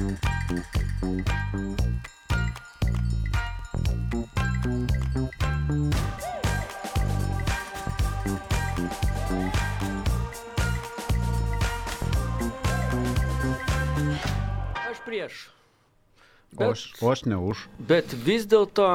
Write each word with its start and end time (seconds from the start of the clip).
Aš 0.00 0.08
prieš. 15.04 15.50
O 16.56 16.70
aš, 16.70 16.94
o 17.00 17.10
aš 17.10 17.24
ne 17.28 17.36
už. 17.36 17.68
Bet 17.78 18.12
vis 18.24 18.48
dėlto 18.48 18.86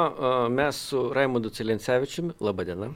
mes 0.50 0.80
su 0.90 1.14
Raimondu 1.14 1.54
Cilencevičiumi, 1.54 2.34
laba 2.42 2.66
diena, 2.66 2.90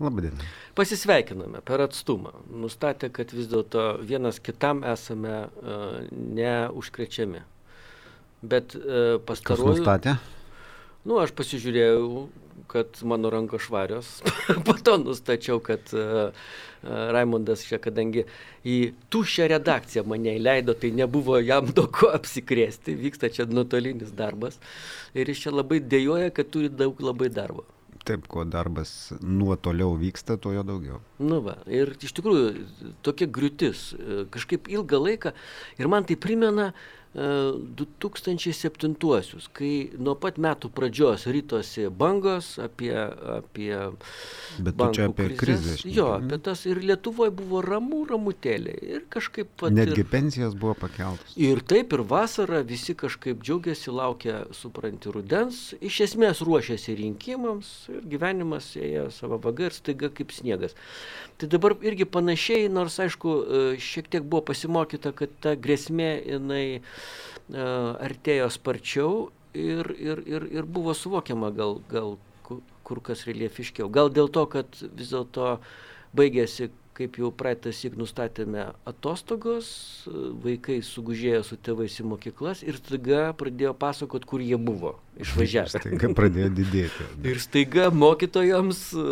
Labadiena. 0.00 0.40
pasisveikiname 0.74 1.60
per 1.60 1.84
atstumą. 1.84 2.32
Nustatė, 2.48 3.12
kad 3.12 3.36
vis 3.36 3.52
dėlto 3.52 4.00
vienas 4.00 4.40
kitam 4.40 4.80
esame 4.80 5.34
a, 5.44 5.48
neužkrečiami. 6.10 7.44
Bet 8.42 8.72
Kas 8.74 9.24
pastaruoju... 9.28 9.80
nustatė? 9.80 10.16
Nu, 11.08 11.16
aš 11.16 11.32
pasižiūrėjau, 11.32 12.26
kad 12.68 12.98
mano 13.08 13.30
rankos 13.32 13.64
švarios. 13.64 14.08
po 14.66 14.74
to 14.76 14.98
nustačiau, 15.00 15.60
kad 15.64 15.92
uh, 15.96 16.30
Raimondas 16.84 17.64
čia, 17.66 17.80
kadangi 17.82 18.26
į 18.68 18.76
tuščią 19.12 19.48
redakciją 19.54 20.04
mane 20.08 20.36
įleido, 20.38 20.76
tai 20.76 20.92
nebuvo 20.96 21.40
jam 21.40 21.70
daug 21.76 21.90
ko 21.96 22.12
apsikrėsti, 22.16 22.98
vyksta 23.00 23.32
čia 23.32 23.48
nuotolinis 23.48 24.12
darbas. 24.16 24.60
Ir 25.16 25.32
jis 25.32 25.46
čia 25.46 25.54
labai 25.56 25.80
dėjoja, 25.80 26.32
kad 26.36 26.52
turi 26.52 26.72
daug 26.72 27.00
labai 27.04 27.32
darbo. 27.32 27.66
Taip, 28.04 28.24
kuo 28.32 28.46
darbas 28.48 29.10
nuo 29.20 29.58
toliau 29.60 29.92
vyksta, 30.00 30.38
tuo 30.40 30.54
jo 30.54 30.62
daugiau. 30.64 31.02
Nu 31.20 31.42
va, 31.44 31.58
ir 31.68 31.92
iš 32.00 32.14
tikrųjų 32.16 32.94
tokia 33.04 33.28
griūtis, 33.28 33.82
e, 33.92 34.22
kažkaip 34.32 34.70
ilgą 34.72 35.00
laiką. 35.04 35.34
Ir 35.76 35.90
man 35.92 36.08
tai 36.08 36.16
primena 36.16 36.70
e, 36.70 36.99
2007-uosius, 37.14 39.48
kai 39.50 39.90
nuo 39.98 40.14
pat 40.14 40.36
metų 40.38 40.70
pradžios 40.70 41.26
rytosi 41.26 41.88
bangos 41.90 42.54
apie... 42.62 42.94
apie 43.34 43.74
Bet 44.62 44.76
tu 44.78 44.86
čia 44.94 45.08
apie 45.10 45.34
krizę 45.34 45.74
Jo, 45.90 46.20
apie 46.20 46.38
tas 46.38 46.62
ir 46.70 46.78
Lietuvoje 46.84 47.32
buvo 47.34 47.64
ramų 47.66 48.04
ramutėlė. 48.12 48.74
Ir 48.94 49.02
kažkaip 49.10 49.50
pat... 49.58 49.74
Netgi 49.74 50.04
ir, 50.04 50.08
pensijos 50.12 50.54
buvo 50.54 50.76
pakeltos. 50.78 51.34
ir 51.34 51.58
taip, 51.66 51.96
ir 51.98 52.04
vasarą 52.06 52.62
visi 52.66 52.94
kažkaip 52.94 53.42
džiaugiasi, 53.42 53.90
laukia, 53.90 54.44
supranti, 54.54 55.10
rudens. 55.10 55.74
Iš 55.82 56.00
esmės 56.06 56.44
ruošiasi 56.46 56.94
rinkimams 57.00 57.72
ir 57.90 58.06
gyvenimas 58.14 58.70
ėjo 58.78 59.08
savo 59.14 59.40
vaga 59.42 59.66
ir 59.66 59.74
staiga 59.74 60.12
kaip 60.14 60.30
sniegas. 60.36 60.78
Tai 61.42 61.50
dabar 61.50 61.74
irgi 61.82 62.06
panašiai, 62.06 62.70
nors 62.70 63.00
aišku, 63.02 63.36
e, 63.40 63.42
šiek 63.82 64.06
tiek 64.12 64.22
buvo 64.22 64.44
pasimokyta, 64.52 65.10
kad 65.16 65.32
ta 65.42 65.56
grėsmė 65.58 66.12
jinai 66.28 66.64
e, 66.78 66.82
artėjo 67.50 68.50
sparčiau 68.54 69.14
ir, 69.54 69.94
ir, 69.98 70.22
ir, 70.26 70.48
ir 70.60 70.66
buvo 70.66 70.94
suvokiama 70.94 71.50
gal, 71.54 71.80
gal 71.90 72.18
ku- 72.46 72.62
kur 72.86 73.00
kas 73.02 73.26
reliefiškiau. 73.26 73.90
Gal 73.90 74.10
dėl 74.10 74.30
to, 74.30 74.46
kad 74.50 74.82
vis 74.94 75.10
dėlto 75.10 75.56
baigėsi, 76.16 76.70
kaip 77.00 77.16
jau 77.16 77.30
praeitą 77.32 77.72
sik 77.72 77.94
nustatėme, 77.96 78.66
atostogos, 78.88 79.68
e, 80.04 80.12
vaikai 80.44 80.80
sugužėjo 80.84 81.40
su 81.48 81.56
tėvais 81.56 81.94
į 82.02 82.04
mokyklas 82.10 82.60
ir 82.66 82.76
staiga 82.76 83.30
pradėjo 83.40 83.72
pasakot, 83.78 84.26
kur 84.28 84.42
jie 84.44 84.58
buvo 84.60 84.98
išvažiavę. 85.22 85.80
Staiga 85.80 86.10
pradėjo 86.18 86.50
didėti. 86.58 87.06
Ir 87.30 87.40
staiga 87.40 87.88
mokytojams 87.94 88.82
e, 88.92 89.06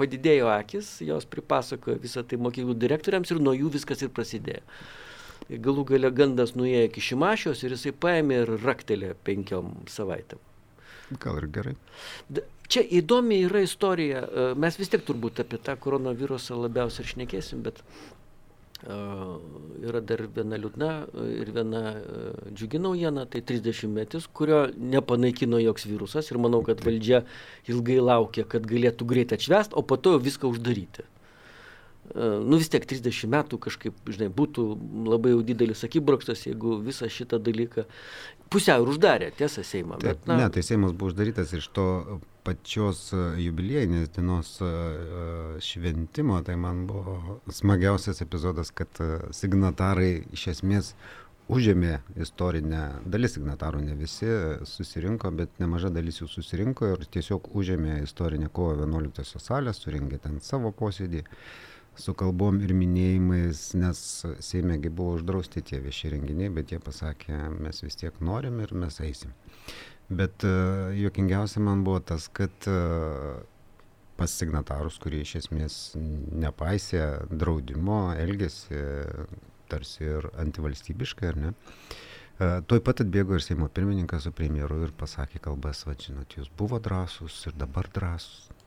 padidėjo 0.00 0.50
akis, 0.56 0.96
jos 1.06 1.28
pripasakojo 1.30 2.00
visą 2.02 2.26
tai 2.26 2.40
mokyklų 2.42 2.74
direktoriams 2.80 3.30
ir 3.30 3.44
nuo 3.44 3.54
jų 3.54 3.70
viskas 3.78 4.02
ir 4.02 4.10
prasidėjo. 4.10 4.64
Galų 5.50 5.84
gale 5.90 6.10
gandas 6.14 6.54
nuėjo 6.58 6.86
iki 6.88 7.04
Šimašios 7.08 7.62
ir 7.64 7.76
jisai 7.76 7.92
paėmė 8.04 8.42
ir 8.44 8.54
raktelė 8.62 9.12
penkiom 9.26 9.74
savaitėm. 9.90 10.40
Gal 11.20 11.42
ir 11.42 11.48
gerai. 11.52 11.76
Čia 12.72 12.82
įdomi 13.00 13.42
yra 13.48 13.60
istorija. 13.66 14.22
e, 14.24 14.48
Mes 14.56 14.78
vis 14.80 14.88
tiek 14.88 15.02
turbūt 15.04 15.42
apie 15.44 15.58
tą 15.60 15.76
koronavirusą 15.76 16.56
labiausiai 16.56 17.04
ir 17.04 17.10
šnekėsim, 17.10 17.60
bet 17.66 17.82
uh, 17.82 18.22
yra 18.82 20.00
dar 20.02 20.24
viena 20.34 20.58
liūdna 20.58 20.90
e, 21.04 21.26
ir 21.42 21.50
viena 21.54 21.82
džiugi 22.50 22.80
naujiena, 22.82 23.26
tai 23.30 23.42
30 23.46 23.92
metis, 23.92 24.26
kurio 24.26 24.64
nepanaikino 24.74 25.60
joks 25.62 25.86
virusas 25.86 26.30
ir 26.32 26.40
manau, 26.42 26.62
kad 26.66 26.82
valdžia 26.82 27.22
ilgai 27.70 28.00
laukia, 28.02 28.44
kad 28.44 28.66
galėtų 28.66 29.06
greit 29.06 29.34
atšvest, 29.36 29.76
o 29.78 29.84
po 29.86 30.00
to 30.00 30.16
viską 30.22 30.50
uždaryti. 30.50 31.06
Uh, 32.12 32.40
nu 32.44 32.58
vis 32.60 32.68
tiek 32.68 32.84
30 32.84 33.30
metų 33.32 33.58
kažkaip, 33.68 33.96
žinai, 34.12 34.28
būtų 34.32 34.66
labai 35.08 35.32
jau 35.32 35.44
didelis 35.46 35.84
akibrokštas, 35.86 36.46
jeigu 36.50 36.76
visą 36.84 37.08
šitą 37.08 37.40
dalyką 37.40 37.86
pusiau 38.52 38.84
ir 38.84 38.92
uždarė, 38.92 39.30
tiesa, 39.36 39.64
Seimą. 39.64 39.96
Taip, 40.02 40.20
Bet, 40.20 40.28
na, 40.28 40.36
ne, 40.42 40.50
tai 40.52 40.64
Seimas 40.66 40.92
buvo 40.92 41.12
uždarytas 41.12 41.54
iš 41.56 41.70
to 41.76 41.86
pačios 42.46 43.06
e, 43.14 43.22
jubiliejinės 43.46 44.12
dienos 44.16 44.56
e, 44.60 44.68
e, 44.68 45.24
šventimo, 45.62 46.40
tai 46.44 46.58
man 46.60 46.84
buvo 46.90 47.38
smagiausias 47.54 48.22
epizodas, 48.24 48.72
kad 48.74 49.00
e, 49.00 49.10
signatarai 49.36 50.12
iš 50.34 50.48
esmės 50.56 50.92
užėmė 51.52 51.96
istorinę, 52.22 52.82
dalis 53.08 53.36
signatarų 53.36 53.82
ne 53.86 53.96
visi 53.98 54.28
e, 54.28 54.38
susirinko, 54.68 55.32
bet 55.38 55.58
nemaža 55.62 55.92
dalis 55.94 56.20
jų 56.22 56.30
susirinko 56.30 56.92
ir 56.94 57.04
tiesiog 57.12 57.50
užėmė 57.58 58.00
istorinę 58.06 58.50
kovo 58.52 58.76
11 58.78 59.42
salę, 59.42 59.74
suringė 59.76 60.20
ten 60.22 60.40
savo 60.44 60.72
posėdį 60.76 61.24
su 61.98 62.14
kalbom 62.18 62.60
ir 62.64 62.72
minėjimais, 62.76 63.72
nes 63.78 64.02
Seimėgi 64.44 64.92
buvo 64.92 65.18
uždrausti 65.18 65.62
tie 65.66 65.80
vieši 65.82 66.14
renginiai, 66.14 66.52
bet 66.54 66.72
jie 66.72 66.80
pasakė, 66.82 67.36
mes 67.58 67.82
vis 67.84 67.98
tiek 68.00 68.20
norim 68.24 68.60
ir 68.64 68.74
mes 68.76 69.00
eisim. 69.04 69.34
Bet 70.12 70.44
uh, 70.48 70.92
juokingiausia 70.96 71.62
man 71.64 71.84
buvo 71.86 72.00
tas, 72.12 72.28
kad 72.32 72.68
uh, 72.68 73.42
pas 74.16 74.32
signatarus, 74.40 74.98
kurie 75.02 75.22
iš 75.24 75.36
esmės 75.44 75.76
nepaisė 75.96 77.04
draudimo, 77.30 78.04
elgėsi 78.20 78.80
tarsi 79.72 80.04
ir 80.04 80.28
antivalstybiškai, 80.42 81.30
ar 81.32 81.40
ne? 81.46 81.52
Uh, 81.52 82.00
Tuoj 82.40 82.80
pat 82.82 83.02
atbėgo 83.04 83.36
ir 83.36 83.44
Seimo 83.44 83.68
pirmininkas 83.70 84.24
su 84.26 84.32
premjeru 84.34 84.80
ir 84.86 84.92
pasakė 84.98 85.38
kalbas, 85.44 85.84
va, 85.86 85.94
žinot, 86.00 86.32
jūs 86.38 86.48
buvo 86.58 86.80
drąsūs 86.82 87.36
ir 87.50 87.56
dabar 87.60 87.86
drąsūs. 87.92 88.61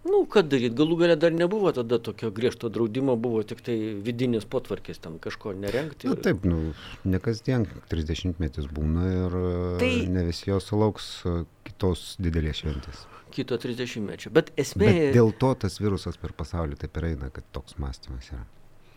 Nu, 0.00 0.22
ką 0.32 0.40
daryti, 0.48 0.72
galų 0.78 0.96
galę 1.02 1.16
dar 1.20 1.34
nebuvo 1.36 1.70
tada 1.76 1.98
tokio 2.00 2.30
griežto 2.32 2.70
draudimo, 2.72 3.18
buvo 3.20 3.42
tik 3.44 3.58
tai 3.66 3.74
vidinis 4.00 4.46
potvarkis, 4.48 4.96
ten 5.04 5.18
kažko 5.20 5.52
nerengti. 5.52 6.08
Na 6.08 6.16
taip, 6.16 6.46
nu, 6.48 6.72
ne 7.04 7.20
kasdien 7.20 7.66
30 7.92 8.40
metis 8.40 8.64
būna 8.72 9.04
ir 9.12 9.36
Tai- 9.36 9.82
tai... 9.82 9.90
ne 10.08 10.24
visi 10.30 10.48
jos 10.48 10.70
sulauks 10.72 11.10
e, 11.28 11.34
kitos 11.68 12.14
didelės 12.16 12.62
šventės. 12.62 13.02
Kito 13.30 13.60
30 13.60 14.00
mečio. 14.08 14.32
Bet 14.34 14.48
esmė, 14.58 14.88
Bet 14.88 15.12
dėl 15.18 15.34
to 15.38 15.52
tas 15.66 15.76
virusas 15.78 16.16
per 16.18 16.32
pasaulį 16.34 16.80
taip 16.80 16.96
ir 16.98 17.10
eina, 17.12 17.28
kad 17.30 17.44
toks 17.52 17.76
mąstymas 17.78 18.32
yra. 18.32 18.40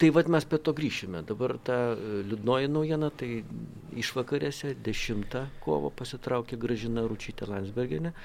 tai 0.02 0.10
vad 0.12 0.28
mes 0.28 0.44
prie 0.48 0.58
to 0.60 0.72
grįšime. 0.76 1.22
Dabar 1.28 1.58
ta 1.64 1.78
e, 1.94 2.24
liūdnoji 2.32 2.72
naujiena, 2.72 3.12
tai 3.12 3.44
išvakarėse 4.00 4.74
10 4.88 5.36
kovo 5.64 5.92
pasitraukė 5.92 6.58
gražina 6.60 7.04
Rūčytė 7.08 7.48
Landsberginė. 7.52 8.16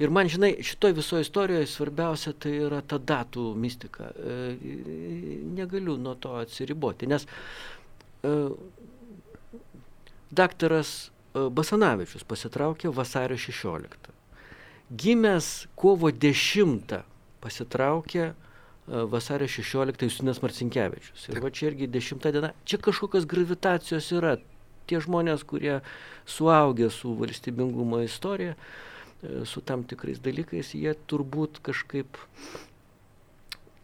Ir 0.00 0.08
man, 0.08 0.28
žinai, 0.32 0.54
šitoje 0.64 0.94
visoje 0.96 1.20
istorijoje 1.20 1.66
svarbiausia 1.66 2.32
tai 2.32 2.54
yra 2.64 2.78
ta 2.80 2.96
datų 2.96 3.50
mistika. 3.60 4.08
E, 4.16 4.36
Negaliu 5.58 5.98
nuo 6.00 6.14
to 6.16 6.38
atsiriboti, 6.40 7.08
nes 7.10 7.26
e, 8.24 8.32
daktaras 10.32 10.94
e, 11.04 11.44
Basanavičius 11.52 12.24
pasitraukė 12.24 12.94
vasario 12.96 13.36
16. 13.36 14.08
Gimęs 15.04 15.52
kovo 15.76 16.08
10 16.10 16.96
pasitraukė 17.44 18.32
vasario 18.88 19.46
16 19.52 20.08
Justinas 20.08 20.40
Marcinkievičius. 20.42 21.28
Ir 21.28 21.44
va 21.44 21.52
čia 21.52 21.74
irgi 21.74 21.92
10 21.92 22.32
diena. 22.32 22.54
Čia 22.64 22.80
kažkokios 22.88 23.28
gravitacijos 23.28 24.08
yra. 24.16 24.38
Tie 24.88 24.98
žmonės, 24.98 25.44
kurie 25.46 25.82
suaugę 26.26 26.88
su 26.90 27.12
valstybingumo 27.20 28.00
istorija, 28.02 28.56
e, 28.56 28.88
su 29.44 29.60
tam 29.60 29.84
tikrais 29.84 30.20
dalykais, 30.24 30.74
jie 30.74 30.96
turbūt 31.10 31.62
kažkaip 31.66 32.20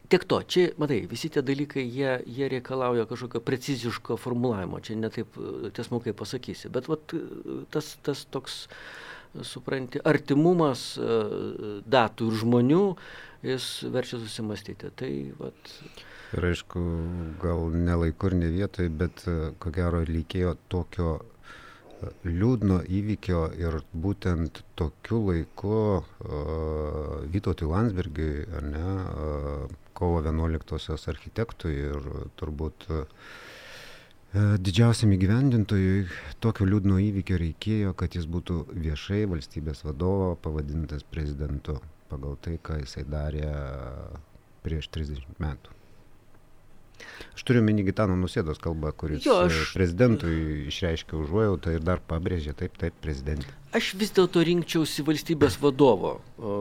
Tiek 0.06 0.22
to, 0.22 0.36
čia, 0.46 0.68
matai, 0.78 1.00
visi 1.10 1.26
tie 1.34 1.42
dalykai, 1.42 1.82
jie, 1.82 2.12
jie 2.30 2.46
reikalauja 2.46 3.08
kažkokio 3.10 3.40
preciziško 3.42 4.14
formulavimo, 4.22 4.78
čia 4.78 4.94
netaip 5.00 5.34
e, 5.34 5.70
tiesmukai 5.74 6.14
pasakysi, 6.14 6.70
bet 6.70 6.86
vat, 6.86 7.10
e, 7.10 7.56
tas, 7.74 7.88
tas 8.06 8.22
toks, 8.30 8.60
e, 9.34 9.42
supranti, 9.42 9.98
artimumas 10.06 10.92
e, 10.94 11.16
datų 11.82 12.30
ir 12.30 12.38
žmonių, 12.44 12.84
jis 13.50 13.66
verčia 13.90 14.22
susimastyti. 14.22 14.92
Tai, 14.94 15.10
vat, 15.42 15.74
Ir 16.34 16.42
aišku, 16.48 16.80
gal 17.38 17.68
ne 17.70 17.94
laiku 18.00 18.30
ir 18.30 18.34
ne 18.40 18.48
vietoj, 18.50 18.88
bet 18.98 19.22
e, 19.30 19.34
ko 19.62 19.70
gero 19.74 20.00
reikėjo 20.04 20.56
tokio 20.72 21.10
e, 21.20 21.35
liūdno 22.26 22.82
įvykio 22.98 23.42
ir 23.60 23.78
būtent 23.92 24.62
tokiu 24.78 25.22
laiku 25.30 25.80
Vytautui 27.32 27.68
Landsbergiui, 27.70 28.46
ar 28.58 28.66
ne, 28.66 28.94
kovo 29.96 30.20
11-osios 30.24 31.08
architektui 31.12 31.74
ir 31.88 32.08
turbūt 32.36 32.88
didžiausiam 34.36 35.14
įgyvendintojui 35.16 36.02
tokio 36.44 36.66
liūdno 36.68 36.98
įvykio 37.00 37.38
reikėjo, 37.40 37.94
kad 37.96 38.18
jis 38.18 38.26
būtų 38.28 38.66
viešai 38.74 39.22
valstybės 39.30 39.84
vadovo 39.86 40.34
pavadintas 40.44 41.06
prezidentu 41.08 41.78
pagal 42.10 42.36
tai, 42.44 42.58
ką 42.60 42.82
jisai 42.82 43.06
darė 43.08 43.48
prieš 44.66 44.90
30 44.92 45.40
metų. 45.40 45.75
Aš 47.36 47.44
turiu 47.44 47.60
mini 47.64 47.84
Gitano 47.84 48.16
Nusėdos 48.16 48.60
kalbą, 48.62 48.92
kuris 48.96 49.26
jo, 49.26 49.42
aš... 49.46 49.74
prezidentui 49.76 50.68
išreiškė 50.70 51.18
užuojautą 51.20 51.74
ir 51.76 51.84
dar 51.84 52.00
pabrėžė 52.00 52.56
taip, 52.56 52.78
taip, 52.80 52.96
prezidentė. 53.04 53.52
Aš 53.76 53.92
vis 54.00 54.14
dėlto 54.16 54.40
rinkčiausi 54.46 55.04
valstybės 55.04 55.58
vadovo 55.60 56.14
o, 56.40 56.54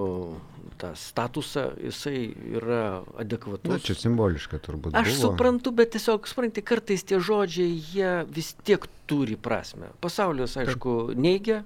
tą 0.81 0.91
statusą, 0.99 1.69
jisai 1.79 2.25
yra 2.57 2.81
adekvatus. 3.21 3.71
Na, 3.71 3.79
čia 3.79 3.95
simboliška 3.97 4.59
turbūt. 4.63 4.97
Aš 4.99 5.13
buvo. 5.13 5.21
suprantu, 5.21 5.71
bet 5.75 5.93
tiesiog, 5.95 6.27
suprantate, 6.27 6.65
kartais 6.65 7.05
tie 7.07 7.21
žodžiai, 7.23 7.77
jie 7.93 8.11
vis 8.35 8.51
tiek 8.67 8.83
turi 9.07 9.39
prasme. 9.39 9.93
Pasaulis, 10.03 10.57
aišku, 10.59 11.15
neigia. 11.15 11.63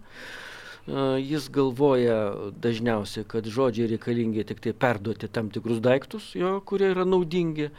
Jis 0.87 1.49
galvoja 1.53 2.15
dažniausiai, 2.63 3.25
kad 3.29 3.45
žodžiai 3.45 3.91
reikalingi 3.91 4.45
tik 4.47 4.61
tai 4.63 4.73
perduoti 4.73 5.27
tam 5.29 5.51
tikrus 5.53 5.81
daiktus, 5.85 6.31
jo, 6.39 6.55
kurie 6.65 6.89
yra 6.95 7.05
naudingi. 7.05 7.69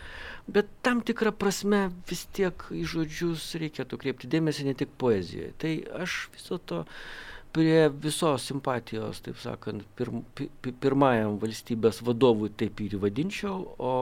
Bet 0.51 0.71
tam 0.87 1.01
tikrą 1.07 1.33
prasme 1.35 1.89
vis 2.11 2.27
tiek 2.37 2.69
į 2.71 2.85
žodžius 2.93 3.49
reikėtų 3.59 3.99
kreipti 3.99 4.31
dėmesį 4.31 4.69
ne 4.69 4.77
tik 4.79 4.95
poezijoje. 5.01 5.51
Tai 5.59 5.75
aš 6.05 6.21
vis 6.35 6.47
dėlto 6.51 6.85
prie 7.53 7.89
visos 7.91 8.47
simpatijos, 8.47 9.21
taip 9.27 9.39
sakant, 9.43 9.83
pirm, 9.99 10.23
pirmajam 10.63 11.39
valstybės 11.43 11.99
vadovui 12.07 12.51
taip 12.55 12.79
ir 12.85 12.95
vadinčiau, 13.03 13.65
o 13.79 13.95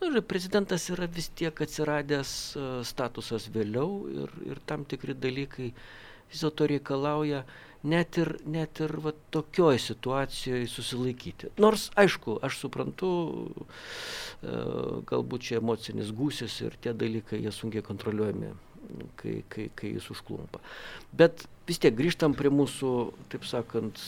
nu, 0.00 0.22
prezidentas 0.22 0.86
yra 0.94 1.08
vis 1.10 1.30
tiek 1.34 1.64
atsiradęs 1.66 2.34
e, 2.54 2.68
statusas 2.86 3.48
vėliau 3.54 4.04
ir, 4.14 4.36
ir 4.52 4.62
tam 4.70 4.86
tikri 4.86 5.18
dalykai 5.18 5.72
vis 6.30 6.44
dėlto 6.44 6.70
reikalauja 6.70 7.42
net 7.82 8.18
ir, 8.20 8.34
net 8.44 8.80
ir 8.84 8.92
va, 9.04 9.12
tokioj 9.34 9.78
situacijoje 9.80 10.68
susilaikyti. 10.70 11.52
Nors, 11.62 11.88
aišku, 12.00 12.38
aš 12.44 12.58
suprantu, 12.64 13.12
e, 14.42 14.56
galbūt 15.10 15.48
čia 15.48 15.60
emocinis 15.60 16.12
gūsis 16.16 16.60
ir 16.66 16.76
tie 16.82 16.92
dalykai, 16.96 17.40
jie 17.44 17.52
sunkiai 17.54 17.84
kontroliuojami, 17.86 18.52
kai, 19.20 19.38
kai, 19.48 19.70
kai 19.78 19.94
jis 19.94 20.10
užklumpa. 20.12 20.60
Bet 21.16 21.46
vis 21.68 21.80
tiek 21.80 21.94
grįžtam 21.96 22.34
prie 22.36 22.52
mūsų, 22.52 22.92
taip 23.32 23.46
sakant, 23.48 24.00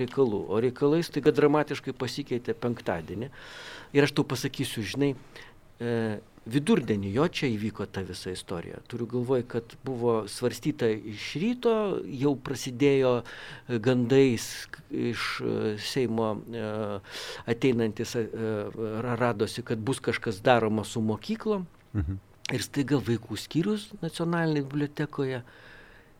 reikalų. 0.00 0.44
O 0.50 0.60
reikalai 0.62 1.04
staiga 1.06 1.32
dramatiškai 1.34 1.94
pasikeitė 1.96 2.56
penktadienį. 2.58 3.30
Ir 3.94 4.06
aš 4.06 4.16
tau 4.16 4.26
pasakysiu, 4.26 4.82
žinai, 4.82 5.14
e, 5.80 5.96
vidurdienį 6.44 7.12
jo 7.14 7.26
čia 7.32 7.48
įvyko 7.54 7.86
ta 7.88 8.02
visa 8.04 8.32
istorija. 8.34 8.80
Turiu 8.88 9.06
galvoj, 9.08 9.44
kad 9.48 9.76
buvo 9.84 10.16
svarstyta 10.28 10.90
iš 10.92 11.28
ryto, 11.40 11.74
jau 12.04 12.34
prasidėjo 12.36 13.14
gandais 13.84 14.48
iš 14.90 15.24
e, 15.40 15.74
Seimo 15.80 16.34
e, 16.36 16.66
ateinantis 17.50 18.14
e, 18.20 18.26
radosi, 19.04 19.64
kad 19.64 19.80
bus 19.80 20.02
kažkas 20.04 20.42
daroma 20.44 20.84
su 20.84 21.02
mokyklom. 21.04 21.66
Mhm. 21.94 22.22
Ir 22.52 22.60
staiga 22.60 22.98
vaikų 23.00 23.38
skyrius 23.40 23.86
nacionalinėje 24.02 24.66
bibliotekoje 24.66 25.38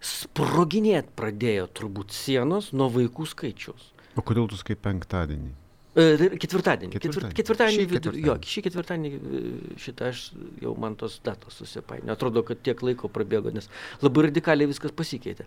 sproginėt 0.04 1.10
pradėjo 1.16 1.66
turbūt 1.76 2.14
sienos 2.16 2.70
nuo 2.72 2.88
vaikų 2.92 3.26
skaičiaus. 3.28 3.90
O 4.16 4.24
kodėl 4.24 4.48
tu 4.48 4.56
skai 4.56 4.76
penktadienį? 4.80 5.52
Ketvirtadienį. 5.94 6.40
Ketvirtadienį. 6.40 6.96
Ketvirtadienį, 6.98 7.34
ketvirtadienį 7.38 7.84
vidur, 7.92 8.16
jo, 8.18 8.34
šį 8.50 8.62
ketvirtadienį 8.66 9.10
e, 9.14 9.42
šitą 9.78 10.08
aš 10.10 10.22
jau 10.62 10.72
man 10.80 10.96
tos 10.98 11.20
datos 11.22 11.54
susipainė. 11.60 12.10
Atrodo, 12.16 12.42
kad 12.46 12.62
tiek 12.66 12.80
laiko 12.82 13.10
prabėgo, 13.12 13.52
nes 13.54 13.70
labai 14.02 14.26
radikaliai 14.26 14.70
viskas 14.70 14.94
pasikeitė. 14.96 15.46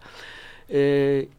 E, 0.67 0.83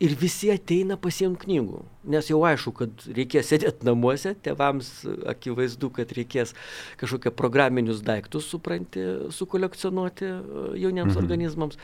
ir 0.04 0.16
visi 0.20 0.50
ateina 0.52 0.98
pasiemti 1.00 1.46
knygų, 1.46 1.80
nes 2.12 2.28
jau 2.28 2.42
aišku, 2.48 2.74
kad 2.76 3.06
reikės 3.16 3.48
sėdėti 3.52 3.88
namuose, 3.88 4.34
tėvams 4.44 4.92
akivaizdu, 5.32 5.90
kad 6.00 6.12
reikės 6.16 6.52
kažkokią 7.00 7.32
programinius 7.36 8.04
daiktus, 8.04 8.48
supranti, 8.52 9.04
sukolekcionuoti 9.36 10.28
e, 10.28 10.40
jauniems 10.84 11.14
mhm. 11.14 11.22
organizmams. 11.24 11.80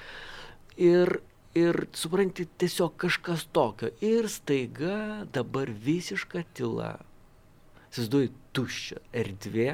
Ir 0.76 1.22
ir 1.54 1.84
supranti 1.94 2.48
tiesiog 2.58 2.96
kažkas 2.98 3.46
tokio. 3.54 3.92
Ir 4.02 4.26
staiga 4.32 5.24
dabar 5.32 5.70
visiška 5.70 6.42
tyla 6.56 6.96
įsivaizduoju, 7.94 8.32
tuščia 8.58 8.99
erdvė, 9.23 9.69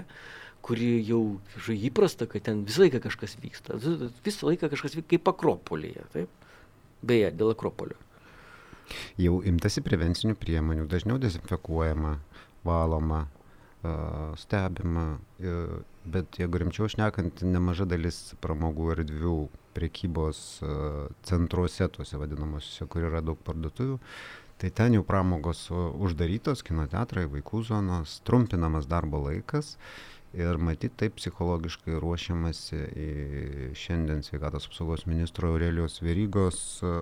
kuri 0.65 0.91
jau 1.09 1.23
žai, 1.57 1.79
įprasta, 1.89 2.29
kad 2.29 2.45
ten 2.47 2.63
visą 2.69 2.85
laiką 2.85 3.01
kažkas 3.07 3.39
vyksta. 3.41 3.81
Visą 4.27 4.51
laiką 4.51 4.69
kažkas 4.69 4.99
vyksta 4.99 5.17
kaip 5.17 5.33
Akropolyje. 5.33 6.05
Taip? 6.13 6.47
Beje, 7.01 7.33
dėl 7.33 7.55
Akropolio. 7.55 7.97
Jau 9.21 9.39
imtasi 9.47 9.81
prevencinių 9.87 10.35
priemonių, 10.37 10.85
dažniau 10.91 11.17
dezinfekuojama, 11.23 12.19
valoma, 12.67 13.23
stebima, 14.37 15.07
bet 16.11 16.37
jeigu 16.41 16.61
rimčiau 16.61 16.91
šnekant, 16.91 17.41
nemaža 17.47 17.87
dalis 17.89 18.35
pramogų 18.45 18.91
erdvių 18.97 19.37
prekybos 19.77 20.43
centruose, 21.25 21.89
tuose 21.95 22.21
vadinamosiuose, 22.21 22.89
kur 22.91 23.07
yra 23.09 23.23
daug 23.25 23.41
parduotuvių, 23.47 23.97
tai 24.61 24.71
ten 24.71 24.95
jau 24.99 25.05
pramogos 25.07 25.67
uždarytos, 25.73 26.61
kino 26.67 26.85
teatrai, 26.91 27.25
vaikų 27.33 27.63
zonos, 27.65 28.19
trumpinamas 28.29 28.89
darbo 28.91 29.23
laikas 29.25 29.77
ir 30.37 30.61
matyt 30.63 30.95
taip 31.01 31.17
psichologiškai 31.19 31.97
ruošiamasi 31.99 32.81
į 33.03 33.07
šiandien 33.75 34.21
sveikatos 34.23 34.69
apsaugos 34.69 35.07
ministro 35.11 35.51
Aurelijos 35.51 35.99
Verygos 36.05 36.61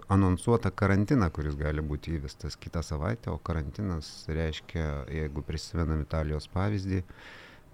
anonsuotą 0.09 0.73
karantiną, 0.73 1.29
kuris 1.35 1.59
gali 1.61 1.85
būti 1.85 2.17
įvestas 2.17 2.57
kitą 2.57 2.83
savaitę, 2.87 3.33
o 3.35 3.39
karantinas 3.43 4.25
reiškia, 4.33 4.87
jeigu 5.13 5.45
prisimenam 5.45 6.07
Italijos 6.07 6.49
pavyzdį, 6.55 7.03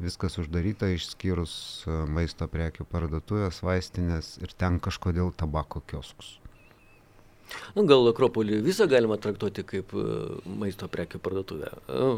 viskas 0.02 0.40
uždaryta 0.42 0.90
išskyrus 0.90 1.84
maisto 2.10 2.48
prekių 2.50 2.88
parduotuvės, 2.90 3.62
vaistinės 3.62 4.38
ir 4.42 4.56
ten 4.58 4.80
kažkodėl 4.82 5.30
tabako 5.38 5.84
kioskus. 5.86 6.40
Nu, 7.76 7.84
gal 7.88 8.08
Akropolį 8.10 8.62
visą 8.64 8.88
galima 8.90 9.18
traktuoti 9.20 9.64
kaip 9.68 9.92
e, 9.98 10.06
maisto 10.62 10.88
prekių 10.90 11.20
parduotuvę, 11.24 11.70
e, 11.88 12.08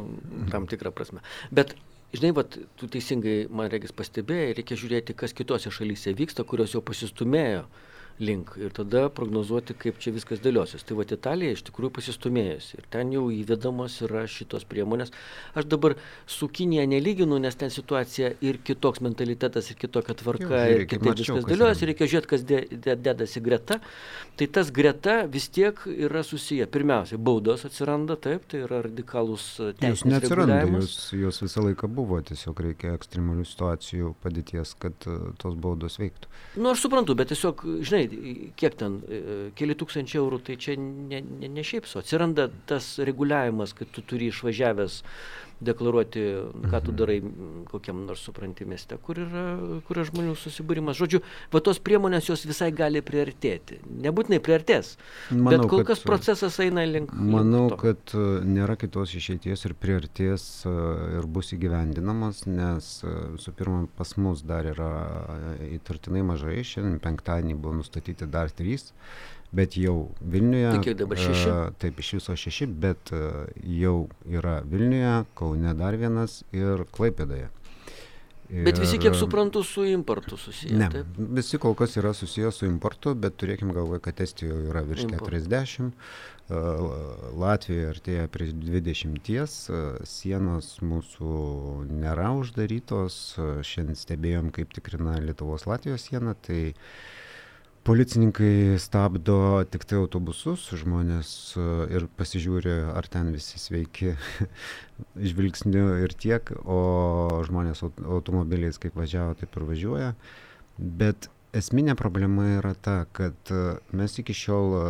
tam 0.53 0.69
tikrą 0.71 0.93
prasme. 0.95 1.25
Bet, 1.55 1.75
žinai, 2.17 2.33
vat, 2.37 2.57
tu 2.79 2.89
teisingai, 2.93 3.39
man 3.51 3.71
regis, 3.73 3.95
pastebėjai, 3.97 4.55
reikia 4.61 4.79
žiūrėti, 4.81 5.17
kas 5.19 5.37
kitose 5.37 5.73
šalyse 5.75 6.15
vyksta, 6.17 6.47
kurios 6.49 6.77
jau 6.77 6.85
pasistumėjo 6.85 7.67
uh, 7.67 7.83
link 8.19 8.55
ir 8.61 8.73
tada 8.77 9.07
prognozuoti, 9.13 9.75
kaip 9.77 9.99
čia 10.03 10.13
viskas 10.15 10.41
dėliosis. 10.45 10.85
Tai 10.87 10.97
va 10.99 11.05
Italija 11.07 11.57
iš 11.57 11.65
tikrųjų 11.69 11.93
pasistumėjusi 11.99 12.81
ir 12.81 12.87
ten 12.93 13.13
jau 13.15 13.27
įvedamos 13.33 13.99
yra 14.07 14.25
šitos 14.31 14.65
priemonės. 14.69 15.13
Aš 15.57 15.69
dabar 15.69 15.97
su 16.27 16.49
Kinija 16.49 16.87
nelyginu, 16.89 17.39
nes 17.43 17.57
ten 17.59 17.73
situacija 17.73 18.33
ir 18.45 18.61
kitoks 18.65 19.03
mentalitetas, 19.05 19.71
ir 19.71 19.81
kitokia 19.81 20.17
tvarka, 20.19 20.63
jau, 20.65 20.79
ir 20.81 20.87
kitaip 20.89 21.21
viskas 21.21 21.49
dėliojasi, 21.49 21.89
reikia 21.91 22.11
žiūrėti, 22.13 22.31
kas 22.33 22.47
dedasi 23.07 23.43
greta. 23.45 23.81
Tai 24.37 24.49
tas 24.59 24.73
greta 24.75 25.19
vis 25.31 25.49
tiek 25.53 25.79
yra 25.93 26.25
susiję. 26.27 26.67
Pirmiausia, 26.73 27.21
baudos 27.21 27.65
atsiranda, 27.69 28.17
taip, 28.21 28.49
tai 28.51 28.63
yra 28.65 28.83
radikalus 28.87 29.47
teisės. 29.59 30.03
Jūs 30.03 30.07
neatsiranda, 30.09 30.61
jūs, 30.77 30.97
jūs 31.17 31.43
visą 31.45 31.65
laiką 31.69 31.91
buvo, 31.93 32.21
tiesiog 32.25 32.65
reikia 32.69 32.97
ekstremalių 32.97 33.47
situacijų 33.49 34.15
padėties, 34.25 34.75
kad 34.83 35.09
uh, 35.09 35.31
tos 35.41 35.57
baudos 35.61 36.01
veiktų. 36.01 36.33
Na, 36.57 36.63
nu, 36.67 36.73
aš 36.73 36.85
suprantu, 36.87 37.17
bet 37.19 37.31
tiesiog, 37.33 37.65
žinai, 37.87 38.06
kiek 38.57 38.77
ten, 38.81 39.01
e, 39.09 39.21
keli 39.59 39.77
tūkstančiai 39.79 40.21
eurų, 40.23 40.41
tai 40.47 40.57
čia 40.61 40.77
ne, 40.81 41.21
ne, 41.25 41.51
ne 41.53 41.65
šiaip 41.67 41.89
so. 41.89 42.03
Atsiranda 42.03 42.49
tas 42.71 42.95
reguliavimas, 42.99 43.75
kad 43.77 43.91
tu 43.95 44.05
turi 44.07 44.31
išvažiavęs 44.33 45.03
deklaruoti, 45.61 46.23
ką 46.71 46.81
tu 46.85 46.93
mhm. 46.93 46.97
darai 46.99 47.17
kokiam 47.71 48.03
nors 48.07 48.21
supranti 48.27 48.67
mieste, 48.69 48.99
kur 49.03 49.21
yra, 49.23 49.45
kur 49.87 49.97
yra 49.97 50.07
žmonių 50.11 50.35
susibūrimas. 50.37 50.99
Žodžiu, 50.99 51.23
va 51.53 51.63
tos 51.65 51.81
priemonės 51.83 52.29
jos 52.29 52.45
visai 52.49 52.69
gali 52.77 53.01
priartėti. 53.05 53.81
Nebūtinai 54.05 54.41
priartės, 54.45 54.95
manau, 55.31 55.53
bet 55.55 55.65
kol 55.73 55.85
kas 55.89 56.03
kad, 56.03 56.11
procesas 56.11 56.59
eina 56.63 56.85
link. 56.89 57.15
Manau, 57.15 57.67
link 57.71 57.81
kad 57.81 58.17
e, 58.17 58.25
nėra 58.47 58.77
kitos 58.81 59.15
išeities 59.17 59.65
ir 59.69 59.77
priartės 59.81 60.49
e, 60.69 60.75
ir 61.21 61.31
bus 61.31 61.55
įgyvendinamas, 61.57 62.45
nes 62.51 62.91
visų 63.07 63.57
pirma, 63.57 63.87
pas 63.97 64.13
mus 64.21 64.45
dar 64.47 64.69
yra 64.69 64.91
įtartinai 65.73 66.25
mažai. 66.27 66.61
Šiandien 66.67 67.01
penktadienį 67.03 67.57
buvo 67.57 67.81
nustatyti 67.81 68.29
dar 68.29 68.53
trys 68.53 68.91
bet 69.57 69.77
jau 69.81 70.11
Vilniuje. 70.21 70.71
Tai 70.71 70.85
kiek 70.85 70.99
dabar 71.01 71.21
šeši? 71.21 71.51
Uh, 71.51 71.75
taip, 71.81 72.01
iš 72.03 72.17
viso 72.19 72.37
šeši, 72.45 72.69
bet 72.85 73.13
uh, 73.17 73.45
jau 73.65 73.99
yra 74.29 74.61
Vilniuje, 74.69 75.15
Kaune 75.39 75.77
dar 75.79 75.97
vienas 76.01 76.43
ir 76.57 76.85
Klaipėdoje. 76.97 77.49
Ir, 78.47 78.63
bet 78.63 78.79
visi, 78.79 79.01
kiek 79.03 79.17
suprantu, 79.19 79.65
su 79.67 79.83
importu 79.91 80.37
susiję. 80.39 80.77
Ne, 80.79 80.87
taip? 80.93 81.17
visi 81.35 81.59
kol 81.59 81.75
kas 81.75 81.97
yra 81.99 82.13
susiję 82.15 82.53
su 82.55 82.69
importu, 82.69 83.17
bet 83.19 83.35
turėkim 83.43 83.73
galvoje, 83.75 84.05
kad 84.05 84.23
Estijoje 84.23 84.69
yra 84.71 84.85
virš 84.87 85.09
Import. 85.09 85.35
40, 85.35 85.91
uh, 85.91 86.87
Latvijoje 87.43 87.91
artėja 87.91 88.29
prie 88.31 88.53
20, 88.55 89.35
uh, 89.35 89.99
sienos 90.07 90.77
mūsų 90.79 91.35
nėra 91.91 92.31
uždarytos, 92.39 93.19
šiandien 93.67 93.99
stebėjom, 93.99 94.55
kaip 94.55 94.79
tikrina 94.79 95.19
Lietuvos 95.27 95.67
Latvijos 95.67 96.07
sieną, 96.07 96.39
tai 96.47 96.63
uh, 96.71 96.87
policininkai 97.87 98.79
stabdo 98.83 99.63
tiktai 99.71 100.01
autobusus, 100.01 100.65
žmonės 100.75 101.31
e, 101.55 101.67
ir 101.95 102.09
pasižiūri, 102.19 102.75
ar 102.99 103.07
ten 103.11 103.31
visi 103.35 103.61
sveiki 103.63 104.17
žvilgsniu 105.31 106.01
ir 106.03 106.15
tiek, 106.19 106.51
o 106.67 106.81
žmonės 107.47 107.85
automobiliais 107.87 108.81
kaip 108.83 108.99
važiavo, 108.99 109.37
taip 109.39 109.55
ir 109.55 109.67
važiuoja. 109.69 110.09
Bet 110.77 111.29
esminė 111.57 111.95
problema 111.97 112.49
yra 112.57 112.73
ta, 112.75 112.97
kad 113.15 113.53
e, 113.55 113.61
mes 113.95 114.19
iki 114.19 114.35
šiol 114.35 114.75
e, 114.81 114.89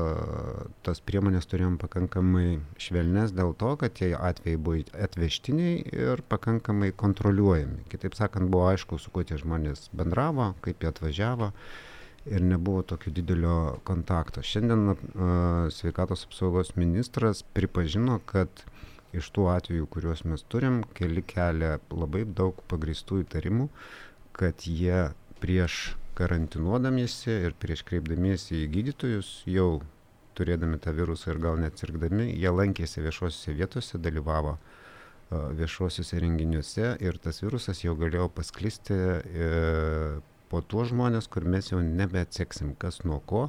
tas 0.87 1.03
priemonės 1.05 1.51
turėjom 1.51 1.77
pakankamai 1.83 2.63
švelnes 2.81 3.35
dėl 3.37 3.53
to, 3.61 3.75
kad 3.83 3.93
tie 3.99 4.15
atvejai 4.17 4.63
buvo 4.69 4.81
atvežtiniai 5.05 5.83
ir 5.93 6.25
pakankamai 6.33 6.95
kontroliuojami. 6.97 7.85
Kitaip 7.93 8.17
sakant, 8.17 8.49
buvo 8.49 8.71
aišku, 8.71 8.97
su 8.97 9.13
kuo 9.13 9.27
tie 9.29 9.37
žmonės 9.43 9.91
bendravo, 9.93 10.55
kaip 10.65 10.81
jie 10.81 10.95
atvažiavo 10.95 11.53
ir 12.27 12.43
nebuvo 12.43 12.83
tokio 12.83 13.13
didelio 13.13 13.79
kontakto. 13.87 14.43
Šiandien 14.43 14.89
uh, 14.91 14.99
sveikatos 15.73 16.27
apsaugos 16.27 16.75
ministras 16.77 17.43
pripažino, 17.57 18.19
kad 18.27 18.65
iš 19.17 19.31
tų 19.35 19.47
atvejų, 19.55 19.87
kuriuos 19.91 20.25
mes 20.29 20.43
turim, 20.51 20.83
keli 20.97 21.23
kelia 21.25 21.77
labai 21.91 22.25
daug 22.27 22.59
pagristų 22.71 23.23
įtarimų, 23.25 23.69
kad 24.37 24.67
jie 24.67 25.07
prieš 25.41 25.97
karantinuodamiesi 26.17 27.31
ir 27.49 27.55
prieš 27.61 27.85
kreipdamiesi 27.89 28.63
į 28.65 28.73
gydytojus 28.73 29.31
jau 29.49 29.83
turėdami 30.37 30.81
tą 30.83 30.93
virusą 30.97 31.33
ir 31.33 31.41
gal 31.45 31.61
net 31.61 31.81
sirgdami, 31.81 32.29
jie 32.33 32.53
lankėsi 32.53 33.05
viešuosiuose 33.05 33.57
vietose, 33.57 34.01
dalyvavo 34.03 34.57
viešuosiuose 35.31 36.21
renginiuose 36.23 36.93
ir 37.03 37.19
tas 37.23 37.41
virusas 37.43 37.81
jau 37.83 37.97
galėjo 37.99 38.29
pasklisti 38.37 38.95
e, 38.95 39.49
po 40.51 40.63
tuos 40.63 40.91
žmonės, 40.93 41.29
kur 41.33 41.47
mes 41.49 41.73
jau 41.73 41.83
nebeatseksim, 41.85 42.75
kas 42.81 43.03
nuo 43.05 43.21
ko 43.27 43.49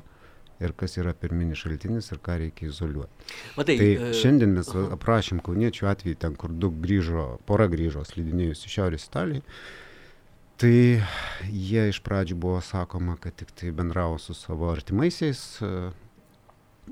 ir 0.64 0.74
kas 0.74 0.98
yra 0.98 1.14
pirminis 1.14 1.62
šaltinis 1.62 2.12
ir 2.12 2.22
ką 2.26 2.40
reikia 2.42 2.72
izoliuoti. 2.72 3.28
Matai, 3.58 3.76
tai 3.78 3.90
e... 3.94 4.14
šiandien 4.18 4.56
mes 4.58 4.72
aprašym 4.98 5.44
kauniečių 5.46 5.92
atvejį, 5.92 6.16
ten 6.24 6.38
kur 6.40 6.54
du 6.54 6.72
grįžo, 6.74 7.28
pora 7.46 7.70
grįžo 7.70 8.06
slidinėjus 8.08 8.66
į 8.66 8.74
Šiaurės 8.78 9.06
Italiją 9.12 9.46
tai 10.58 11.04
jie 11.54 11.86
iš 11.92 12.02
pradžių 12.06 12.38
buvo 12.42 12.60
sakoma, 12.66 13.18
kad 13.22 13.36
tik 13.38 13.54
tai 13.58 13.72
bendravo 13.76 14.18
su 14.22 14.34
savo 14.38 14.72
artimaisiais 14.72 15.42
e, 15.62 15.72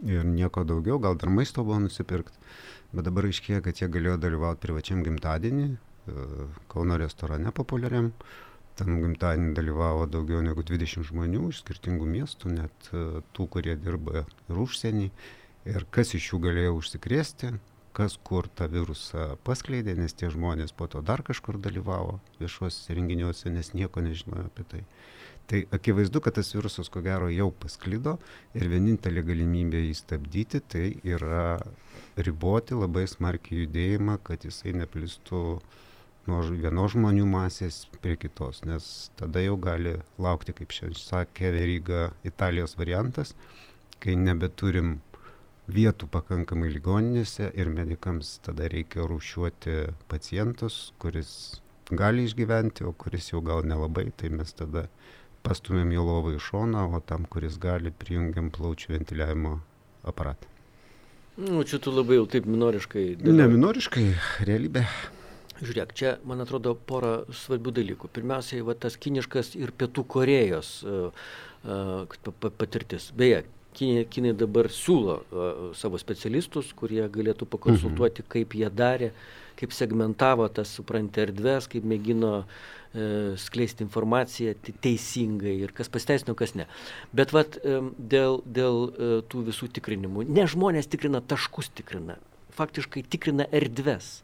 ir 0.05 0.25
nieko 0.27 0.63
daugiau, 0.67 0.99
gal 1.01 1.17
dar 1.17 1.31
maisto 1.33 1.65
buvo 1.65 1.79
nusipirkti, 1.87 2.37
bet 2.93 3.07
dabar 3.07 3.27
aiškėja, 3.29 3.63
kad 3.65 3.81
jie 3.81 3.89
galėjo 3.91 4.19
dalyvauti 4.21 4.61
privačiam 4.67 5.01
gimtadienį, 5.05 5.69
e, 5.73 6.27
Kauno 6.71 6.99
restorane 7.01 7.53
populiariam. 7.55 8.11
Tam 8.75 8.97
gimtadienį 8.99 9.53
dalyvavo 9.55 10.07
daugiau 10.11 10.41
negu 10.43 10.63
20 10.67 11.07
žmonių 11.09 11.49
iš 11.53 11.61
skirtingų 11.63 12.07
miestų, 12.11 12.51
net 12.57 12.89
e, 12.91 13.05
tų, 13.31 13.47
kurie 13.53 13.77
dirba 13.79 14.25
ir 14.25 14.59
užsienį. 14.65 15.07
Ir 15.71 15.85
kas 15.95 16.11
iš 16.17 16.33
jų 16.33 16.41
galėjo 16.43 16.75
užsikrėsti, 16.77 17.53
kas 17.95 18.17
kur 18.27 18.49
tą 18.51 18.67
virusą 18.69 19.29
paskleidė, 19.47 19.95
nes 19.97 20.13
tie 20.13 20.27
žmonės 20.33 20.75
po 20.75 20.89
to 20.91 20.99
dar 21.05 21.23
kažkur 21.25 21.57
dalyvavo 21.63 22.19
viešuosiuose 22.41 22.97
renginiuose, 22.97 23.53
nes 23.53 23.71
nieko 23.77 24.03
nežinojo 24.03 24.49
apie 24.49 24.67
tai. 24.73 24.83
Tai 25.45 25.61
akivaizdu, 25.77 26.19
kad 26.25 26.35
tas 26.35 26.49
virusas 26.55 26.89
ko 26.89 27.03
gero 27.05 27.29
jau 27.29 27.51
pasklido 27.53 28.17
ir 28.57 28.67
vienintelė 28.71 29.21
galimybė 29.27 29.83
jį 29.83 29.95
stabdyti 29.99 30.61
tai 30.73 30.85
yra 31.05 31.59
riboti 32.17 32.75
labai 32.75 33.05
smarkiai 33.07 33.63
judėjimą, 33.63 34.17
kad 34.25 34.47
jisai 34.47 34.73
neplistų 34.81 35.43
nuo 36.29 36.41
vienos 36.49 36.93
žmonių 36.95 37.25
masės 37.29 37.83
prie 38.01 38.15
kitos, 38.19 38.63
nes 38.65 39.11
tada 39.19 39.43
jau 39.43 39.57
gali 39.61 39.97
laukti, 40.21 40.55
kaip 40.57 40.73
šiandien 40.73 41.01
sakė 41.01 41.51
Veryga, 41.55 42.07
Italijos 42.27 42.77
variantas, 42.79 43.35
kai 44.03 44.17
nebeturim 44.19 44.99
vietų 45.71 46.09
pakankamai 46.13 46.69
ligoninėse 46.73 47.49
ir 47.57 47.69
medikams 47.73 48.37
tada 48.45 48.69
reikia 48.69 49.05
rūšiuoti 49.09 49.77
pacientus, 50.11 50.93
kuris 51.01 51.61
gali 51.89 52.25
išgyventi, 52.25 52.85
o 52.85 52.93
kuris 52.93 53.31
jau 53.31 53.41
gal 53.45 53.65
nelabai, 53.65 54.11
tai 54.17 54.29
mes 54.33 54.53
tada 54.53 54.87
pastumėm 55.45 55.93
jo 55.93 56.05
lovą 56.05 56.35
į 56.37 56.41
šoną, 56.41 56.87
o 56.97 57.01
tam, 57.05 57.25
kuris 57.29 57.57
gali, 57.61 57.93
prijungiam 57.93 58.49
plaučių 58.53 58.95
ventiliavimo 58.97 59.59
aparatą. 60.05 60.49
Nu, 61.35 61.59
čia 61.67 61.81
tu 61.83 61.91
labai 61.91 62.15
jau 62.15 62.25
taip 62.31 62.45
minoriškai. 62.47 63.03
Dėliau. 63.19 63.35
Ne 63.35 63.47
minoriškai, 63.51 64.05
realybė. 64.47 64.85
Žiūrėk, 65.61 65.93
čia, 65.95 66.15
man 66.27 66.43
atrodo, 66.43 66.73
pora 66.75 67.21
svarbių 67.31 67.71
dalykų. 67.77 68.09
Pirmiausiai, 68.15 68.63
va, 68.67 68.75
tas 68.75 68.97
kiniškas 68.99 69.53
ir 69.55 69.71
pietų 69.71 70.03
Korejos 70.11 70.71
uh, 70.83 71.27
uh, 71.63 72.49
patirtis. 72.59 73.11
Beje, 73.15 73.45
Kinai, 73.75 74.05
Kinai 74.11 74.33
dabar 74.35 74.67
siūlo 74.71 75.15
uh, 75.21 75.47
savo 75.75 75.99
specialistus, 75.99 76.73
kurie 76.75 77.03
galėtų 77.11 77.47
pakonsultuoti, 77.51 78.23
mhm. 78.23 78.31
kaip 78.35 78.55
jie 78.59 78.71
darė, 78.71 79.11
kaip 79.59 79.75
segmentavo 79.75 80.47
tas, 80.51 80.73
supranti, 80.75 81.23
erdves, 81.23 81.69
kaip 81.71 81.87
mėgino 81.87 82.33
uh, 82.43 83.39
skleisti 83.39 83.83
informaciją 83.87 84.57
teisingai 84.83 85.55
ir 85.63 85.71
kas 85.75 85.91
pasteisino, 85.91 86.35
kas 86.35 86.55
ne. 86.59 86.67
Bet 87.15 87.31
vat, 87.35 87.59
um, 87.63 87.93
dėl, 87.95 88.41
dėl 88.43 88.81
uh, 88.89 89.17
tų 89.31 89.47
visų 89.53 89.71
tikrinimų, 89.79 90.27
ne 90.35 90.47
žmonės 90.51 90.91
tikrina 90.91 91.23
taškus, 91.23 91.71
tikrina, 91.79 92.19
faktiškai 92.59 93.07
tikrina 93.07 93.47
erdves. 93.55 94.17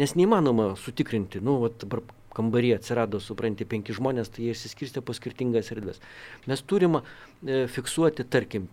Nes 0.00 0.14
neįmanoma 0.18 0.72
sutikrinti, 0.80 1.42
nu, 1.44 1.58
vat, 1.64 1.78
dabar 1.84 2.04
kambarį 2.38 2.74
atsirado, 2.76 3.18
supranti, 3.22 3.66
penki 3.66 3.94
žmonės, 3.96 4.30
tai 4.30 4.46
jie 4.46 4.54
išsiskirstė 4.54 5.02
po 5.02 5.14
skirtingas 5.16 5.72
erdves. 5.74 5.98
Mes 6.46 6.62
turim 6.62 7.00
e, 7.00 7.64
fiksuoti, 7.72 8.26
tarkim, 8.30 8.68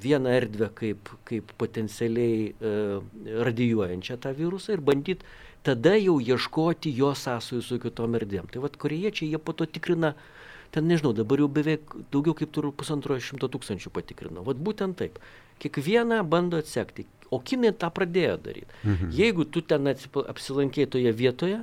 vieną 0.00 0.32
erdvę 0.38 0.70
kaip, 0.78 1.10
kaip 1.28 1.52
potencialiai 1.60 2.46
e, 2.48 2.76
radijuojančią 3.50 4.16
tą 4.24 4.32
virusą 4.38 4.78
ir 4.78 4.86
bandyti 4.86 5.28
tada 5.64 5.96
jau 5.96 6.18
ieškoti 6.20 6.92
jo 6.92 7.12
sąsojų 7.16 7.62
su 7.64 7.80
kitom 7.80 8.18
erdvėm. 8.18 8.50
Tai 8.52 8.62
vad 8.66 8.76
korejiečiai, 8.80 9.30
jie 9.32 9.40
po 9.40 9.54
to 9.56 9.66
tikrina, 9.66 10.12
ten 10.74 10.88
nežinau, 10.90 11.14
dabar 11.16 11.40
jau 11.40 11.48
beveik 11.48 11.94
daugiau 12.12 12.36
kaip 12.36 12.52
turiu 12.52 12.72
pusantro 12.76 13.16
šimto 13.16 13.48
tūkstančių 13.52 13.92
patikrino. 13.94 14.44
Vat 14.44 14.60
būtent 14.60 14.98
taip. 15.00 15.20
Kiekvieną 15.62 16.20
bando 16.28 16.60
atsekti. 16.60 17.06
O 17.34 17.40
kinai 17.42 17.72
tą 17.74 17.90
pradėjo 17.94 18.36
daryti. 18.44 18.80
Mhm. 18.84 19.10
Jeigu 19.18 19.46
tu 19.50 19.62
ten 19.66 19.90
apsilankėjai 19.90 20.90
toje 20.96 21.14
vietoje, 21.18 21.62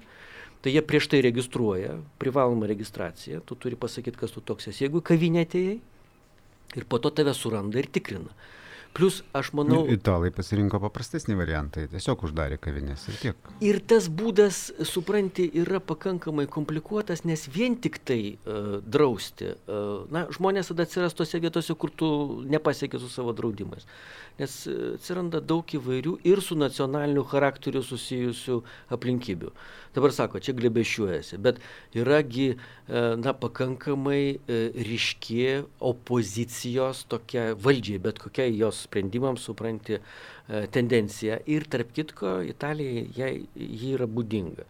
tai 0.62 0.74
jie 0.76 0.82
prieš 0.86 1.08
tai 1.12 1.22
registruoja, 1.26 1.96
privaloma 2.22 2.70
registracija, 2.70 3.42
tu 3.46 3.56
turi 3.56 3.80
pasakyti, 3.80 4.20
kas 4.20 4.36
tu 4.36 4.44
toks 4.46 4.70
esi. 4.70 4.86
Jeigu 4.86 5.02
kavinė 5.02 5.46
atėjai 5.48 5.78
ir 6.78 6.88
po 6.88 7.00
to 7.02 7.10
tave 7.10 7.34
suranda 7.38 7.82
ir 7.82 7.90
tikrina. 7.90 8.36
Plus, 8.94 9.22
aš 9.32 9.54
manau. 9.56 9.86
Italai 9.88 10.34
pasirinko 10.36 10.82
paprastesnį 10.84 11.38
variantą, 11.40 11.86
tiesiog 11.94 12.26
uždarė 12.28 12.58
kavinės 12.60 13.06
ir 13.08 13.20
tiek. 13.22 13.52
Ir 13.64 13.80
tas 13.88 14.10
būdas, 14.12 14.60
supranti, 14.88 15.46
yra 15.62 15.80
pakankamai 15.80 16.44
komplikuotas, 16.52 17.24
nes 17.24 17.46
vien 17.54 17.78
tik 17.80 18.02
tai 18.04 18.20
uh, 18.34 18.82
drausti, 18.84 19.54
uh, 19.56 20.04
na, 20.12 20.26
žmonės 20.36 20.74
tada 20.74 20.84
atsiras 20.84 21.16
tose 21.16 21.40
vietose, 21.40 21.76
kur 21.80 21.94
tu 21.96 22.10
nepasiekė 22.52 23.00
su 23.00 23.08
savo 23.12 23.32
draudimais. 23.38 23.88
Nes 24.42 24.58
uh, 24.68 24.98
atsiranda 24.98 25.40
daug 25.40 25.72
įvairių 25.80 26.18
ir 26.28 26.44
su 26.44 26.60
nacionaliniu 26.60 27.24
charakteriu 27.32 27.86
susijusių 27.88 28.60
aplinkybių. 28.92 29.56
Dabar 29.96 30.12
sako, 30.16 30.40
čia 30.44 30.56
glebešiuojasi, 30.56 31.40
bet 31.40 31.64
yragi, 31.96 32.50
uh, 32.58 33.16
na, 33.16 33.32
pakankamai 33.32 34.36
uh, 34.36 34.76
ryški 34.76 35.64
opozicijos 35.80 37.06
tokia 37.12 37.54
valdžiai, 37.56 38.04
bet 38.04 38.20
kokia 38.20 38.52
jos 38.52 38.81
sprendimams 38.88 39.46
supranti 39.48 39.98
e, 39.98 40.02
tendenciją 40.74 41.40
ir 41.52 41.68
tarp 41.72 41.94
kitko 41.96 42.40
Italijai 42.48 43.06
jai, 43.18 43.32
ji 43.56 43.94
yra 43.96 44.10
būdinga. 44.10 44.68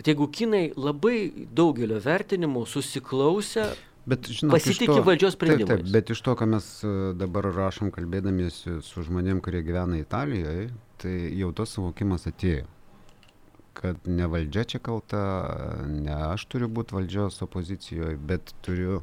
Bet 0.00 0.10
jeigu 0.10 0.30
kinai 0.32 0.70
labai 0.76 1.46
daugelio 1.52 2.00
vertinimų 2.02 2.64
susiklausę 2.68 3.70
Bet, 4.08 4.26
žinot, 4.32 4.54
pasitikė 4.56 4.96
to, 4.96 5.04
valdžios 5.06 5.36
sprendimais. 5.36 5.68
Taip, 5.68 5.84
taip, 5.84 5.94
bet 5.94 6.12
iš 6.14 6.22
to, 6.24 6.34
ką 6.38 6.46
mes 6.54 6.66
e, 6.82 6.92
dabar 7.20 7.50
rašom 7.52 7.92
kalbėdamiesi 7.94 8.78
su 8.84 9.04
žmonėm, 9.06 9.42
kurie 9.44 9.60
gyvena 9.66 10.00
Italijoje, 10.00 10.70
tai 11.02 11.14
jau 11.36 11.50
tas 11.56 11.74
suvokimas 11.76 12.24
atėjo. 12.30 12.64
Kad 13.76 14.08
ne 14.08 14.26
valdžia 14.28 14.64
čia 14.72 14.80
kalta, 14.82 15.20
ne 15.88 16.16
aš 16.32 16.46
turiu 16.50 16.68
būti 16.72 16.96
valdžios 16.96 17.38
opozicijoje, 17.46 18.16
bet 18.32 18.54
turiu 18.66 19.02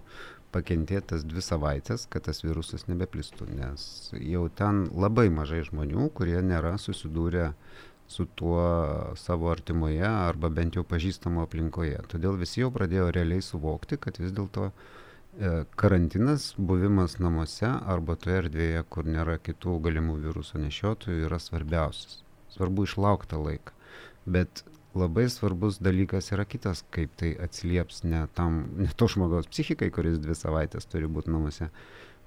pakentėtas 0.55 1.25
dvi 1.27 1.43
savaitės, 1.43 2.07
kad 2.11 2.25
tas 2.27 2.43
virusas 2.45 2.87
nebeplistų, 2.87 3.49
nes 3.57 3.83
jau 4.21 4.47
ten 4.49 4.85
labai 4.95 5.27
mažai 5.33 5.63
žmonių, 5.67 6.09
kurie 6.17 6.39
nėra 6.45 6.77
susidūrę 6.81 7.51
su 8.07 8.25
tuo 8.39 8.61
savo 9.19 9.51
artimoje 9.51 10.07
arba 10.07 10.49
bent 10.49 10.77
jau 10.79 10.85
pažįstamo 10.87 11.43
aplinkoje. 11.43 11.99
Todėl 12.13 12.39
visi 12.39 12.61
jau 12.61 12.71
pradėjo 12.71 13.09
realiai 13.11 13.43
suvokti, 13.43 13.99
kad 13.99 14.19
vis 14.21 14.31
dėlto 14.35 14.69
e, 14.69 15.65
karantinas, 15.75 16.53
buvimas 16.57 17.17
namuose 17.19 17.67
arba 17.67 18.15
toje 18.15 18.39
erdvėje, 18.45 18.85
kur 18.89 19.11
nėra 19.11 19.35
kitų 19.43 19.75
galimų 19.89 20.21
viruso 20.23 20.61
nešiotojų, 20.63 21.25
yra 21.27 21.41
svarbiausias. 21.43 22.21
Svarbu 22.55 22.87
išlaukti 22.87 23.43
laiką. 23.43 23.75
Bet 24.37 24.63
labai 24.97 25.27
svarbus 25.31 25.79
dalykas 25.83 26.31
yra 26.35 26.45
kitas, 26.49 26.83
kaip 26.93 27.13
tai 27.19 27.33
atsilieps 27.43 28.03
ne, 28.07 28.25
tam, 28.37 28.65
ne 28.77 28.89
to 28.97 29.09
žmogaus 29.11 29.49
psichikai, 29.51 29.89
kuris 29.93 30.19
dvi 30.23 30.35
savaitės 30.37 30.89
turi 30.91 31.09
būti 31.11 31.33
namuose, 31.33 31.69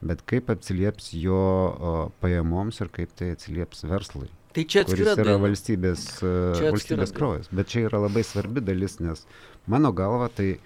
bet 0.00 0.25
kaip 0.31 0.50
atsilieps 0.55 1.12
jo 1.19 1.41
o, 1.41 1.95
pajamoms 2.23 2.81
ir 2.81 2.93
kaip 2.95 3.17
tai 3.19 3.33
atsilieps 3.37 3.85
verslui. 3.91 4.31
Tai 4.55 4.65
čia 4.67 4.83
kuris 4.87 5.07
atskira 5.07 5.27
yra 5.29 5.41
valstybės, 5.45 6.05
e, 6.19 6.31
Čia 6.59 6.71
atskira 6.71 6.75
valstybės 6.75 7.12
kraujas. 7.15 7.50
Bet 7.55 7.71
čia 7.71 7.85
yra 7.87 8.00
labai 8.03 8.25
svarbi 8.27 8.62
dalis, 8.65 8.99
nes 9.03 9.23
mano 9.71 9.93
galva 9.95 10.31
tai 10.35 10.57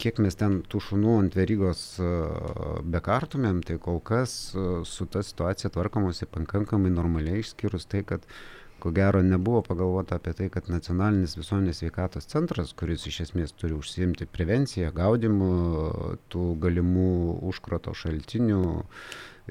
kiek 0.00 0.18
mes 0.24 0.36
ten 0.38 0.58
tų 0.70 0.80
šunų 0.88 1.18
ant 1.22 1.36
verygos 1.38 1.82
e, 2.02 2.10
bekartumėm, 2.96 3.62
tai 3.66 3.76
kol 3.82 4.00
kas 4.04 4.54
e, 4.56 4.66
su 4.88 5.06
ta 5.10 5.22
situacija 5.24 5.70
tvarkomosi 5.74 6.28
pakankamai 6.30 6.92
normaliai, 6.94 7.44
išskyrus 7.44 7.86
tai, 7.90 8.02
kad 8.08 8.24
ko 8.84 8.90
gero 8.92 9.22
nebuvo 9.24 9.62
pagalvota 9.64 10.18
apie 10.20 10.34
tai, 10.36 10.50
kad 10.52 10.66
nacionalinis 10.68 11.38
visuomenės 11.38 11.78
sveikatos 11.80 12.28
centras, 12.28 12.74
kuris 12.76 13.06
iš 13.08 13.22
esmės 13.24 13.54
turi 13.56 13.72
užsiimti 13.72 14.28
prevenciją, 14.28 14.90
gaudimu 14.92 15.48
tų 16.28 16.50
galimų 16.60 17.14
užkrato 17.48 17.94
šaltinių, 17.96 18.60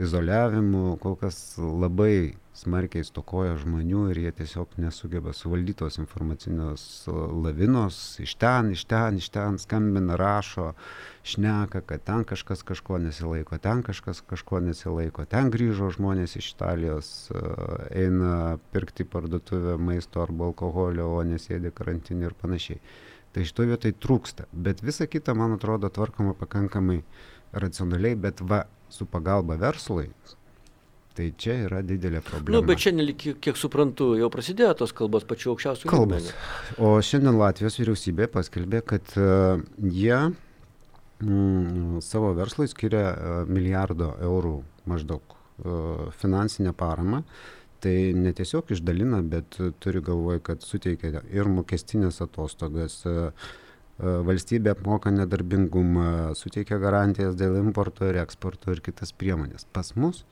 izoliavimu, 0.06 0.84
kol 1.02 1.18
kas 1.18 1.40
labai 1.58 2.36
smarkiai 2.54 3.06
stokoja 3.06 3.56
žmonių 3.58 4.04
ir 4.12 4.20
jie 4.24 4.32
tiesiog 4.38 4.76
nesugeba 4.82 5.34
suvaldyti 5.34 5.80
tos 5.82 5.98
informacinės 5.98 6.84
e, 7.10 7.14
lavinos, 7.46 7.98
iš 8.22 8.36
ten, 8.42 8.70
iš 8.76 8.84
ten, 8.90 9.18
iš 9.18 9.30
ten 9.34 9.58
skambina, 9.62 10.18
rašo, 10.20 10.70
šneka, 11.26 11.82
kad 11.90 12.04
ten 12.06 12.26
kažkas 12.30 12.62
kažko 12.68 13.00
nesilaiko, 13.02 13.58
ten 13.58 13.82
kažkas 13.86 14.22
kažko 14.30 14.62
nesilaiko, 14.68 15.26
ten 15.30 15.50
grįžo 15.54 15.90
žmonės 15.98 16.38
iš 16.38 16.52
Italijos, 16.54 17.10
e, 17.34 17.42
eina 18.04 18.60
pirkti 18.76 19.08
parduotuvę 19.10 19.80
maisto 19.82 20.22
arba 20.22 20.52
alkoholio, 20.52 21.10
o 21.18 21.26
nesėdi 21.26 21.74
karantinį 21.74 22.30
ir 22.30 22.38
panašiai. 22.38 22.80
Tai 23.34 23.42
iš 23.42 23.56
to 23.58 23.66
vietai 23.66 23.96
trūksta, 23.98 24.46
bet 24.54 24.86
visa 24.86 25.10
kita, 25.10 25.34
man 25.34 25.56
atrodo, 25.58 25.90
tvarkoma 25.90 26.36
pakankamai 26.38 27.02
racionaliai, 27.58 28.14
bet 28.14 28.46
va, 28.46 28.68
su 28.94 29.10
pagalba 29.10 29.58
verslui, 29.58 30.12
tai 31.18 31.30
čia 31.38 31.56
yra 31.68 31.82
didelė 31.86 32.22
problema. 32.26 32.58
Nu, 32.58 32.66
bet 32.68 32.82
šiandien, 32.84 33.14
kiek, 33.20 33.40
kiek 33.44 33.60
suprantu, 33.60 34.14
jau 34.20 34.30
prasidėjo 34.34 34.74
tos 34.82 34.94
kalbos 34.98 35.26
pačiu 35.30 35.54
aukščiausiu 35.54 35.90
Kalbos. 35.92 36.32
O 36.82 36.96
šiandien 37.06 37.38
Latvijos 37.40 37.78
vyriausybė 37.82 38.30
paskelbė, 38.34 38.84
kad 38.94 39.16
uh, 39.22 39.62
jie 39.78 40.20
mm, 41.24 42.04
savo 42.06 42.34
verslui 42.38 42.70
skiria 42.72 43.08
uh, 43.12 43.34
milijardo 43.50 44.14
eurų 44.26 44.56
maždaug 44.90 45.36
uh, 45.36 46.08
finansinę 46.22 46.74
paramą. 46.78 47.24
Tai 47.84 47.98
ne 48.16 48.32
tiesiog 48.32 48.72
išdalina, 48.74 49.20
bet 49.28 49.60
uh, 49.60 49.74
turi 49.84 50.02
galvoj, 50.04 50.40
kad 50.48 50.64
suteikia 50.66 51.22
ir 51.34 51.52
mokestinės 51.52 52.22
atostogas, 52.26 53.02
uh, 53.10 53.28
uh, 53.30 54.22
valstybė 54.26 54.74
apmoka 54.74 55.14
nedarbingumą, 55.14 56.32
suteikia 56.40 56.80
garantijas 56.82 57.38
dėl 57.38 57.60
importo 57.62 58.08
ir 58.10 58.24
eksporto 58.24 58.74
ir 58.74 58.82
kitas 58.86 59.14
priemonės. 59.14 59.68
Pas 59.76 59.94
mus 60.00 60.24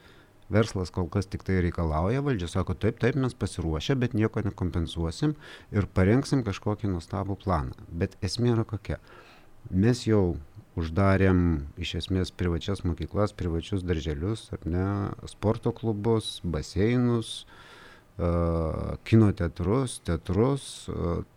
verslas 0.52 0.92
kol 0.94 1.08
kas 1.12 1.30
tik 1.32 1.46
tai 1.48 1.62
reikalauja, 1.66 2.24
valdžia 2.26 2.50
sako, 2.52 2.76
taip, 2.76 3.00
taip, 3.02 3.18
mes 3.20 3.36
pasiruošę, 3.38 3.98
bet 4.02 4.16
nieko 4.18 4.44
nekompensuosim 4.46 5.36
ir 5.76 5.90
parengsim 5.96 6.44
kažkokį 6.48 6.92
nuostabų 6.94 7.40
planą. 7.44 7.76
Bet 7.92 8.18
esmė 8.26 8.56
yra 8.56 8.68
kokia. 8.68 9.00
Mes 9.72 10.06
jau 10.08 10.38
uždarėm 10.80 11.42
iš 11.82 11.96
esmės 12.02 12.32
privačias 12.36 12.86
mokyklas, 12.88 13.36
privačius 13.38 13.84
darželius, 13.86 14.48
ar 14.56 14.64
ne, 14.66 14.88
sporto 15.30 15.74
klubus, 15.76 16.40
baseinus, 16.44 17.44
kino 19.08 19.32
teatrus, 19.36 20.00
teatrus, 20.06 20.64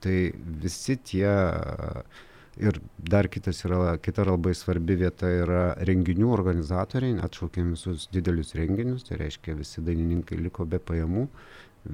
tai 0.05 0.19
visi 0.63 0.97
tie 1.01 1.29
uh, 1.31 2.25
Ir 2.57 2.79
dar 2.99 3.27
kitas 3.27 3.65
yra, 3.67 3.97
kita 3.99 4.23
labai 4.29 4.53
svarbi 4.55 4.95
vieta 5.01 5.27
yra 5.27 5.63
renginių 5.89 6.29
organizatoriai, 6.37 7.17
atšaukėm 7.27 7.73
visus 7.75 8.07
didelius 8.15 8.55
renginius, 8.55 9.07
tai 9.09 9.19
reiškia 9.25 9.57
visi 9.59 9.83
dainininkai 9.83 10.39
liko 10.39 10.67
be 10.67 10.79
pajamų, 10.79 11.27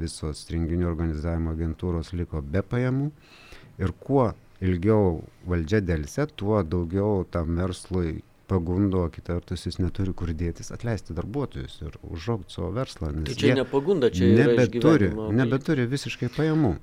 visos 0.02 0.44
renginių 0.52 0.88
organizavimo 0.90 1.54
agentūros 1.56 2.12
liko 2.12 2.42
be 2.44 2.60
pajamų. 2.60 3.08
Ir 3.80 3.94
kuo 4.04 4.30
ilgiau 4.60 5.22
valdžia 5.48 5.80
dėlse, 5.80 6.28
tuo 6.36 6.60
daugiau 6.60 7.24
tam 7.32 7.56
verslui 7.56 8.20
pagundo, 8.50 9.06
kita 9.14 9.38
vertus 9.38 9.64
jis 9.64 9.78
neturi 9.80 10.12
kur 10.16 10.32
dėtis, 10.36 10.72
atleisti 10.74 11.14
darbuotojus 11.16 11.80
ir 11.86 11.96
užaugti 12.04 12.56
savo 12.56 12.72
verslą. 12.76 13.12
Tai 13.28 13.36
čia 13.38 13.56
nepagunda, 13.62 14.10
čia 14.12 14.28
yra 14.34 14.48
nebeturi, 14.52 15.10
nebeturi 15.40 15.86
visiškai 15.88 16.30
pajamų. 16.36 16.74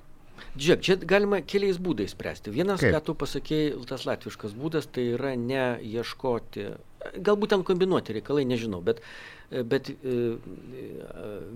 Žiūrėk, 0.57 0.83
čia 0.85 0.97
galima 0.97 1.41
keliais 1.45 1.79
būdais 1.81 2.13
spręsti. 2.15 2.53
Vienas, 2.53 2.81
Kaip? 2.81 2.95
ką 2.95 3.01
tu 3.09 3.15
pasakėjai, 3.23 3.75
tas 3.89 4.05
latviškas 4.07 4.55
būdas, 4.57 4.89
tai 4.89 5.09
yra 5.15 5.35
ne 5.39 5.77
ieškoti, 5.85 6.71
galbūt 7.15 7.53
ten 7.53 7.63
kombinuoti 7.67 8.17
reikalai, 8.17 8.45
nežinau, 8.49 8.81
bet, 8.85 9.01
bet 9.49 9.91
e, 9.91 10.17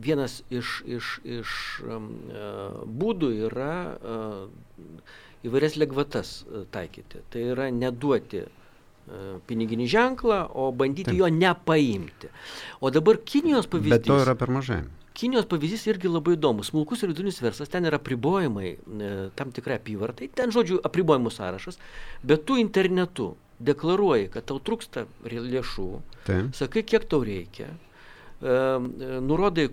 vienas 0.06 0.42
iš, 0.54 0.80
iš, 0.86 1.12
iš 1.40 1.58
e, 1.82 2.00
būdų 3.02 3.34
yra 3.50 3.74
e, 3.92 4.22
įvairias 5.50 5.78
lengvatas 5.82 6.42
e, 6.46 6.66
taikyti. 6.74 7.26
Tai 7.34 7.46
yra 7.56 7.70
neduoti 7.74 8.48
piniginį 9.50 9.88
ženklą, 9.92 10.44
o 10.56 10.70
bandyti 10.78 11.10
Taip. 11.10 11.18
jo 11.20 11.28
nepaimti. 11.34 12.30
O 12.80 12.92
dabar 12.94 13.18
Kinijos 13.18 13.66
pavyzdys. 13.68 13.98
Bet 13.98 14.06
to 14.08 14.20
yra 14.22 14.38
per 14.40 14.54
mažai. 14.54 14.84
Kinijos 15.18 15.46
pavyzdys 15.52 15.84
irgi 15.92 16.10
labai 16.10 16.38
įdomus. 16.38 16.70
Smulkus 16.72 17.04
ir 17.04 17.12
vidutinis 17.12 17.42
verslas, 17.44 17.70
ten 17.72 17.88
yra 17.88 18.00
apribojimai 18.00 18.70
e, 18.72 19.12
tam 19.36 19.52
tikrai 19.52 19.76
apyvartai, 19.82 20.30
ten 20.36 20.54
žodžiu 20.56 20.80
apribojimų 20.88 21.34
sąrašas, 21.36 21.80
bet 22.24 22.46
tu 22.48 22.56
internetu 22.62 23.34
deklaruoji, 23.62 24.30
kad 24.34 24.48
tau 24.50 24.62
trūksta 24.64 25.06
lėšų, 25.28 25.88
Taip. 26.26 26.52
sakai, 26.58 26.86
kiek 26.88 27.06
tau 27.12 27.26
reikia, 27.28 27.68
e, 27.72 28.48
e, 28.48 29.20
nurodai, 29.26 29.70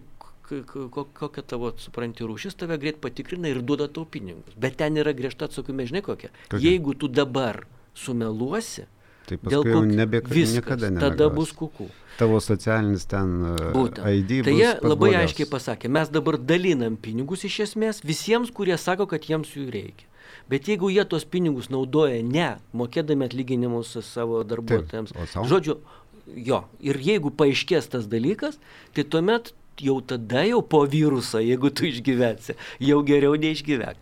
kokia 0.48 1.44
tavo, 1.44 1.70
supranti, 1.76 2.24
rūšis, 2.26 2.56
tave 2.58 2.78
greit 2.80 3.00
patikrina 3.04 3.50
ir 3.52 3.60
duoda 3.62 3.88
tau 3.92 4.06
pinigus. 4.08 4.56
Bet 4.56 4.78
ten 4.80 4.96
yra 5.00 5.12
griežta 5.16 5.48
atsakomybė, 5.48 5.90
žinai 5.92 6.04
kokia. 6.06 6.32
Kokia? 6.48 6.62
Jeigu 6.64 6.94
tu 6.98 7.10
dabar 7.12 7.62
sumeluosi, 7.98 8.86
Tai 9.28 9.36
paskui 9.36 9.54
jau 9.54 9.62
kok- 9.82 9.90
nebe, 10.00 10.20
viskas, 10.24 10.54
niekada 10.56 10.88
tada 10.88 11.10
nebegausi. 11.10 11.34
bus 11.36 11.52
kuku. 11.52 11.88
Tavo 12.18 12.40
socialinis 12.42 13.04
ten 13.06 13.34
uh, 13.46 13.56
Būtent. 13.76 14.02
ID 14.10 14.32
Tai 14.48 14.54
jie 14.56 14.70
labai 14.80 14.96
blogiausias. 14.96 15.28
aiškiai 15.28 15.48
pasakė, 15.52 15.88
mes 15.94 16.08
dabar 16.10 16.38
dalinam 16.38 16.96
pinigus 16.98 17.44
iš 17.46 17.60
esmės 17.68 18.00
visiems, 18.02 18.50
kurie 18.50 18.74
sako, 18.78 19.06
kad 19.06 19.22
jiems 19.28 19.52
jų 19.54 19.68
reikia. 19.70 20.06
Bet 20.48 20.66
jeigu 20.68 20.88
jie 20.90 21.04
tos 21.04 21.24
pinigus 21.28 21.68
naudoja 21.70 22.18
ne 22.24 22.48
mokėdami 22.74 23.28
atlyginimus 23.28 23.94
savo 24.02 24.42
darbuotojams, 24.48 25.12
sau? 25.30 25.44
žodžiu, 25.46 25.78
jo, 26.34 26.64
ir 26.80 26.96
jeigu 26.98 27.30
paaiškės 27.30 27.86
tas 27.92 28.08
dalykas, 28.10 28.58
tai 28.96 29.04
tuomet 29.04 29.52
jau 29.78 30.00
tada 30.02 30.42
jau 30.48 30.58
po 30.64 30.82
virusą, 30.90 31.38
jeigu 31.44 31.70
tu 31.70 31.86
išgyvensi, 31.86 32.56
jau 32.82 32.98
geriau 33.06 33.36
neišgyvek. 33.38 33.94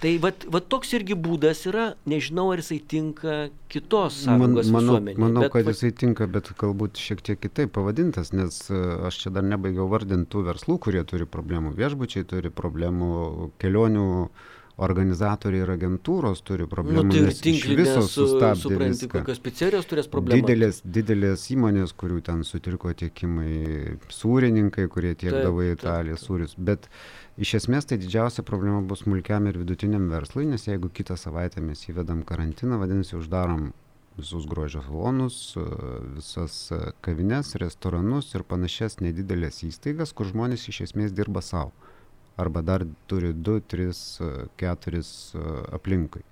Tai 0.00 0.10
vat, 0.22 0.46
vat 0.48 0.64
toks 0.72 0.94
irgi 0.96 1.12
būdas 1.12 1.58
yra, 1.68 1.90
nežinau, 2.08 2.46
ar 2.54 2.62
jisai 2.62 2.78
tinka 2.88 3.34
kitos 3.68 4.22
Man, 4.24 4.40
sąjungos 4.40 4.70
manau, 4.72 4.94
visuomenėje. 4.96 5.20
manau 5.20 5.42
bet 5.44 5.52
kad 5.52 5.66
vat- 5.68 5.74
jisai 5.76 5.90
tinka, 5.92 6.26
bet 6.26 6.48
galbūt 6.62 6.96
šiek 6.96 7.20
tiek 7.26 7.40
kitaip 7.42 7.74
pavadintas, 7.76 8.32
nes 8.32 8.62
e, 8.72 8.80
aš 9.10 9.18
čia 9.26 9.30
dar 9.36 9.44
nebaigiau 9.44 9.90
vardinti 9.92 10.30
tų 10.32 10.46
verslų, 10.48 10.78
kurie 10.86 11.04
turi 11.04 11.26
problemų. 11.28 11.74
Viešbučiai 11.76 12.24
turi 12.24 12.48
problemų, 12.48 13.10
kelionių 13.60 14.06
organizatoriai 14.80 15.64
ir 15.64 15.72
agentūros 15.74 16.42
turi 16.46 16.64
Nu, 16.64 16.70
problemų, 16.72 17.04
tai 17.12 17.20
ir 17.20 17.26
nes 17.28 17.36
iš 17.36 17.42
tinklinė 17.44 17.78
viso 17.82 18.04
su, 18.06 18.26
sustabdė 18.26 18.60
supranti, 18.62 19.04
viską. 19.04 19.10
kokios 19.18 19.42
pizzerijos 19.44 19.88
turės 19.90 20.08
problemų. 20.12 20.40
Didelės, 20.40 20.80
didelės 20.98 21.44
įmonės, 21.54 21.92
kurių 22.00 22.20
ten 22.30 22.44
sutriko 22.48 22.94
tiekimai, 23.02 23.98
sūrininkai, 24.16 24.86
kurie 24.92 25.12
tiekdavo 25.20 25.66
į 25.66 25.74
Italiją 25.76 26.16
sūrius. 26.20 26.56
Bet 26.56 26.88
iš 27.40 27.58
esmės 27.60 27.88
tai 27.90 28.00
didžiausia 28.00 28.44
problema 28.46 28.80
bus 28.80 29.04
smulkiam 29.04 29.50
ir 29.50 29.60
vidutiniam 29.60 30.08
verslui, 30.12 30.48
nes 30.48 30.66
jeigu 30.68 30.88
kitą 30.88 31.18
savaitę 31.20 31.62
mes 31.64 31.84
įvedam 31.90 32.24
karantiną, 32.28 32.80
vadinasi, 32.80 33.18
uždarom 33.20 33.70
visus 34.20 34.46
grožio 34.48 34.82
salonus, 34.84 35.56
visas 36.16 36.56
kavines, 37.04 37.54
restoranus 37.60 38.34
ir 38.34 38.44
panašias 38.48 38.98
nedidelės 39.00 39.62
įstaigas, 39.68 40.12
kur 40.16 40.28
žmonės 40.28 40.66
iš 40.72 40.82
esmės 40.88 41.14
dirba 41.16 41.44
savo. 41.44 41.72
Arba 42.40 42.62
dar 42.64 42.86
turi 43.10 43.32
2, 43.34 43.60
3, 43.68 44.02
4 44.60 45.00
e, 45.00 45.44
aplinkui. 45.76 46.24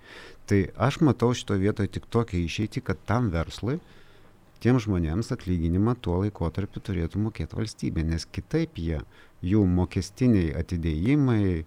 Tai 0.49 0.63
aš 0.89 1.01
matau 1.05 1.35
šitoje 1.37 1.61
vietoje 1.61 1.93
tik 1.99 2.09
tokią 2.09 2.41
išeitį, 2.47 2.83
kad 2.87 3.01
tam 3.09 3.29
verslui, 3.35 3.77
tiem 4.65 4.79
žmonėms 4.83 5.33
atlyginimą 5.35 5.95
tuo 6.03 6.23
laikotarpiu 6.23 6.83
turėtų 6.85 7.21
mokėti 7.27 7.59
valstybė, 7.59 8.05
nes 8.09 8.25
kitaip 8.25 8.81
jie, 8.81 9.03
jų 9.45 9.65
mokestiniai 9.69 10.55
atidėjimai 10.59 11.43
e, 11.59 11.65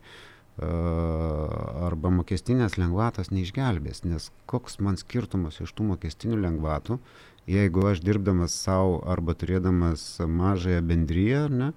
arba 1.87 2.11
mokestinės 2.17 2.79
lengvatos 2.81 3.31
neišgelbės, 3.31 4.03
nes 4.07 4.31
koks 4.49 4.79
man 4.83 4.99
skirtumas 4.99 5.61
iš 5.63 5.75
tų 5.77 5.91
mokestinių 5.93 6.41
lengvatų, 6.47 6.99
jeigu 7.49 7.85
aš 7.91 8.03
dirbdamas 8.05 8.55
savo 8.65 8.99
arba 9.09 9.35
turėdamas 9.37 10.03
mažąją 10.27 10.81
bendryją, 10.89 11.47
ne, 11.53 11.71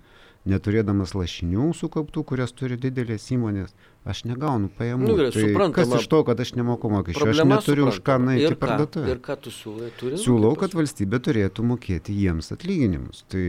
neturėdamas 0.49 1.15
lašinių 1.17 1.71
sukauptų, 1.79 2.25
kurias 2.29 2.53
turi 2.53 2.77
didelės 2.81 3.25
įmonės, 3.33 3.71
aš 4.05 4.25
negaunu 4.29 4.69
pajamų. 4.77 5.07
Nu, 5.09 5.15
tai 5.33 5.45
suprantama. 5.47 5.77
kas 5.79 5.95
iš 6.03 6.09
to, 6.13 6.19
kad 6.29 6.41
aš 6.45 6.51
nemoku 6.59 6.91
mokesčių? 6.93 7.29
Aš 7.33 7.41
neturiu 7.49 7.87
už 7.89 8.01
ką 8.01 8.19
suprantama. 8.19 8.25
nueiti 8.29 8.51
į 8.53 8.59
parduotuvę. 8.61 9.15
Ir 9.15 9.23
ką 9.25 9.37
tu 9.41 9.53
siūlai? 9.55 9.89
Turi 10.01 10.19
Siūlau, 10.21 10.53
kad 10.61 10.77
valstybė 10.77 11.21
turėtų 11.25 11.65
mokėti 11.65 12.13
jiems 12.19 12.53
atlyginimus. 12.53 13.25
Tai 13.33 13.45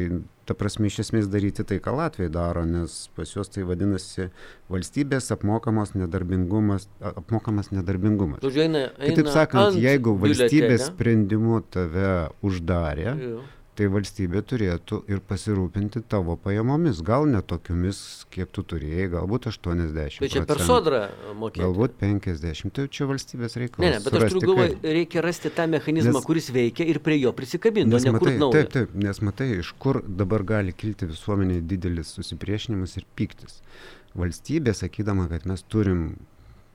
ta 0.48 0.54
prasme 0.56 0.88
iš 0.88 1.00
esmės 1.04 1.28
daryti 1.28 1.66
tai, 1.68 1.82
ką 1.84 1.96
Latvijai 1.98 2.32
daro, 2.32 2.64
nes 2.70 2.96
pas 3.18 3.28
juos 3.34 3.50
tai 3.52 3.66
vadinasi 3.68 4.30
valstybės 4.72 5.32
apmokamas 5.36 5.96
nedarbingumas. 6.00 6.88
Apmokamas 7.02 7.72
nedarbingumas. 7.76 8.40
Žodžiu, 8.46 8.64
eina, 8.70 8.86
Kitaip 8.96 9.26
eina 9.26 9.36
sakant, 9.36 9.74
ant 9.74 9.82
jeigu 9.84 10.16
valstybės 10.22 10.88
biuletenio. 10.88 10.94
sprendimu 10.94 11.62
tave 11.76 12.14
uždarė, 12.46 13.12
Jo. 13.20 13.44
Tai 13.76 13.88
valstybė 13.92 14.42
turėtų 14.48 15.02
ir 15.12 15.20
pasirūpinti 15.28 16.02
tavo 16.12 16.36
pajamomis. 16.40 17.02
Gal 17.06 17.28
ne 17.30 17.42
tokiomis, 17.46 18.00
kiek 18.34 18.52
tu 18.56 18.64
turėjai, 18.64 19.08
galbūt 19.16 19.48
80. 19.52 20.22
Tai 20.24 20.30
čia 20.32 20.44
per 20.48 20.62
sodrą 20.64 21.02
mokėti. 21.38 21.64
Galbūt 21.64 21.98
50. 22.02 22.74
Tai 22.76 22.86
čia 22.98 23.08
valstybės 23.10 23.58
reikalas. 23.60 23.84
Ne, 23.86 23.92
ne, 23.98 24.04
bet 24.06 24.18
aš 24.20 24.36
turiu 24.36 24.54
galvoje, 24.54 24.76
kaip. 24.76 24.88
reikia 25.00 25.26
rasti 25.26 25.52
tą 25.56 25.68
mechanizmą, 25.72 26.16
Nes- 26.20 26.30
kuris 26.30 26.52
veikia 26.56 26.88
ir 26.92 27.02
prie 27.04 27.20
jo 27.20 27.34
prisikabinti, 27.36 27.96
o 27.96 28.00
ne 28.00 28.16
kur 28.16 28.30
matai, 28.30 28.38
naujo. 28.40 28.54
taip, 28.56 28.72
taip, 28.76 28.96
nes 29.08 29.22
matai, 29.28 29.50
iš 29.64 29.74
kur 29.82 30.02
dabar 30.08 30.46
gali 30.56 30.76
kilti 30.76 31.10
visuomeniai 31.12 31.64
didelis 31.66 32.16
susipriešinimas 32.16 32.96
ir 33.02 33.08
pyktis. 33.20 33.60
Valstybė, 34.16 34.72
sakydama, 34.72 35.28
kad 35.28 35.44
mes 35.50 35.66
turim 35.68 36.16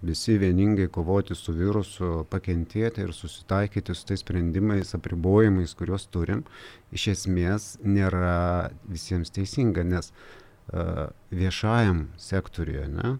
visi 0.02 0.38
vieningai 0.38 0.88
kovoti 0.88 1.36
su 1.36 1.52
virusu, 1.52 2.24
pakentėti 2.32 3.04
ir 3.04 3.12
susitaikyti 3.12 3.94
su 3.94 4.06
tais 4.08 4.24
sprendimais, 4.24 4.94
apribojimais, 4.96 5.74
kuriuos 5.76 6.06
turim, 6.12 6.44
iš 6.92 7.08
esmės 7.14 7.74
nėra 7.84 8.70
visiems 8.88 9.32
teisinga, 9.36 9.84
nes 9.84 10.10
uh, 10.12 11.10
viešajam 11.30 12.06
sektoriuje 12.16 12.88
ne, 12.96 13.14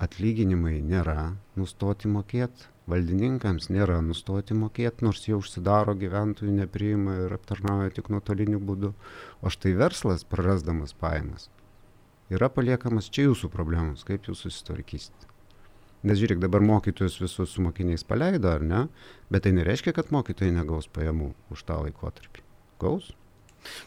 atlyginimai 0.00 0.78
nėra 0.80 1.34
nustoti 1.60 2.08
mokėti, 2.08 2.70
valdininkams 2.90 3.68
nėra 3.70 4.00
nustoti 4.02 4.56
mokėti, 4.56 5.04
nors 5.04 5.26
jie 5.28 5.36
užsidaro 5.36 5.94
gyventojų, 6.00 6.54
nepriima 6.62 7.18
ir 7.26 7.36
aptarnauja 7.36 7.92
tik 7.98 8.08
nuotoliniu 8.10 8.58
būdu. 8.58 8.94
O 9.44 9.52
štai 9.52 9.76
verslas, 9.78 10.24
prarasdamas 10.24 10.96
pajamas, 10.96 11.50
yra 12.32 12.48
paliekamas 12.48 13.12
čia 13.12 13.28
jūsų 13.28 13.52
problemos, 13.52 14.06
kaip 14.08 14.26
jūs 14.30 14.46
susitvarkysite. 14.46 15.29
Nes 16.00 16.16
žiūrėk, 16.16 16.38
dabar 16.40 16.64
mokytojus 16.64 17.18
visus 17.20 17.52
su 17.52 17.62
mokiniais 17.64 18.06
paleido, 18.08 18.48
ar 18.48 18.62
ne? 18.64 18.84
Bet 19.28 19.44
tai 19.44 19.52
nereiškia, 19.56 19.92
kad 19.96 20.12
mokytojai 20.14 20.54
negaus 20.56 20.88
pajamų 20.88 21.34
už 21.52 21.64
tą 21.68 21.76
laikotarpį. 21.84 22.44
Gaus? 22.80 23.10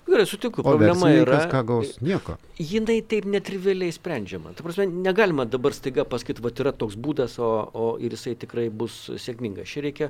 Gerai, 0.07 0.25
sutinku, 0.29 0.63
problema 0.65 1.09
yra. 1.13 1.43
ką 1.51 1.63
gaus? 1.67 1.95
Nieko. 2.03 2.37
jinai 2.59 2.99
taip 3.09 3.25
netrivialiai 3.25 3.93
sprendžiama. 3.93 4.53
Ta 4.53 4.63
prasme, 4.65 4.85
negalima 4.87 5.45
dabar 5.49 5.73
staiga 5.73 6.05
pasakyti, 6.05 6.43
va 6.43 6.51
yra 6.53 6.73
toks 6.75 6.97
būdas, 6.99 7.37
o, 7.41 7.49
o 7.73 7.85
ir 7.97 8.13
jisai 8.13 8.35
tikrai 8.39 8.67
bus 8.69 8.97
sėkmingas. 9.23 9.69
Čia 9.69 9.83
reikia 9.87 10.09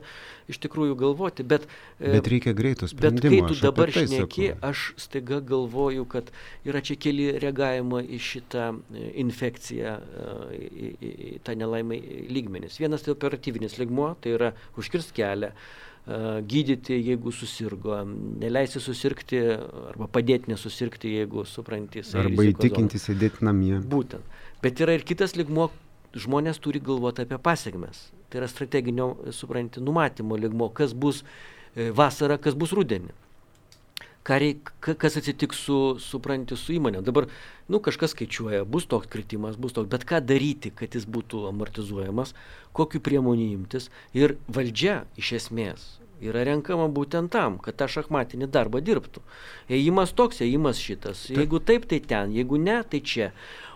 iš 0.51 0.59
tikrųjų 0.65 0.97
galvoti, 0.99 1.45
bet... 1.47 1.67
e, 1.99 2.15
Bet 2.17 2.27
reikia 2.33 2.55
greito 2.57 2.87
Bet 2.89 2.95
sprendimo. 2.95 3.43
kai 3.45 3.53
tu 3.53 3.57
aš 3.57 3.63
dabar 3.63 3.93
tai 3.93 4.05
šneki, 4.07 4.49
aš 4.71 4.85
staiga 5.05 5.39
galvoju, 5.53 6.05
kad 6.11 6.33
yra 6.67 6.83
čia 6.83 6.99
keli 6.99 7.29
reagavimo 7.39 8.01
į 8.03 8.19
šitą 8.19 8.67
e, 8.73 9.07
infekciją, 9.23 9.95
e, 10.01 10.59
į, 10.59 10.91
į, 10.91 11.13
į 11.29 11.33
tą 11.47 11.55
nelaimę 11.59 12.01
lygmenis. 12.33 12.81
Vienas 12.83 13.05
tai 13.05 13.15
operatyvinis 13.15 13.79
ligmuo, 13.79 14.13
tai 14.21 14.35
yra 14.35 14.53
užkirst 14.79 15.15
kelią, 15.15 15.53
gydyti, 16.03 16.97
jeigu 16.99 17.31
susirgo, 17.31 17.95
neleisti 18.41 18.81
susirgti 18.83 19.39
arba 19.87 20.09
padėti 20.11 20.51
nesusirgti, 20.51 21.13
jeigu 21.21 21.45
supranti. 21.47 22.03
Arba 22.19 22.47
įtikinti 22.49 22.99
sėdėti 22.99 23.45
namie. 23.47 23.77
Būtent. 23.79 24.27
Bet 24.63 24.83
yra 24.83 24.97
ir 24.97 25.05
kitas 25.07 25.37
ligmuo, 25.39 25.69
žmonės 26.13 26.59
turi 26.63 26.81
galvoti 26.83 27.23
apie 27.23 27.39
pasiekmes. 27.39 28.09
Tai 28.27 28.41
yra 28.41 28.49
strateginio, 28.51 29.13
supranti, 29.31 29.81
numatymo 29.83 30.37
ligmuo, 30.39 30.69
kas 30.75 30.91
bus 30.93 31.23
e, 31.23 31.91
vasarą, 31.95 32.39
kas 32.41 32.57
bus 32.59 32.75
rudenį. 32.75 33.13
Reik, 34.27 34.71
ka- 34.79 34.95
kas 34.95 35.17
atsitiks 35.19 35.57
su, 35.65 35.95
supranti, 35.99 36.55
su 36.55 36.71
įmonė. 36.73 37.01
Dabar, 37.03 37.27
nu, 37.67 37.79
kažkas 37.83 38.13
skaičiuoja, 38.15 38.63
bus 38.63 38.85
toks 38.87 39.07
kritimas, 39.11 39.57
bus 39.59 39.73
toks, 39.75 39.89
bet 39.91 40.05
ką 40.07 40.21
daryti, 40.23 40.71
kad 40.71 40.95
jis 40.95 41.03
būtų 41.05 41.47
amortizuojamas, 41.49 42.31
kokiu 42.71 43.03
priemonių 43.03 43.49
imtis. 43.57 43.89
Ir 44.15 44.37
valdžia 44.47 45.03
iš 45.19 45.33
esmės 45.41 46.02
yra 46.21 46.43
renkama 46.47 46.87
būtent 46.91 47.31
tam, 47.33 47.57
kad 47.63 47.77
tą 47.79 47.87
šachmatinį 47.91 48.49
darbą 48.53 48.81
dirbtų. 48.85 49.23
Ėjimas 49.73 50.13
toks, 50.15 50.41
ėjimas 50.45 50.81
šitas. 50.81 51.27
Jeigu 51.33 51.61
taip, 51.63 51.87
tai 51.89 51.99
ten, 52.03 52.33
jeigu 52.35 52.59
ne, 52.61 52.81
tai 52.87 53.01
čia. 53.01 53.31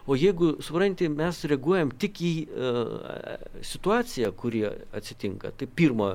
O 0.08 0.16
jeigu, 0.16 0.54
supranti, 0.64 1.10
mes 1.12 1.42
reaguojam 1.52 1.90
tik 2.00 2.22
į 2.24 2.32
uh, 2.48 3.42
situaciją, 3.68 4.30
kuri 4.40 4.62
atsitinka, 4.96 5.52
tai 5.60 5.68
pirmo 5.68 6.14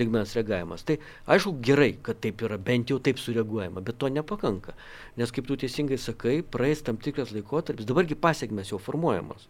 ligmens 0.00 0.32
reagavimas. 0.38 0.86
Tai 0.88 0.96
aišku 1.28 1.52
gerai, 1.66 1.90
kad 2.06 2.22
taip 2.24 2.40
yra, 2.46 2.56
bent 2.56 2.88
jau 2.88 2.96
taip 3.04 3.20
sureaguojama, 3.20 3.84
bet 3.84 4.00
to 4.00 4.08
nepakanka. 4.08 4.72
Nes 5.20 5.34
kaip 5.34 5.44
tu 5.50 5.58
teisingai 5.60 6.00
sakai, 6.00 6.38
praeis 6.40 6.80
tam 6.86 6.96
tikras 6.96 7.34
laikotarpis, 7.36 7.84
dabargi 7.90 8.16
pasiekmes 8.16 8.72
jau 8.72 8.80
formuojamos. 8.80 9.44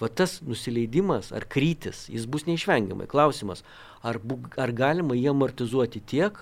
Va 0.00 0.08
tas 0.08 0.38
nusileidimas 0.40 1.28
ar 1.36 1.44
krytis, 1.44 2.06
jis 2.08 2.24
bus 2.24 2.46
neišvengiamai. 2.48 3.08
Klausimas, 3.10 3.64
ar, 4.02 4.18
bu, 4.18 4.38
ar 4.56 4.72
galima 4.72 5.16
jį 5.18 5.28
amortizuoti 5.34 6.00
tiek, 6.00 6.40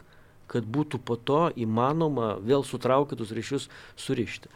kad 0.48 0.64
būtų 0.64 1.00
po 1.04 1.18
to 1.18 1.48
įmanoma 1.60 2.36
vėl 2.40 2.64
sutraukytus 2.64 3.34
ryšius 3.36 3.68
surišti. 4.00 4.48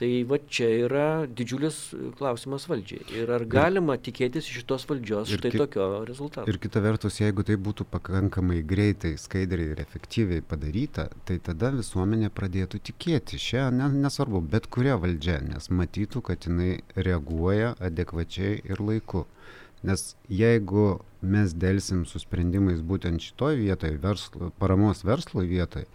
Tai 0.00 0.08
va 0.24 0.38
čia 0.48 0.64
yra 0.86 1.06
didžiulis 1.28 1.78
klausimas 2.16 2.64
valdžiai. 2.70 3.02
Ir 3.20 3.28
ar 3.36 3.42
galima 3.44 3.98
tikėtis 4.00 4.46
iš 4.48 4.62
šitos 4.62 4.86
valdžios 4.88 5.28
ir 5.28 5.42
štai 5.42 5.50
ki- 5.52 5.58
tokio 5.60 5.88
rezultato? 6.08 6.46
Ir 6.48 6.56
kita 6.62 6.80
vertus, 6.80 7.18
jeigu 7.20 7.44
tai 7.44 7.58
būtų 7.60 7.84
pakankamai 7.92 8.62
greitai, 8.64 9.10
skaidriai 9.20 9.74
ir 9.74 9.82
efektyviai 9.84 10.40
padaryta, 10.40 11.10
tai 11.28 11.36
tada 11.36 11.68
visuomenė 11.76 12.30
pradėtų 12.32 12.80
tikėti 12.88 13.36
šią, 13.36 13.66
ne, 13.76 13.90
nesvarbu, 14.06 14.40
bet 14.54 14.70
kuria 14.72 14.96
valdžia, 14.96 15.36
nes 15.44 15.68
matytų, 15.68 16.22
kad 16.30 16.48
jinai 16.48 16.78
reaguoja 16.96 17.74
adekvačiai 17.90 18.62
ir 18.72 18.80
laiku. 18.80 19.26
Nes 19.84 20.14
jeigu 20.32 21.02
mes 21.20 21.52
dėlsim 21.52 22.06
su 22.08 22.20
sprendimais 22.24 22.80
būtent 22.80 23.20
šitoj 23.20 23.60
vietoje, 23.60 24.00
verslo, 24.00 24.48
paramos 24.60 25.04
verslo 25.04 25.44
vietoje, 25.44 25.86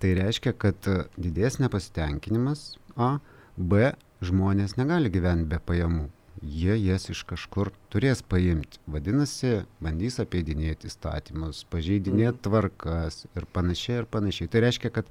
tai 0.00 0.16
reiškia, 0.16 0.56
kad 0.56 0.88
e, 0.88 1.02
didės 1.20 1.60
nepasitenkinimas, 1.60 2.78
A, 2.96 3.18
B, 3.56 3.92
žmonės 4.24 4.76
negali 4.78 5.10
gyventi 5.12 5.50
be 5.50 5.60
pajamų. 5.66 6.08
Jie 6.42 6.74
jas 6.80 7.06
iš 7.12 7.22
kažkur 7.28 7.70
turės 7.92 8.22
paimti. 8.26 8.80
Vadinasi, 8.90 9.62
bandys 9.84 10.18
apeidinėti 10.22 10.88
įstatymus, 10.90 11.62
pažeidinėti 11.70 12.42
tvarkas 12.48 13.26
ir 13.36 13.46
panašiai 13.54 14.00
ir 14.02 14.08
panašiai. 14.10 14.50
Tai 14.50 14.64
reiškia, 14.64 14.90
kad 14.96 15.10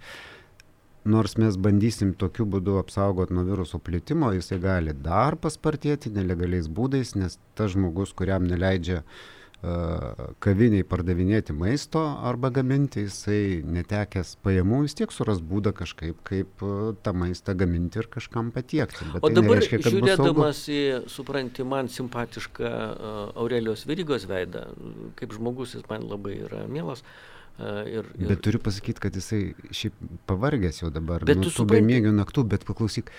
nors 1.07 1.37
mes 1.39 1.55
bandysim 1.55 2.11
tokiu 2.19 2.47
būdu 2.49 2.75
apsaugoti 2.81 3.37
nuo 3.37 3.45
viruso 3.47 3.79
plitimo, 3.79 4.33
jisai 4.35 4.59
gali 4.63 4.97
dar 4.97 5.37
paspartėti 5.39 6.11
nelegaliais 6.11 6.67
būdais, 6.67 7.15
nes 7.15 7.39
tas 7.55 7.71
žmogus, 7.77 8.11
kuriam 8.17 8.49
neleidžia 8.49 8.99
uh, 9.05 9.15
kaviniai 10.41 10.85
pardavinėti 10.89 11.53
maisto 11.53 12.01
arba 12.01 12.49
gaminti, 12.53 13.03
jisai 13.05 13.61
netekęs 13.61 14.35
pajamų 14.41 14.79
vis 14.87 14.97
tiek 14.97 15.13
suras 15.13 15.41
būdą 15.45 15.73
kažkaip, 15.77 16.23
kaip 16.25 16.63
uh, 16.65 16.93
tą 17.05 17.13
maistą 17.13 17.53
gaminti 17.57 18.01
ir 18.01 18.09
kažkam 18.09 18.49
patiekti. 18.55 19.05
Bet 19.13 19.21
O 19.21 19.29
tai 19.29 19.37
dabar 19.37 19.59
nereiškia, 19.59 19.81
žiūrėdamas 19.85 20.63
į, 20.65 20.81
supranti, 21.13 21.65
man 21.67 21.91
simpatišką 21.93 22.71
uh, 22.71 23.19
Aurelijos 23.43 23.85
Virygos 23.89 24.25
veidą, 24.29 24.65
kaip 25.19 25.37
žmogus 25.37 25.77
jis 25.77 25.85
man 25.91 26.09
labai 26.09 26.39
yra 26.47 26.65
mielas. 26.65 27.05
Uh, 27.05 27.30
ir, 27.59 28.05
ir, 28.17 28.27
Bet 28.31 28.41
turiu 28.41 28.59
pasakyti, 28.63 28.99
kad 29.03 29.15
jisai 29.15 29.53
šiaip 29.71 29.93
pavargęs 30.25 30.81
jau 30.81 30.89
dabar. 30.89 31.23
Bet 31.25 31.37
nuo 31.37 31.43
tu 31.45 31.51
supranti- 31.51 31.81
bemiegių 31.81 32.13
naktų, 32.17 32.43
bet 32.47 32.63
paklausyk, 32.65 33.11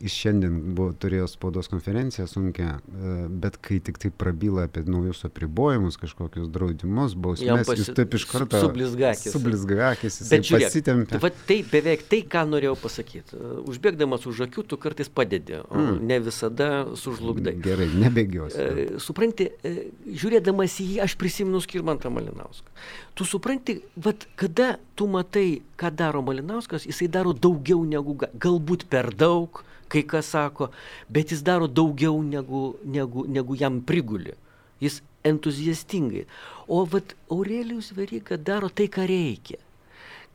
jis 0.00 0.12
šiandien 0.12 0.74
buvo, 0.74 0.92
turėjo 0.92 1.26
spaudos 1.28 1.68
konferenciją 1.68 2.26
sunkia, 2.30 2.78
e, 2.78 3.28
bet 3.28 3.56
kai 3.60 3.80
tik 3.80 3.98
tai 3.98 4.10
prabyla 4.10 4.68
apie 4.68 4.84
naujus 4.86 5.24
apribojimus, 5.24 5.96
kažkokius 5.98 6.48
draudimus, 6.52 7.14
bausmės, 7.14 7.66
pasi- 7.66 7.78
jis 7.82 7.94
taip 7.96 8.14
iš 8.14 8.24
karto 8.30 8.60
sublizgakis. 8.60 9.32
Sublizgakis, 9.32 10.20
jis 10.20 10.50
pasitempė. 10.52 11.20
va, 11.20 11.30
tai 11.48 11.62
beveik 11.64 12.06
tai, 12.08 12.22
ką 12.22 12.44
norėjau 12.48 12.76
pasakyti. 12.78 13.34
Uh, 13.34 13.64
Užbėgdamas 13.68 14.24
už 14.26 14.46
akių, 14.46 14.66
tu 14.68 14.76
kartais 14.76 15.08
padedi, 15.08 15.58
o 15.68 15.74
Mm. 15.74 16.00
ne 16.06 16.20
visada 16.20 16.86
sužlugdai. 16.94 17.60
Gerai, 17.60 17.88
nebėgiosiu. 17.88 18.58
E, 18.58 18.98
supranti, 18.98 19.50
e, 19.64 19.90
žiūrėdamas 20.06 20.78
į 20.80 20.86
jį, 20.94 21.02
aš 21.02 21.16
prisimenu 21.16 21.60
Skirmantą 21.60 22.10
Malinauską. 22.10 22.70
Tu 23.14 23.24
supranti, 23.24 23.77
vat, 23.96 24.26
kada 24.36 24.76
tu 24.96 25.06
matai, 25.10 25.62
ką 25.78 25.90
daro 25.94 26.22
Malinauskas, 26.22 26.86
jisai 26.88 27.08
daro 27.08 27.32
daugiau 27.32 27.84
negu, 27.84 28.14
ga- 28.20 28.30
galbūt 28.34 28.86
per 28.90 29.12
daug, 29.14 29.62
kai 29.88 30.02
kas 30.02 30.32
sako, 30.34 30.70
bet 31.08 31.32
jis 31.32 31.42
daro 31.42 31.68
daugiau 31.68 32.20
negu, 32.22 32.76
negu, 32.84 33.24
negu 33.28 33.56
jam 33.56 33.80
priguli. 33.80 34.34
Jis 34.80 35.00
entuziastingai. 35.26 36.26
O 36.68 36.84
vat 36.86 37.16
Aurelijus 37.30 37.90
Veryga 37.96 38.36
daro 38.36 38.68
tai, 38.68 38.86
ką 38.86 39.06
reikia. 39.08 39.58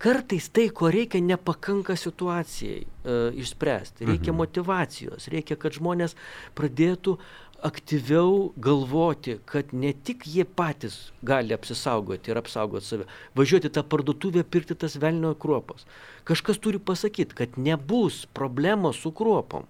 kartais 0.03 0.49
tai, 0.51 0.67
ko 0.69 0.89
reikia, 0.91 1.21
nepakanka 1.23 1.95
situacijai 1.95 2.81
e, 2.83 3.13
išspręsti. 3.39 4.03
Reikia 4.09 4.33
mhm. 4.33 4.39
motivacijos, 4.41 5.29
reikia, 5.31 5.55
kad 5.59 5.77
žmonės 5.77 6.17
pradėtų 6.57 7.15
aktyviau 7.63 8.51
galvoti, 8.59 9.37
kad 9.45 9.71
ne 9.73 9.93
tik 9.93 10.27
jie 10.27 10.43
patys 10.45 11.11
gali 11.23 11.55
apsisaugoti 11.55 12.31
ir 12.31 12.39
apsaugoti 12.41 12.85
save, 12.85 13.07
važiuoti 13.39 13.71
tą 13.73 13.85
parduotuvę, 13.87 14.43
pirkti 14.43 14.75
tas 14.79 14.97
velnio 14.99 15.33
kruopos. 15.39 15.87
Kažkas 16.27 16.59
turi 16.63 16.79
pasakyti, 16.79 17.35
kad 17.35 17.57
nebus 17.57 18.25
problemos 18.33 18.99
su 18.99 19.11
kruopom. 19.15 19.69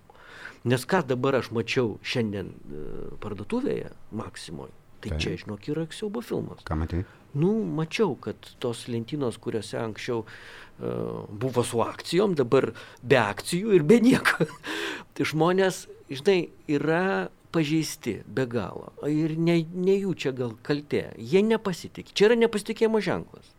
Nes 0.64 0.86
ką 0.88 1.04
dabar 1.06 1.38
aš 1.42 1.52
mačiau 1.52 1.98
šiandien 2.08 2.54
e, 2.54 2.86
parduotuvėje 3.22 3.92
Maksimoje, 4.16 4.72
tai 5.04 5.12
Taip. 5.12 5.20
čia, 5.20 5.36
žinok, 5.44 5.68
yra 5.74 5.86
siaubo 5.92 6.24
filmas. 6.24 6.64
Ką 6.66 6.80
matai? 6.80 7.04
Nu, 7.34 7.52
mačiau, 7.66 8.14
kad 8.22 8.38
tos 8.62 8.86
lentynos, 8.88 9.40
kuriuose 9.42 9.80
anksčiau 9.82 10.22
uh, 10.22 11.24
buvo 11.30 11.64
su 11.66 11.82
akcijom, 11.82 12.36
dabar 12.38 12.70
be 13.02 13.18
akcijų 13.18 13.74
ir 13.74 13.86
be 13.90 13.98
nieko. 14.06 14.46
tai 15.18 15.26
žmonės, 15.26 15.88
žinai, 16.14 16.38
yra 16.70 17.32
pažeisti 17.54 18.20
be 18.28 18.46
galo. 18.50 18.92
Ir 19.10 19.36
ne, 19.38 19.62
ne 19.74 19.98
jų 19.98 20.14
čia 20.26 20.34
gal 20.36 20.56
kaltė. 20.66 21.10
Jie 21.18 21.44
nepasitikė. 21.46 22.16
Čia 22.18 22.30
yra 22.32 22.40
nepasitikėjimo 22.46 23.02
ženklas. 23.04 23.52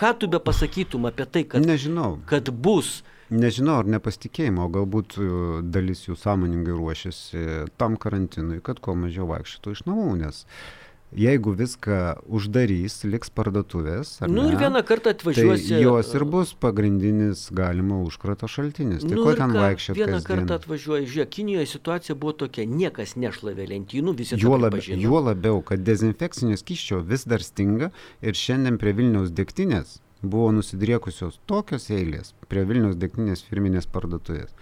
Ką 0.00 0.14
tu 0.20 0.30
be 0.32 0.40
pasakytum 0.40 1.08
apie 1.08 1.26
tai, 1.28 1.44
kad, 1.44 1.64
Nežinau. 1.64 2.16
kad 2.28 2.50
bus 2.50 3.02
Nežinau, 3.26 3.80
ar 3.82 3.88
nepasitikėjimo, 3.90 4.68
galbūt 4.70 5.16
e, 5.18 5.28
dalis 5.74 6.04
jų 6.04 6.14
sąmoningai 6.14 6.76
ruošiasi 6.78 7.40
tam 7.74 7.96
karantinui, 7.98 8.60
kad 8.62 8.78
kuo 8.78 8.94
mažiau 8.94 9.26
vaikščiotų 9.26 9.72
iš 9.74 9.80
namų, 9.88 10.12
nes 10.20 10.44
uh, 10.44 10.85
jeigu 11.16 11.52
viską 11.56 11.98
uždarys, 12.28 12.98
liks 13.08 13.30
parduotuvės. 13.32 14.12
Na 14.22 14.28
nu, 14.30 14.46
ir 14.50 14.58
vieną 14.60 14.82
kartą 14.86 15.14
atvažiuosi. 15.16 15.70
Tai 15.72 15.80
jos 15.82 16.12
ir 16.18 16.24
bus 16.28 16.52
pagrindinis 16.60 17.46
galima 17.56 17.98
užkrato 18.04 18.48
šaltinis. 18.50 19.04
Tai 19.04 19.14
nu, 19.14 19.24
ko 19.24 19.34
ten 19.38 19.56
vaikščioti? 19.56 20.00
Vieną 20.00 20.20
kasdien? 20.20 20.30
kartą 20.30 20.60
atvažiuoji, 20.60 21.10
žiūrėk, 21.12 21.32
Kinijoje 21.36 21.68
situacija 21.72 22.16
buvo 22.20 22.36
tokia, 22.44 22.64
niekas 22.68 23.16
nešlavė 23.20 23.68
lentynų, 23.72 24.16
visi 24.16 24.40
juo, 24.40 24.56
lab, 24.60 24.78
juo 24.86 25.20
labiau, 25.24 25.60
kad 25.66 25.84
dezinfekcinio 25.84 26.56
skyščio 26.60 27.02
vis 27.08 27.26
dar 27.28 27.44
stinga 27.44 27.92
ir 28.22 28.36
šiandien 28.36 28.80
prie 28.80 28.94
Vilniaus 28.96 29.32
degtinės 29.36 30.00
buvo 30.22 30.48
nusidriekusios 30.56 31.40
tokios 31.46 31.90
eilės 31.92 32.32
prie 32.50 32.64
Vilniaus 32.68 32.96
degtinės 33.00 33.44
firminės 33.46 33.88
parduotuvės 33.92 34.54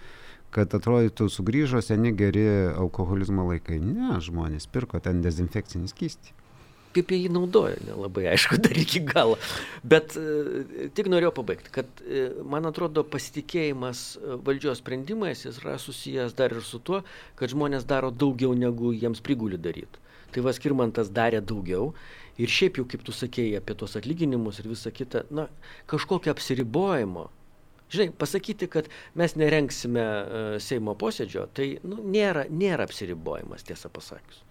kad 0.55 0.71
atrodytų 0.77 1.27
sugrįžo 1.31 1.81
seni 1.83 2.13
geri 2.15 2.45
alkoholizmo 2.71 3.43
laikai. 3.49 3.81
Ne, 3.83 4.15
žmonės 4.23 4.69
pirko 4.71 5.01
ten 5.03 5.19
dezinfekcinį 5.25 5.91
skystį. 5.91 6.31
Kaip 6.95 7.11
jie 7.11 7.25
jį 7.25 7.31
naudoja, 7.35 7.75
nelabai 7.83 8.29
aišku 8.31 8.59
dar 8.63 8.77
iki 8.79 9.01
galo. 9.03 9.35
Bet 9.83 10.15
e, 10.19 10.89
tik 10.95 11.09
norėjau 11.11 11.33
pabaigti, 11.41 11.73
kad 11.75 12.03
e, 12.03 12.29
man 12.47 12.67
atrodo 12.69 13.03
pasitikėjimas 13.11 14.03
e, 14.15 14.39
valdžios 14.47 14.79
sprendimais 14.83 15.43
yra 15.51 15.77
susijęs 15.81 16.37
dar 16.39 16.55
ir 16.55 16.63
su 16.63 16.79
tuo, 16.79 17.03
kad 17.39 17.51
žmonės 17.51 17.87
daro 17.89 18.13
daugiau 18.15 18.55
negu 18.57 18.93
jiems 18.95 19.23
priguli 19.25 19.59
daryti. 19.59 20.03
Tai 20.31 20.43
Vaskirmantas 20.47 21.11
darė 21.15 21.39
daugiau 21.43 21.91
ir 22.39 22.51
šiaip 22.51 22.79
jau, 22.79 22.87
kaip 22.91 23.03
tu 23.07 23.15
sakėjai 23.15 23.61
apie 23.61 23.75
tos 23.79 23.95
atlyginimus 23.99 24.59
ir 24.59 24.71
visą 24.71 24.91
kitą, 24.95 25.23
na, 25.31 25.49
kažkokio 25.91 26.33
apsiribojimo 26.35 27.29
Žinai, 27.85 28.15
pasakyti, 28.17 28.67
kad 28.67 28.87
mes 29.13 29.35
nerenksime 29.37 30.03
Seimo 30.63 30.95
posėdžio, 30.97 31.45
tai 31.53 31.67
nu, 31.85 31.99
nėra, 32.01 32.47
nėra 32.49 32.87
apsiribojimas, 32.89 33.65
tiesą 33.67 33.91
pasakius. 33.93 34.41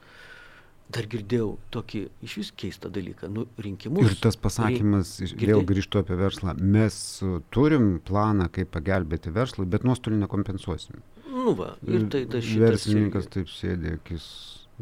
Dar 0.93 1.07
girdėjau 1.09 1.55
tokį 1.73 2.01
iš 2.27 2.35
vis 2.41 2.51
keistą 2.61 2.91
dalyką, 2.93 3.31
nu, 3.33 3.47
rinkimus. 3.65 4.05
Ir 4.05 4.19
tas 4.21 4.37
pasakymas, 4.37 5.15
rink... 5.25 5.47
vėl 5.49 5.65
grįžtu 5.67 6.03
apie 6.03 6.19
verslą, 6.21 6.53
mes 6.61 6.97
turim 7.55 7.95
planą, 8.05 8.51
kaip 8.53 8.69
pagelbėti 8.75 9.33
verslui, 9.35 9.65
bet 9.71 9.87
nuostolių 9.89 10.21
nekompensuosim. 10.27 11.01
Nu 11.35 11.57
va, 11.57 11.73
ir 11.89 12.05
tai 12.13 12.27
tas 12.29 12.45
šitas. 12.45 12.69
Verslininkas 12.69 13.31
taip 13.33 13.49
sėdė, 13.51 13.97
akis 13.97 14.29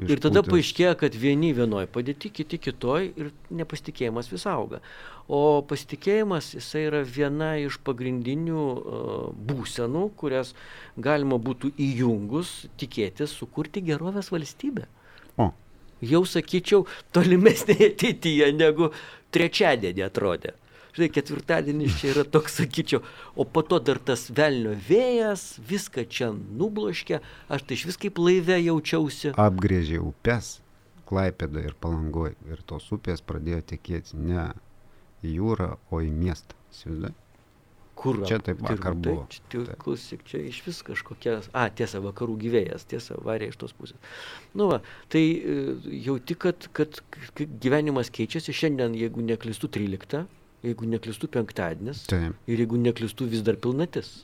Ir 0.00 0.22
tada 0.24 0.40
paaiškėja, 0.40 0.94
kad 0.96 1.12
vieni 1.20 1.50
vienoje 1.52 1.84
padėti, 1.92 2.30
kiti 2.32 2.56
kitoj 2.64 3.10
ir 3.12 3.28
nepasitikėjimas 3.52 4.30
vis 4.32 4.46
auga. 4.48 4.80
O 5.28 5.60
pasitikėjimas 5.68 6.48
jisai 6.56 6.86
yra 6.86 7.02
viena 7.04 7.50
iš 7.60 7.76
pagrindinių 7.84 8.62
uh, 8.62 9.18
būsenų, 9.36 10.06
kurias 10.16 10.54
galima 10.96 11.36
būtų 11.36 11.74
įjungus 11.76 12.54
tikėtis 12.80 13.36
sukurti 13.36 13.84
gerovės 13.84 14.32
valstybę. 14.32 14.88
O. 14.88 15.01
Jau 16.02 16.24
sakyčiau, 16.26 16.86
tolimesnėje 17.14 17.92
ateityje 17.94 18.50
negu 18.56 18.90
trečiadienį 19.34 20.04
atrodė 20.08 20.56
žinai, 20.96 21.08
ketvirtadienis 21.12 21.96
čia 22.00 22.10
yra 22.12 22.24
toks, 22.28 22.58
sakyčiau, 22.60 23.02
o 23.36 23.46
po 23.48 23.62
to 23.64 23.78
dar 23.80 24.00
tas 24.02 24.26
velnio 24.34 24.74
vėjas, 24.88 25.56
viską 25.68 26.04
čia 26.08 26.32
nubloškia, 26.32 27.22
aš 27.48 27.64
tai 27.66 27.78
iš 27.78 27.86
vis 27.88 28.00
kaip 28.00 28.20
laive 28.20 28.58
jaučiausi. 28.60 29.32
Apgrėžė 29.40 30.02
upes, 30.02 30.58
Klaipėda 31.08 31.64
ir 31.64 31.74
Palangoj, 31.80 32.36
ir 32.48 32.62
tos 32.68 32.86
upės 32.94 33.24
pradėjo 33.24 33.60
tekėti 33.74 34.16
ne 34.16 34.50
į 35.24 35.36
jūrą, 35.38 35.74
o 35.92 36.00
į 36.04 36.12
miestą. 36.12 36.56
Įsivaizduoju? 36.72 37.21
Kur? 38.02 38.18
Čia 38.26 38.40
taip 38.42 38.62
vakar 38.64 38.96
tai, 38.96 39.00
buvo. 39.04 39.26
Tai, 39.30 39.62
tai, 39.68 39.76
klausyk, 39.78 40.24
čia 40.26 40.42
iš 40.48 40.58
vis 40.66 40.80
kažkokia, 40.86 41.36
a, 41.54 41.68
tiesa, 41.70 42.02
vakarų 42.02 42.34
gyvėjas, 42.42 42.86
tiesa, 42.90 43.18
varė 43.22 43.52
iš 43.52 43.60
tos 43.62 43.74
pusės. 43.78 44.18
Nu, 44.58 44.66
va, 44.72 44.80
tai 45.12 45.22
e, 45.22 45.56
jauti, 46.08 46.36
kad, 46.42 46.66
kad 46.74 46.98
gyvenimas 47.38 48.10
keičiasi, 48.14 48.54
šiandien, 48.62 48.98
jeigu 48.98 49.22
neklistu 49.26 49.70
13, 49.70 50.26
jeigu 50.66 50.90
neklistų 50.96 51.30
penktadienis 51.38 52.04
ir 52.10 52.64
jeigu 52.64 52.78
neklistų 52.82 53.30
vis 53.30 53.46
dar 53.46 53.58
pilnatis. 53.62 54.20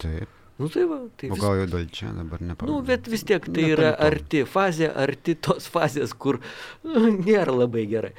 Taip. 0.00 0.43
Nu 0.56 0.68
tai 0.68 0.84
va, 0.84 1.00
tai 1.16 1.28
o 1.34 1.36
gal 1.38 1.56
jau 1.58 1.66
dėl 1.66 1.88
čia 1.90 2.12
dabar 2.14 2.38
nepavadinti. 2.38 2.70
Nu, 2.70 2.86
bet 2.86 3.08
vis 3.10 3.24
tiek 3.26 3.42
tai 3.42 3.64
yra 3.72 3.88
arti 3.98 4.44
fazė, 4.46 4.86
arti 4.86 5.34
tos 5.34 5.66
fazės, 5.66 6.14
kur 6.14 6.38
nu, 6.86 7.08
nėra 7.16 7.56
labai 7.56 7.82
gerai. 7.90 8.12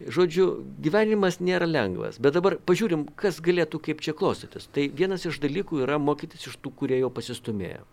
Žodžiu, 0.00 0.46
gyvenimas 0.82 1.36
nėra 1.44 1.68
lengvas, 1.68 2.16
bet 2.16 2.38
dabar 2.38 2.56
pažiūrim, 2.70 3.04
kas 3.20 3.42
galėtų 3.44 3.82
kaip 3.84 4.00
čia 4.00 4.16
klostytis. 4.16 4.70
Tai 4.72 4.88
vienas 4.88 5.28
iš 5.28 5.36
dalykų 5.44 5.84
yra 5.84 6.00
mokytis 6.00 6.48
iš 6.48 6.56
tų, 6.64 6.72
kurie 6.80 6.96
jau 6.96 7.12
pasistumėjo. 7.12 7.84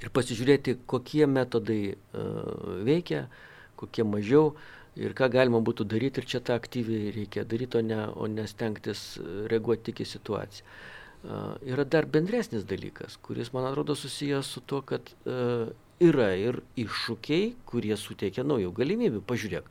Ir 0.00 0.14
pasižiūrėti, 0.14 0.78
kokie 0.88 1.26
metodai 1.28 1.82
uh, 1.92 2.82
veikia, 2.88 3.26
kokie 3.76 4.06
mažiau. 4.08 4.54
Ir 4.98 5.12
ką 5.14 5.28
galima 5.30 5.60
būtų 5.62 5.84
daryti 5.86 6.22
ir 6.22 6.26
čia 6.26 6.40
tą 6.42 6.56
aktyviai 6.58 7.12
reikia 7.14 7.44
daryti, 7.46 7.78
o 7.78 7.82
ne, 7.84 8.04
o 8.16 8.26
ne 8.32 8.48
stengtis 8.50 9.18
reaguoti 9.52 9.90
tik 9.90 10.00
į 10.02 10.14
situaciją. 10.16 10.64
Uh, 10.64 10.97
yra 11.24 11.84
dar 11.84 12.06
bendresnis 12.06 12.64
dalykas, 12.68 13.18
kuris, 13.22 13.52
man 13.54 13.66
atrodo, 13.68 13.96
susijęs 13.98 14.54
su 14.54 14.62
to, 14.62 14.82
kad 14.86 15.12
yra 15.98 16.30
ir 16.38 16.60
iššūkiai, 16.78 17.52
kurie 17.66 17.96
suteikia 17.98 18.46
naujų 18.46 18.70
galimybių. 18.76 19.22
Pažiūrėk, 19.26 19.70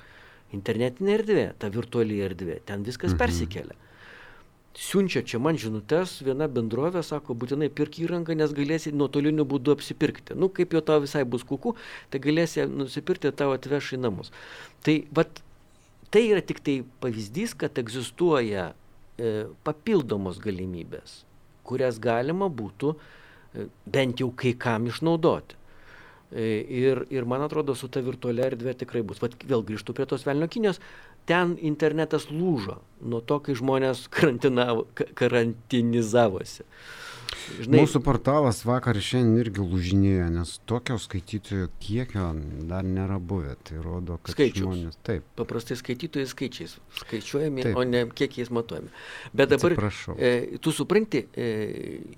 internetinė 0.58 1.14
erdvė, 1.22 1.46
ta 1.60 1.72
virtuali 1.72 2.20
erdvė, 2.26 2.60
ten 2.68 2.84
viskas 2.88 3.16
mhm. 3.16 3.22
persikelia 3.24 3.80
siunčia 4.78 5.24
čia 5.26 5.40
man 5.42 5.58
žinutes, 5.58 6.20
viena 6.22 6.46
bendrovė 6.52 7.02
sako, 7.06 7.36
būtinai 7.42 7.70
pirk 7.74 7.98
įrangą, 8.04 8.36
nes 8.38 8.54
galėsi 8.54 8.94
nuotoliniu 8.94 9.46
būdu 9.50 9.74
apsipirkti. 9.74 10.38
Nu, 10.38 10.52
kaip 10.54 10.76
jau 10.78 10.84
tau 10.86 11.02
visai 11.02 11.24
bus 11.26 11.46
kuku, 11.48 11.74
tai 12.14 12.22
galėsi 12.22 12.68
nusipirkti 12.70 13.34
tavo 13.34 13.58
atveš 13.58 13.96
į 13.98 14.02
namus. 14.04 14.30
Tai, 14.86 15.00
vat, 15.18 15.42
tai 16.14 16.28
yra 16.30 16.44
tik 16.46 16.62
tai 16.66 16.78
pavyzdys, 17.02 17.56
kad 17.58 17.82
egzistuoja 17.82 18.70
e, 19.18 19.48
papildomos 19.66 20.38
galimybės, 20.44 21.24
kurias 21.68 22.00
galima 22.02 22.50
būtų 22.50 22.94
e, 22.96 23.68
bent 23.86 24.24
jau 24.24 24.32
kai 24.36 24.56
kam 24.60 24.88
išnaudoti. 24.90 25.58
E, 26.28 26.48
ir, 26.82 27.06
ir 27.14 27.28
man 27.30 27.46
atrodo, 27.46 27.76
su 27.76 27.88
ta 27.88 28.04
virtualia 28.04 28.50
erdvė 28.52 28.74
tikrai 28.82 29.04
bus. 29.08 29.22
Vat 29.24 29.38
vėl 29.48 29.64
grįžtu 29.68 29.96
prie 29.96 30.08
tos 30.10 30.26
velnio 30.28 30.50
kinijos 30.52 30.82
ten 31.28 31.56
internetas 31.62 32.30
lūžo 32.32 32.80
nuo 33.04 33.22
to, 33.22 33.40
kai 33.44 33.56
žmonės 33.60 34.08
karantinizavosi. 35.20 36.68
Žinai, 37.58 37.82
Mūsų 37.82 38.02
portalas 38.06 38.62
vakar 38.68 38.98
šiandien 39.02 39.42
irgi 39.42 39.64
lūžinėjo, 39.64 40.28
nes 40.36 40.54
tokio 40.70 40.98
skaitytojų 41.02 41.70
kiekio 41.84 42.28
dar 42.70 42.88
nėra 42.88 43.20
buvę. 43.20 43.56
Tai 43.68 43.82
rodo, 43.84 44.20
kad 44.24 44.36
Skaičius. 44.36 44.64
žmonės 44.66 45.00
taip. 45.08 45.26
Paprastai 45.40 45.78
skaitytojai 45.80 46.30
skaičiais 46.30 46.78
skaičiuojami, 47.02 47.68
taip. 47.70 47.80
o 47.80 47.86
ne 47.88 48.06
kiekiais 48.12 48.52
matuojami. 48.54 48.92
Bet 49.34 49.54
dabar 49.56 49.78
e, 50.18 50.32
tu 50.64 50.74
supranti, 50.76 51.26
e, 51.36 51.50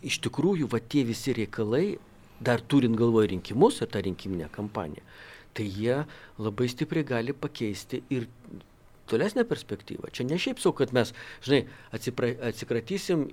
iš 0.09 0.19
tikrųjų, 0.25 0.69
va 0.71 0.81
tie 0.81 1.05
visi 1.07 1.35
reikalai, 1.37 1.99
dar 2.39 2.61
turint 2.61 2.97
galvoje 2.99 3.33
rinkimus 3.35 3.81
ir 3.83 3.91
tą 3.91 4.03
rinkiminę 4.05 4.49
kampaniją, 4.53 5.03
tai 5.53 5.65
jie 5.67 6.03
labai 6.39 6.69
stipriai 6.71 7.07
gali 7.07 7.35
pakeisti 7.35 8.03
ir 8.13 8.29
tolesnę 9.09 9.45
perspektyvą. 9.49 10.11
Čia 10.15 10.27
ne 10.29 10.37
šiaip 10.41 10.61
sau, 10.61 10.73
kad 10.77 10.93
mes, 10.95 11.13
žinai, 11.45 11.65
atsipra, 11.95 12.31
atsikratysim 12.51 13.25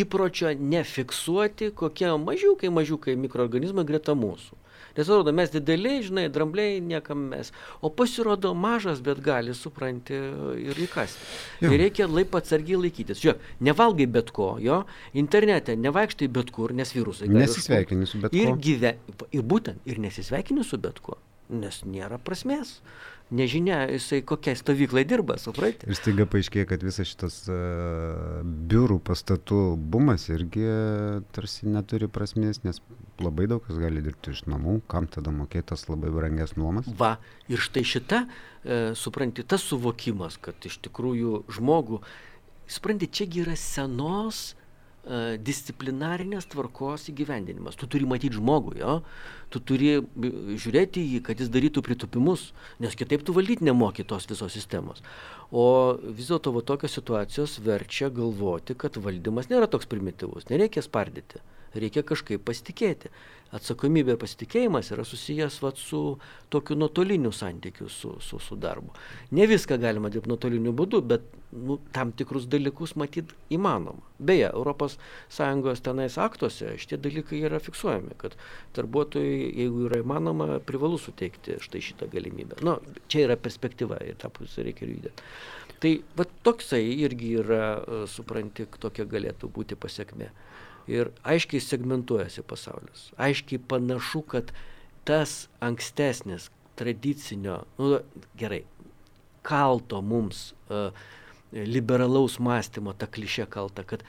įpročio 0.00 0.52
nefiksuoti, 0.56 1.72
kokie 1.76 2.12
mažiukai, 2.20 2.72
mažiukai 2.72 3.16
mikroorganizmai 3.26 3.86
greta 3.88 4.16
mūsų. 4.18 4.62
Nes 4.96 5.04
atrodo, 5.04 5.32
mes 5.36 5.50
dideliai, 5.52 6.00
žinai, 6.04 6.24
drambliai 6.32 6.80
niekam 6.80 7.26
mes. 7.32 7.50
O 7.84 7.90
pasirodo 7.92 8.54
mažas, 8.56 9.02
bet 9.04 9.20
gali, 9.24 9.52
supranti, 9.54 10.16
ir 10.62 10.80
įkasti. 10.86 11.28
Ir 11.66 11.76
reikia 11.82 12.08
laip 12.08 12.32
atsargiai 12.38 12.80
laikytis. 12.80 13.20
Žiūrėk, 13.20 13.50
nevalgai 13.68 14.06
bet 14.08 14.32
ko, 14.36 14.54
jo, 14.62 14.82
internete 15.12 15.76
nevaikštai 15.76 16.30
bet 16.32 16.52
kur, 16.54 16.72
nes 16.76 16.94
virusai. 16.96 17.28
Nesisveikini 17.28 18.08
su 18.08 18.22
bet 18.24 18.32
kuo. 18.32 18.40
Ir, 18.40 18.54
gyve, 18.56 18.94
ir 19.36 19.44
būtent, 19.44 19.84
ir 19.84 20.00
nesisveikini 20.00 20.64
su 20.64 20.80
bet 20.80 21.02
kuo, 21.04 21.20
nes 21.52 21.82
nėra 21.84 22.16
prasmės 22.22 22.78
nežinia, 23.30 23.80
jisai 23.90 24.20
kokiai 24.26 24.56
stovyklai 24.58 25.04
dirba, 25.08 25.36
suprantate. 25.40 25.88
Ir 25.90 25.98
staiga 25.98 26.26
paaiškėjo, 26.30 26.66
kad 26.70 26.84
visas 26.86 27.10
šitas 27.10 27.38
uh, 27.50 28.42
biurų 28.70 28.98
pastatų 29.06 29.60
bumas 29.76 30.28
irgi 30.30 30.66
uh, 30.66 31.24
tarsi 31.34 31.70
neturi 31.70 32.10
prasmės, 32.12 32.62
nes 32.66 32.82
labai 33.22 33.48
daug 33.50 33.64
kas 33.66 33.80
gali 33.82 34.04
dirbti 34.04 34.34
iš 34.34 34.44
namų, 34.50 34.78
kam 34.90 35.08
tada 35.10 35.34
mokėtas 35.34 35.88
labai 35.90 36.12
brangias 36.14 36.54
nuomas. 36.58 36.90
Va, 36.98 37.16
ir 37.50 37.62
štai 37.62 37.86
šita, 37.86 38.22
uh, 38.26 38.92
supranti, 38.98 39.46
tas 39.46 39.66
suvokimas, 39.66 40.38
kad 40.42 40.68
iš 40.68 40.78
tikrųjų 40.86 41.42
žmogų, 41.58 42.02
supranti, 42.70 43.10
čiagi 43.10 43.46
yra 43.46 43.58
senos 43.58 44.46
E, 44.54 44.55
disciplinarinės 45.46 46.48
tvarkos 46.50 47.06
įgyvendinimas. 47.12 47.78
Tu 47.78 47.86
turi 47.90 48.08
matyti 48.10 48.34
žmogų, 48.34 48.72
jo, 48.80 48.94
tu 49.54 49.62
turi 49.62 49.92
žiūrėti 50.58 51.04
jį, 51.04 51.20
kad 51.28 51.38
jis 51.38 51.50
darytų 51.54 51.84
pritupimus, 51.86 52.48
nes 52.82 52.96
kitaip 52.98 53.22
tu 53.26 53.34
valdyti 53.36 53.66
nemoki 53.68 54.06
tos 54.08 54.26
visos 54.26 54.56
sistemos. 54.56 55.04
O 55.54 55.94
vis 56.02 56.32
dėlto 56.32 56.50
va 56.56 56.64
tokios 56.66 56.96
situacijos 56.98 57.60
verčia 57.62 58.10
galvoti, 58.10 58.74
kad 58.74 58.98
valdymas 58.98 59.50
nėra 59.52 59.70
toks 59.70 59.86
primityvus, 59.90 60.50
nereikia 60.50 60.82
spardyti, 60.82 61.42
reikia 61.78 62.02
kažkaip 62.06 62.42
pasitikėti 62.42 63.12
atsakomybė 63.54 64.14
ir 64.14 64.20
pasitikėjimas 64.20 64.90
yra 64.94 65.04
susijęs 65.06 65.60
vat, 65.62 65.78
su 65.78 66.18
tokiu 66.52 66.76
nuotoliniu 66.78 67.32
santykiu 67.34 67.88
su, 67.92 68.16
su, 68.20 68.40
su 68.42 68.58
darbu. 68.58 68.94
Ne 69.36 69.46
viską 69.50 69.78
galima 69.82 70.10
dirbti 70.12 70.30
nuotoliniu 70.30 70.72
būdu, 70.76 71.02
bet 71.06 71.26
nu, 71.52 71.78
tam 71.94 72.12
tikrus 72.16 72.48
dalykus 72.50 72.96
matyti 72.98 73.36
įmanoma. 73.54 74.02
Beje, 74.18 74.50
ES 74.50 75.84
tenais 75.84 76.18
aktuose 76.18 76.74
šitie 76.80 76.98
dalykai 77.02 77.42
yra 77.46 77.60
fiksuojami, 77.62 78.16
kad 78.20 78.36
darbuotojai, 78.76 79.52
jeigu 79.62 79.86
yra 79.90 80.00
įmanoma, 80.02 80.58
privalu 80.66 80.98
suteikti 81.00 81.60
štai 81.62 81.84
šitą 81.84 82.10
galimybę. 82.12 82.60
Nu, 82.66 82.78
čia 83.12 83.26
yra 83.28 83.38
perspektyva 83.40 84.00
ir 84.04 84.18
tą 84.20 84.32
pusę 84.34 84.66
reikia 84.66 84.90
judėti. 84.90 85.30
Tai 85.80 85.92
va 86.16 86.24
toksai 86.46 86.82
irgi 87.04 87.34
yra, 87.42 87.64
supranti, 88.10 88.64
tokia 88.80 89.04
galėtų 89.08 89.50
būti 89.52 89.76
pasiekmė 89.78 90.30
ir 90.90 91.10
aiškiai 91.26 91.62
segmentuojasi 91.62 92.44
pasaulis. 92.46 93.10
Aiškiai 93.18 93.62
panašu, 93.68 94.22
kad 94.22 94.52
tas 95.06 95.46
ankstesnis 95.60 96.50
tradicinio, 96.76 97.62
nu, 97.78 97.98
gerai, 98.38 98.62
kalto 99.46 100.02
mums 100.02 100.52
uh, 100.68 100.90
liberalaus 101.52 102.40
mąstymo, 102.42 102.94
ta 102.98 103.06
klišė 103.06 103.46
kalta, 103.50 103.86
kad 103.86 104.02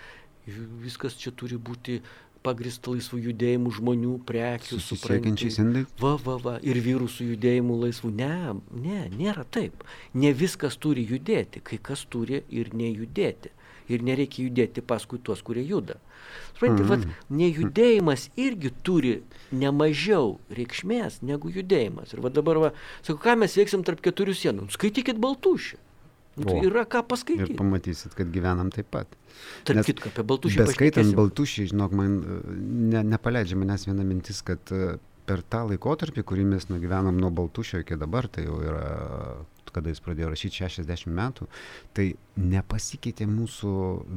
viskas 0.48 1.18
čia 1.20 1.32
turi 1.36 1.60
būti 1.60 2.02
pagrįsta 2.46 2.94
laisvų 2.94 3.20
judėjimų 3.26 3.74
žmonių, 3.78 4.14
prekių, 4.28 4.80
susiekiančiais 4.80 5.60
indai. 5.64 5.84
Va, 6.00 6.14
va, 6.24 6.38
va, 6.44 6.56
ir 6.64 6.80
vyrusų 6.84 7.32
judėjimų 7.34 7.80
laisvų. 7.84 8.12
Ne, 8.16 8.56
ne, 8.72 9.02
nėra 9.12 9.44
taip. 9.44 9.84
Ne 10.16 10.32
viskas 10.38 10.78
turi 10.80 11.04
judėti, 11.10 11.64
kai 11.66 11.80
kas 11.90 12.06
turi 12.08 12.44
ir 12.48 12.72
nejudėti 12.78 13.52
ir 13.92 14.04
nereikia 14.06 14.48
judėti 14.48 14.84
paskui 14.86 15.20
tuos, 15.24 15.42
kurie 15.46 15.64
juda. 15.68 15.98
Suprantate, 16.54 16.84
mm 16.84 17.04
-hmm. 17.04 17.36
nejudėjimas 17.42 18.30
irgi 18.36 18.72
turi 18.84 19.16
nemažiau 19.52 20.40
reikšmės 20.50 21.22
negu 21.22 21.50
judėjimas. 21.50 22.14
Ir 22.14 22.22
va 22.22 22.30
dabar, 22.30 22.58
va, 22.58 22.72
sakau, 23.02 23.20
ką 23.24 23.38
mes 23.38 23.58
veiksim 23.58 23.84
tarp 23.84 24.02
keturių 24.02 24.34
sienų? 24.34 24.68
Nu, 24.68 24.74
skaitykit 24.74 25.20
baltušį. 25.22 25.78
Nu, 26.38 26.46
tai 26.46 26.60
yra 26.66 26.86
ką 26.86 27.02
paskaityti. 27.08 27.54
Ir 27.54 27.58
pamatysit, 27.58 28.14
kad 28.14 28.30
gyvenam 28.30 28.70
taip 28.70 28.90
pat. 28.94 29.08
Tarp 29.66 29.86
kitko, 29.86 30.10
apie 30.10 30.24
baltušį. 30.24 30.60
Beskaitant 30.62 31.16
baltušį, 31.18 31.70
žinok, 31.74 31.92
man 31.98 32.18
ne, 32.94 33.04
nepaleidžia 33.04 33.58
manęs 33.58 33.88
viena 33.90 34.06
mintis, 34.06 34.44
kad 34.46 34.62
per 35.28 35.42
tą 35.42 35.66
laikotarpį, 35.72 36.24
kurį 36.24 36.46
mes 36.54 36.70
nugyvenom 36.70 37.18
nuo 37.18 37.32
baltušio 37.34 37.82
iki 37.84 37.98
dabar, 38.00 38.30
tai 38.32 38.46
jau 38.46 38.62
yra 38.64 38.86
kada 39.76 39.94
jis 39.94 40.02
pradėjo 40.04 40.32
rašyti 40.34 40.64
60 40.64 41.14
metų, 41.18 41.48
tai 41.98 42.08
nepasikeitė 42.38 43.28
mūsų 43.30 43.72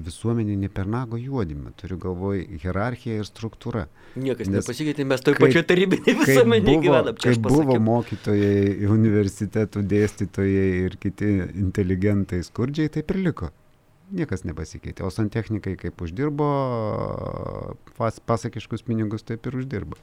visuomenė 0.07 0.57
ne 0.61 0.71
per 0.73 0.91
nago 0.91 1.21
juodimą, 1.21 1.73
turiu 1.81 1.99
galvoj 2.01 2.43
hierarchiją 2.63 3.21
ir 3.23 3.29
struktūrą. 3.29 3.87
Niekas 4.21 4.51
Nes 4.51 4.61
nepasikeitė, 4.61 5.07
mes 5.09 5.25
toj 5.25 5.39
pačioj 5.41 5.65
tarybinėje 5.71 6.19
visuomenėje 6.25 6.85
gyvenam. 6.85 7.23
Kai 7.23 7.37
buvo 7.47 7.79
mokytojai, 7.91 8.77
universitetų 8.91 9.87
dėstytojai 9.95 10.69
ir 10.85 11.01
kiti 11.01 11.33
inteligentai 11.65 12.43
skurdžiai, 12.47 12.93
taip 12.99 13.15
ir 13.15 13.25
liko 13.31 13.55
niekas 14.15 14.45
nepasikeitė. 14.47 15.05
O 15.07 15.11
santechnikai 15.15 15.77
kaip 15.81 16.03
uždirbo 16.05 16.49
pas, 17.99 18.17
pasakiškus 18.27 18.85
pinigus, 18.87 19.25
taip 19.27 19.47
ir 19.49 19.59
uždirba. 19.61 19.99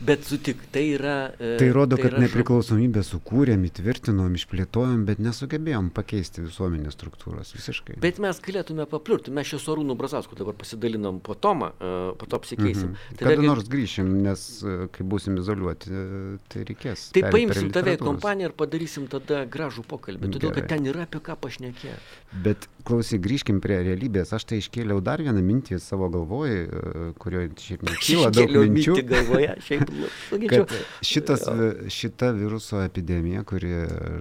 Bet 0.00 0.26
sutik, 0.28 0.62
tai 0.74 0.84
yra... 0.96 1.16
E, 1.36 1.56
tai 1.60 1.68
rodo, 1.74 1.98
tai 1.98 2.06
kad 2.06 2.16
yra 2.16 2.22
nepriklausomybę 2.24 3.04
sukūrėm, 3.06 3.66
įtvirtinom, 3.68 4.36
išplėtojom, 4.38 5.04
bet 5.08 5.22
nesugebėjom 5.22 5.90
pakeisti 5.94 6.44
visuomenės 6.46 6.96
struktūros 6.96 7.52
visiškai. 7.56 7.98
Bet 8.02 8.20
mes 8.22 8.40
galėtume 8.44 8.86
papliurti, 8.90 9.34
mes 9.34 9.52
čia 9.52 9.60
su 9.62 9.74
Arūnu 9.74 9.96
Brazasku 9.98 10.38
dabar 10.38 10.56
pasidalinom 10.58 11.20
po 11.24 11.36
tomą, 11.36 11.72
e, 11.76 11.92
po 12.18 12.28
to 12.28 12.40
apsikeisim. 12.40 12.94
Mhm. 12.94 13.18
Tai 13.18 13.26
Kada 13.26 13.36
dar... 13.36 13.48
nors 13.50 13.68
grįšim, 13.72 14.12
nes 14.24 14.46
e, 14.64 14.76
kai 14.94 15.06
būsim 15.12 15.36
izoliuoti, 15.42 15.92
e, 15.92 16.32
tai 16.52 16.64
reikės. 16.68 17.10
Tai 17.16 17.26
paimsim 17.28 17.72
tave 17.74 17.96
į 17.98 18.02
kompaniją 18.02 18.50
ir 18.50 18.56
padarysim 18.56 19.08
tada 19.12 19.44
gražų 19.52 19.84
pokalbį, 19.88 20.32
todėl 20.38 20.56
kad 20.56 20.70
ten 20.72 20.88
yra 20.88 21.06
apie 21.06 21.20
ką 21.24 21.36
pašnekėti. 21.42 22.20
Bet 22.44 22.68
klausyk, 22.88 23.20
grįžkim 23.24 23.51
prie 23.62 23.78
realybės. 23.84 24.32
Aš 24.36 24.46
tai 24.48 24.60
iškėliau 24.62 25.02
dar 25.04 25.22
vieną 25.24 25.42
mintį 25.44 25.78
savo 25.82 26.08
galvoj, 26.12 26.52
e, 26.52 27.08
kurioje 27.22 27.50
šiaip 27.60 27.84
nekyla 27.88 28.30
daug 28.36 28.54
minčių. 28.56 28.96
Galvoje, 29.10 29.56
šiaip, 29.66 29.92
kad 30.52 30.76
šitas, 31.04 31.44
šita 31.92 32.32
viruso 32.38 32.80
epidemija, 32.84 33.44
kuri 33.48 33.74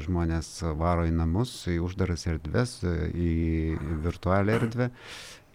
žmonės 0.04 0.52
varo 0.80 1.06
į 1.08 1.16
namus, 1.16 1.54
į 1.72 1.80
uždaras 1.86 2.28
erdves, 2.32 2.80
į 2.84 3.32
virtualią 4.04 4.60
erdvę, 4.60 4.92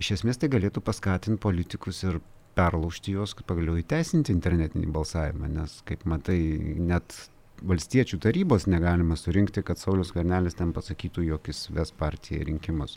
iš 0.00 0.16
esmės 0.20 0.40
tai 0.40 0.52
galėtų 0.52 0.84
paskatinti 0.86 1.42
politikus 1.42 2.04
ir 2.06 2.22
perlaužti 2.56 3.12
juos, 3.12 3.34
kad 3.36 3.44
pagaliau 3.50 3.76
įteisinti 3.80 4.32
internetinį 4.32 4.88
balsavimą, 4.94 5.48
nes, 5.58 5.80
kaip 5.88 6.06
matai, 6.08 6.38
net 6.80 7.16
valstiečių 7.64 8.18
tarybos 8.20 8.66
negalima 8.68 9.16
surinkti, 9.16 9.64
kad 9.64 9.80
Saulis 9.80 10.12
Karnelis 10.14 10.56
ten 10.56 10.72
pasakytų, 10.76 11.24
jog 11.30 11.48
jis 11.50 11.66
ves 11.76 11.92
partiją 11.96 12.44
rinkimus. 12.50 12.96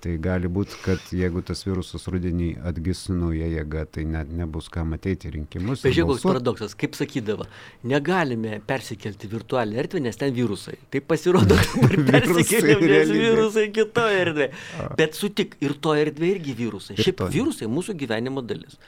Tai 0.00 0.14
gali 0.22 0.48
būti, 0.48 0.78
kad 0.80 1.10
jeigu 1.12 1.42
tas 1.44 1.60
virusas 1.66 2.06
rudenį 2.08 2.54
atgis 2.70 3.02
nauja 3.12 3.48
jėga, 3.52 3.82
tai 3.92 4.06
net 4.08 4.30
nebus 4.32 4.70
kam 4.72 4.94
ateiti 4.96 5.28
rinkimus. 5.34 5.82
Bet 5.84 5.92
žiūrėk, 5.92 6.14
koks 6.14 6.24
paradoksas, 6.24 6.76
kaip 6.80 6.96
sakydavo, 6.96 7.44
negalime 7.90 8.62
persikelti 8.64 9.28
virtualią 9.28 9.82
erdvę, 9.84 10.00
nes 10.06 10.16
ten 10.20 10.32
virusai. 10.36 10.78
Tai 10.88 11.02
pasirodo, 11.04 11.58
kad 11.76 11.96
persikėlėm, 12.14 12.86
nes 12.94 13.12
virusai 13.12 13.66
kitoje 13.76 14.18
erdvėje. 14.24 14.50
Bet 14.96 15.20
sutik, 15.20 15.58
ir 15.60 15.76
to 15.84 15.92
erdvė 16.00 16.32
irgi 16.38 16.56
virusai. 16.64 16.96
Ir 16.96 17.04
Šiaip 17.10 17.20
to. 17.20 17.30
virusai 17.36 17.68
mūsų 17.68 17.98
gyvenimo 18.00 18.40
dalis. 18.40 18.80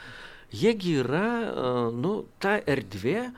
Jiegi 0.52 0.98
yra, 1.00 1.26
nu, 1.96 2.22
ta 2.40 2.58
erdvė, 2.68 3.30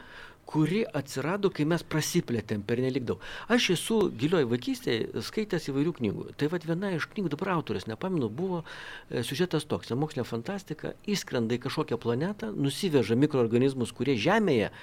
kuri 0.55 0.85
atsirado, 0.95 1.51
kai 1.51 1.67
mes 1.67 1.83
prasiplėtėm 1.83 2.63
per 2.67 2.79
nelik 2.83 3.07
daug. 3.09 3.23
Aš 3.51 3.73
esu 3.75 3.97
gilioj 4.21 4.47
vaikystėje 4.53 5.25
skaitęs 5.27 5.67
įvairių 5.73 5.95
knygų. 5.97 6.27
Tai 6.39 6.49
vad 6.53 6.67
viena 6.69 6.93
iš 6.95 7.09
knygų, 7.11 7.33
dabar 7.33 7.57
autorius, 7.57 7.89
nepaminu, 7.91 8.29
buvo 8.31 8.61
e, 8.63 9.25
siužetas 9.27 9.67
toks, 9.67 9.91
mokslinė 9.99 10.27
fantastika, 10.29 10.95
įskrenda 11.11 11.59
į 11.59 11.65
kažkokią 11.67 11.99
planetą, 11.99 12.53
nusiveža 12.55 13.19
mikroorganizmus, 13.19 13.91
kurie 13.99 14.15
Žemėje 14.15 14.71
e, 14.71 14.75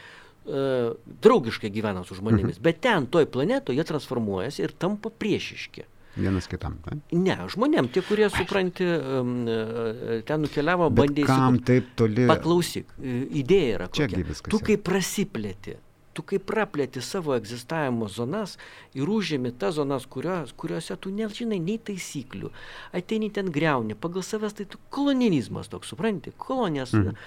draugiškai 1.23 1.71
gyvena 1.71 2.03
su 2.03 2.19
žmonėmis, 2.19 2.60
mhm. 2.60 2.65
bet 2.67 2.84
ten, 2.84 3.07
toj 3.07 3.31
planetoje, 3.31 3.79
jie 3.79 3.88
transformuojasi 3.93 4.67
ir 4.67 4.75
tampa 4.75 5.13
priešiški. 5.23 5.88
Vienas 6.15 6.47
kitam. 6.52 6.76
Ne, 6.89 7.19
ne 7.24 7.38
žmonėm, 7.52 7.88
tie, 7.93 8.04
kurie, 8.04 8.28
supranti, 8.34 8.84
e, 8.84 10.17
ten 10.28 10.43
nukeliavo, 10.43 10.89
bandė 10.91 11.24
įsivaizduoti. 11.24 11.45
Kam 11.45 11.62
taip 11.67 11.93
toli? 12.00 12.26
Paklausyk, 12.28 12.91
e, 13.00 13.21
idėja 13.43 13.78
yra. 13.78 13.88
Kokia. 13.88 14.10
Čiagi 14.10 14.28
viskas. 14.28 14.52
Tu 14.52 14.60
kaip 14.67 14.84
prasiplėti, 14.89 15.78
tu 16.12 16.26
kaip 16.28 16.43
praplėti 16.50 17.04
savo 17.06 17.36
egzistavimo 17.38 18.10
zonas 18.12 18.58
ir 18.97 19.08
užėmi 19.08 19.53
tas 19.55 19.78
zonas, 19.80 20.03
kurios, 20.03 20.51
kuriuose 20.51 20.99
tu 20.99 21.14
nežinai 21.16 21.62
nei 21.64 21.80
taisyklių, 21.80 22.51
ateini 22.97 23.32
ten 23.32 23.47
greuni, 23.53 23.95
pagal 23.95 24.26
savęs 24.28 24.59
tai 24.59 24.68
tu 24.68 24.82
kolonizmas 24.91 25.72
toks, 25.72 25.93
supranti, 25.93 26.36
kolonijas. 26.38 26.95
Mm. 26.97 27.18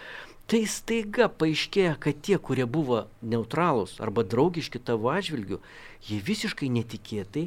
Tai 0.44 0.58
staiga 0.68 1.30
paaiškėja, 1.32 1.94
kad 1.96 2.18
tie, 2.20 2.36
kurie 2.36 2.66
buvo 2.68 3.06
neutralūs 3.24 3.94
arba 4.04 4.26
draugiški 4.28 4.76
tavo 4.76 5.08
atžvilgiu, 5.08 5.62
jie 6.04 6.18
visiškai 6.20 6.68
netikėtai 6.68 7.46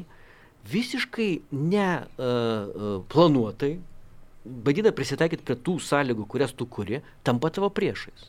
visiškai 0.72 1.40
neplanuotai, 1.50 3.72
uh, 3.74 3.78
uh, 3.78 3.82
bandydami 4.64 4.96
prisitaikyti 4.96 5.44
prie 5.44 5.56
tų 5.64 5.74
sąlygų, 5.84 6.24
kurias 6.30 6.52
tu 6.56 6.64
kuri, 6.66 6.96
tampa 7.26 7.48
tavo 7.54 7.68
priešais. 7.74 8.20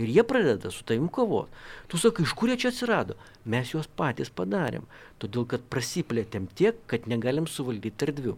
Ir 0.00 0.08
jie 0.08 0.22
pradeda 0.24 0.70
su 0.72 0.84
tavim 0.86 1.08
kovoti. 1.12 1.50
Tu 1.90 1.98
sakai, 2.00 2.24
iš 2.24 2.32
kur 2.38 2.48
jie 2.48 2.56
čia 2.62 2.70
atsirado? 2.70 3.14
Mes 3.44 3.72
juos 3.74 3.88
patys 3.98 4.30
padarėm. 4.32 4.84
Todėl, 5.20 5.44
kad 5.50 5.60
prasiplėtėm 5.72 6.44
tiek, 6.56 6.74
kad 6.90 7.00
negalim 7.10 7.46
suvaldyti 7.50 8.08
erdvių. 8.08 8.34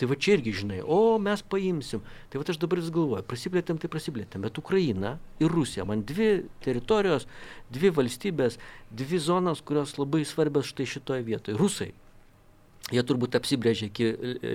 Tai 0.00 0.08
va 0.08 0.16
čia 0.16 0.34
irgi 0.34 0.52
žinai, 0.62 0.80
o 0.82 1.18
mes 1.22 1.42
paimsim. 1.52 2.00
Tai 2.32 2.40
va 2.40 2.46
aš 2.48 2.58
dabar 2.60 2.80
vis 2.80 2.90
galvoju, 2.92 3.24
prasiplėtėm, 3.28 3.78
tai 3.80 3.90
prasiplėtėm. 3.92 4.44
Bet 4.44 4.58
Ukraina 4.58 5.14
ir 5.40 5.52
Rusija, 5.52 5.84
man 5.88 6.02
dvi 6.08 6.30
teritorijos, 6.64 7.28
dvi 7.72 7.92
valstybės, 7.94 8.58
dvi 8.90 9.20
zonas, 9.22 9.62
kurios 9.62 9.94
labai 10.00 10.24
svarbios 10.28 10.72
štai 10.72 10.88
šitoje 10.96 11.28
vietoje. 11.28 11.60
Rusai 11.60 11.92
jie 12.90 13.02
turbūt 13.06 13.36
apsibrėžė 13.38 13.88
iki 13.88 14.08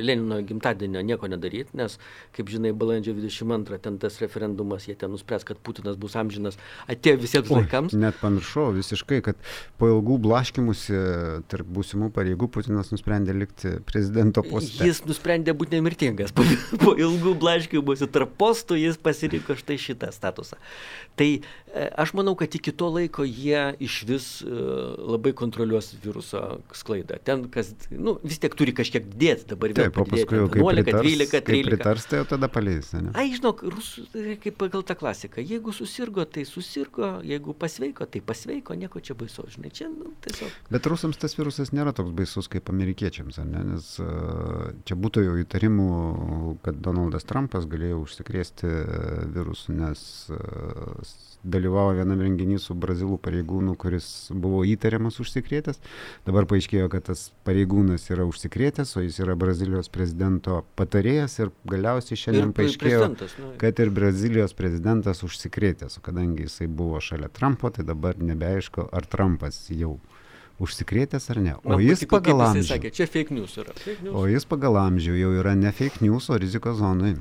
Lenino 0.04 0.40
gimtadienio 0.46 1.02
nieko 1.06 1.30
nedaryti, 1.32 1.78
nes, 1.80 1.96
kaip 2.36 2.52
žinai, 2.52 2.74
balandžio 2.76 3.16
22 3.16 3.80
ten 3.84 4.00
tas 4.02 4.20
referendumas, 4.24 4.88
jie 4.90 4.98
ten 5.00 5.14
nuspręs, 5.14 5.46
kad 5.48 5.62
Putinas 5.64 5.96
bus 6.00 6.18
amžinas, 6.20 6.60
atėjo 6.92 7.22
visiems 7.24 7.52
Oi, 7.52 7.62
laikams. 7.62 7.96
Net 7.98 8.20
pamiršau 8.22 8.70
visiškai, 8.76 9.22
kad 9.30 9.40
po 9.80 9.90
ilgų 9.94 10.20
blaškimusi 10.28 11.00
tarp 11.52 11.72
būsimų 11.78 12.12
pareigų 12.16 12.50
Putinas 12.52 12.92
nusprendė 12.94 13.36
likti 13.38 13.78
prezidento 13.88 14.44
poste. 14.46 14.84
Jis 14.88 15.04
nusprendė 15.08 15.56
būti 15.58 15.78
nemirtingas. 15.78 16.34
Po, 16.38 16.44
po 16.78 16.92
ilgų 17.00 17.34
blaškimusi 17.42 18.06
tarp 18.14 18.36
postų 18.38 18.78
jis 18.78 19.00
pasirinko 19.02 19.56
štai 19.58 19.80
šitą 19.82 20.12
statusą. 20.14 20.60
Tai 21.18 21.30
aš 21.96 22.14
manau, 22.18 22.34
kad 22.40 22.56
iki 22.56 22.72
to 22.76 22.90
laiko 22.94 23.26
jie 23.28 23.62
iš 23.84 23.98
vis 24.08 24.28
e, 24.42 24.52
labai 25.14 25.34
kontroliuos 25.38 25.92
viruso 26.04 26.42
sklaidą. 26.76 27.20
Ten, 27.28 27.46
kas, 27.54 27.72
nu, 27.92 28.18
vis 28.24 28.40
tiek 28.42 28.56
turi 28.58 28.74
kažkiek 28.78 29.06
dėti 29.08 29.48
dabar. 29.52 29.74
vėl 29.76 29.90
Taip, 29.90 30.00
o 30.02 30.06
paskui 30.08 30.40
jau 30.40 30.48
ten 30.48 30.56
kaip 30.58 30.64
11, 30.64 30.88
pritars, 30.88 31.08
12, 31.08 31.32
kaip 31.34 31.48
13. 31.50 31.70
pritars, 31.70 32.08
tai 32.10 32.22
jau 32.22 32.28
tada 32.34 32.50
paleis, 32.52 32.92
ne? 32.96 33.14
Ai, 33.18 33.28
žinok, 33.36 33.64
rusų, 33.76 34.06
tai 34.14 34.38
kaip 34.44 34.60
pagal 34.62 34.86
tą 34.88 34.98
klasiką, 35.00 35.44
jeigu 35.44 35.76
susirgo, 35.76 36.26
tai 36.26 36.46
susirgo, 36.50 37.12
jeigu 37.28 37.56
pasveiko, 37.58 38.08
tai 38.10 38.24
pasveiko, 38.26 38.78
nieko 38.80 39.04
čia 39.04 39.18
baisaus, 39.20 39.54
žinai, 39.58 39.74
čia 39.76 39.90
nu, 39.92 40.14
tiesiog. 40.26 40.54
Bet 40.74 40.90
rusams 40.90 41.20
tas 41.22 41.38
virusas 41.38 41.74
nėra 41.76 41.96
toks 41.98 42.14
baisus 42.18 42.50
kaip 42.52 42.72
amerikiečiams, 42.74 43.42
ne? 43.46 43.66
Nes 43.74 43.94
uh, 44.04 44.72
čia 44.88 44.98
būtų 45.00 45.26
jau 45.28 45.38
įtarimų, 45.44 45.90
kad 46.66 46.80
Donaldas 46.84 47.28
Trumpas 47.28 47.68
galėjo 47.70 48.04
užsikrėsti 48.06 48.72
virusu, 49.36 49.76
nes 49.78 50.06
dalyvavo 51.48 51.94
vienam 51.98 52.20
renginį 52.24 52.60
su 52.62 52.76
brazilų 52.78 53.18
pareigūnu, 53.24 53.76
kuris 53.80 54.08
buvo 54.32 54.64
įtariamas 54.68 55.20
užsikrėtęs. 55.24 55.80
Dabar 56.28 56.48
paaiškėjo, 56.50 56.90
kad 56.94 57.08
tas 57.10 57.30
pareigūnas 57.48 58.10
yra 58.14 58.28
užsikrėtęs, 58.30 58.94
o 59.00 59.06
jis 59.06 59.22
yra 59.24 59.38
Brazilijos 59.40 59.90
prezidento 59.94 60.62
patarėjas 60.80 61.40
ir 61.42 61.54
galiausiai 61.70 62.20
šiandien 62.20 62.54
pre- 62.54 62.68
paaiškėjo, 62.68 63.10
nu, 63.42 63.54
kad 63.62 63.80
ir 63.84 63.94
Brazilijos 63.96 64.56
prezidentas 64.58 65.24
užsikrėtęs, 65.28 65.98
o 66.00 66.06
kadangi 66.06 66.46
jisai 66.48 66.68
buvo 66.68 67.02
šalia 67.04 67.32
Trumpo, 67.34 67.72
tai 67.74 67.88
dabar 67.88 68.20
nebeaišku, 68.20 68.90
ar 68.92 69.08
Trumpas 69.10 69.66
jau 69.74 69.98
užsikrėtęs 70.64 71.30
ar 71.34 71.42
ne. 71.42 71.56
O 71.64 71.76
man 71.76 71.84
jis 71.86 72.04
pagal 72.10 72.42
amžių. 72.48 72.66
Sakė, 72.72 72.92
čia 72.94 73.06
fake 73.10 73.36
news 73.36 73.58
yra. 73.62 73.76
Fake 73.78 74.02
news. 74.06 74.16
O 74.18 74.26
jis 74.30 74.48
pagal 74.50 74.80
amžių 74.82 75.18
jau 75.20 75.34
yra 75.38 75.54
ne 75.58 75.72
fake 75.76 76.02
news, 76.06 76.30
o 76.34 76.38
rizikos 76.42 76.80
zonai. 76.82 77.16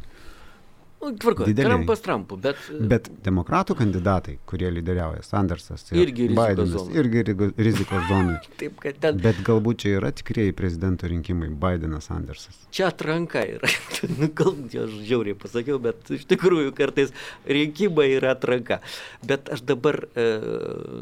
Nu, 1.02 1.12
tvarko, 1.16 1.44
Dideliai. 1.44 1.74
Trumpas 1.74 2.00
Trumpu, 2.02 2.38
bet... 2.40 2.60
Bet 2.90 3.08
demokratų 3.24 3.76
kandidatai, 3.78 4.38
kurie 4.48 4.70
lyderiauja, 4.72 5.20
Sandersas 5.26 5.84
ir 5.92 6.00
Irgi 6.06 6.30
Bidenas, 6.32 6.72
zonoj. 6.72 6.96
irgi 6.98 7.50
rizikos 7.60 8.06
zonai. 8.08 8.38
Taip, 8.60 8.78
kad 8.82 8.98
ten... 9.02 9.20
Bet 9.22 9.42
galbūt 9.46 9.84
čia 9.84 9.92
yra 10.00 10.10
tikrieji 10.16 10.54
prezidento 10.56 11.10
rinkimai 11.10 11.50
Bidenas, 11.52 12.08
Sandersas. 12.08 12.56
Čia 12.74 12.88
atranka 12.88 13.44
yra. 13.44 13.70
nu, 14.18 14.30
gal 14.40 14.56
aš 14.86 14.96
žiauriai 15.06 15.36
pasakiau, 15.38 15.78
bet 15.84 16.10
iš 16.16 16.24
tikrųjų 16.32 16.72
kartais 16.78 17.12
rinkimai 17.44 18.08
yra 18.16 18.32
atranka. 18.34 18.80
Bet 19.26 19.52
aš 19.52 19.62
dabar 19.68 20.00
e, 20.16 20.26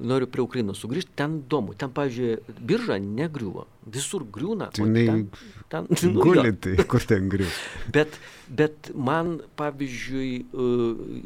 noriu 0.02 0.28
prie 0.28 0.44
Ukrainos 0.44 0.82
sugrįžti. 0.82 1.14
Ten 1.22 1.38
įdomu. 1.44 1.78
Ten, 1.78 1.94
pavyzdžiui, 1.94 2.58
birža 2.60 2.98
negriuvo. 2.98 3.68
Visur 3.94 4.24
griūna. 4.32 4.70
Tai 4.74 4.86
jinai 4.86 5.04
ten, 5.06 5.26
ten, 5.70 5.88
nu. 6.14 6.22
Guli 6.24 6.54
tai, 6.56 6.76
kur 6.88 7.04
ten 7.04 7.28
grius. 7.32 7.56
Bet, 7.92 8.16
bet 8.48 8.90
man, 8.96 9.36
pavyzdžiui, 9.60 9.83
e, 9.88 10.44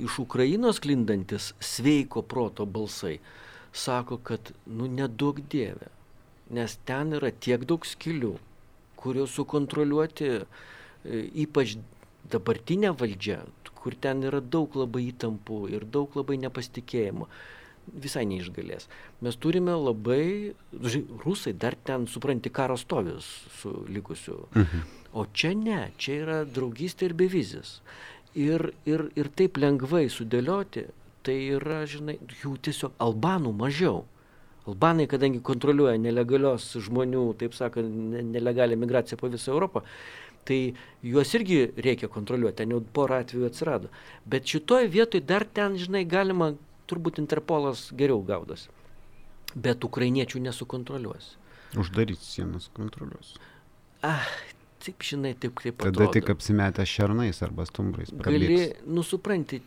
iš 0.06 0.18
Ukrainos 0.24 0.80
klindantis 0.84 1.52
sveiko 1.60 2.22
proto 2.22 2.66
balsai 2.66 3.18
sako, 3.72 4.18
kad, 4.24 4.52
nu, 4.66 4.88
nedaug 4.90 5.40
dievė, 5.52 5.90
nes 6.54 6.78
ten 6.88 7.14
yra 7.18 7.30
tiek 7.30 7.64
daug 7.68 7.84
skilių, 7.86 8.34
kurios 8.98 9.36
sukontroliuoti 9.36 10.30
e, 10.34 10.42
ypač 11.44 11.76
dabartinė 12.32 12.92
valdžia, 12.98 13.42
kur 13.78 13.94
ten 13.94 14.24
yra 14.26 14.40
daug 14.42 14.74
labai 14.76 15.06
įtampų 15.12 15.62
ir 15.76 15.86
daug 15.86 16.16
labai 16.18 16.38
nepasitikėjimo, 16.42 17.28
visai 17.88 18.24
neišgalės. 18.28 18.88
Mes 19.24 19.38
turime 19.40 19.72
labai, 19.78 20.54
rusai 21.24 21.54
dar 21.56 21.76
ten, 21.88 22.06
supranti, 22.10 22.52
karo 22.52 22.76
stovis 22.76 23.28
su 23.60 23.72
likusiu. 23.88 24.42
Mhm. 24.54 24.86
O 25.16 25.24
čia 25.32 25.54
ne, 25.56 25.88
čia 25.96 26.18
yra 26.22 26.38
draugystė 26.44 27.08
ir 27.08 27.14
bevizis. 27.16 27.78
Ir, 28.38 28.68
ir, 28.86 29.08
ir 29.18 29.28
taip 29.34 29.58
lengvai 29.58 30.04
sudėlioti, 30.12 30.84
tai 31.26 31.34
yra, 31.56 31.82
žinai, 31.90 32.18
jų 32.42 32.54
tiesiog 32.62 32.94
albanų 33.02 33.50
mažiau. 33.58 34.04
Albanai, 34.68 35.08
kadangi 35.10 35.40
kontroliuoja 35.42 35.96
nelegalios 35.98 36.68
žmonių, 36.84 37.24
taip 37.40 37.56
sakant, 37.56 37.88
ne- 38.12 38.22
nelegalią 38.22 38.76
migraciją 38.78 39.18
po 39.18 39.30
visą 39.32 39.54
Europą, 39.54 39.82
tai 40.48 40.74
juos 41.02 41.32
irgi 41.34 41.58
reikia 41.76 42.08
kontroliuoti, 42.12 42.58
ten 42.60 42.74
jau 42.76 42.80
porą 42.94 43.22
atvejų 43.24 43.48
atsirado. 43.48 43.90
Bet 44.28 44.48
šitoje 44.48 44.90
vietoje 44.92 45.24
dar 45.24 45.44
ten, 45.44 45.76
žinai, 45.80 46.04
galima, 46.08 46.52
turbūt 46.88 47.18
Interpolas 47.20 47.88
geriau 47.96 48.20
gaudosi. 48.24 48.68
Bet 49.56 49.84
ukrainiečių 49.84 50.44
nesukontroliuos. 50.44 51.32
Uždaryti 51.80 52.24
sienas 52.24 52.68
kontroliuos. 52.76 53.34
Ah, 54.04 54.24
taip, 54.88 55.04
žinai, 55.04 55.34
taip 55.38 55.54
kaip 55.60 55.76
Tada 55.82 55.92
atrodo. 55.92 56.12
tik 56.16 56.30
apsimetę 56.32 56.86
šernais 56.88 57.42
arba 57.44 57.66
stumbrais. 57.68 58.12
Gali, 58.24 58.70
nusupranti, 58.86 59.60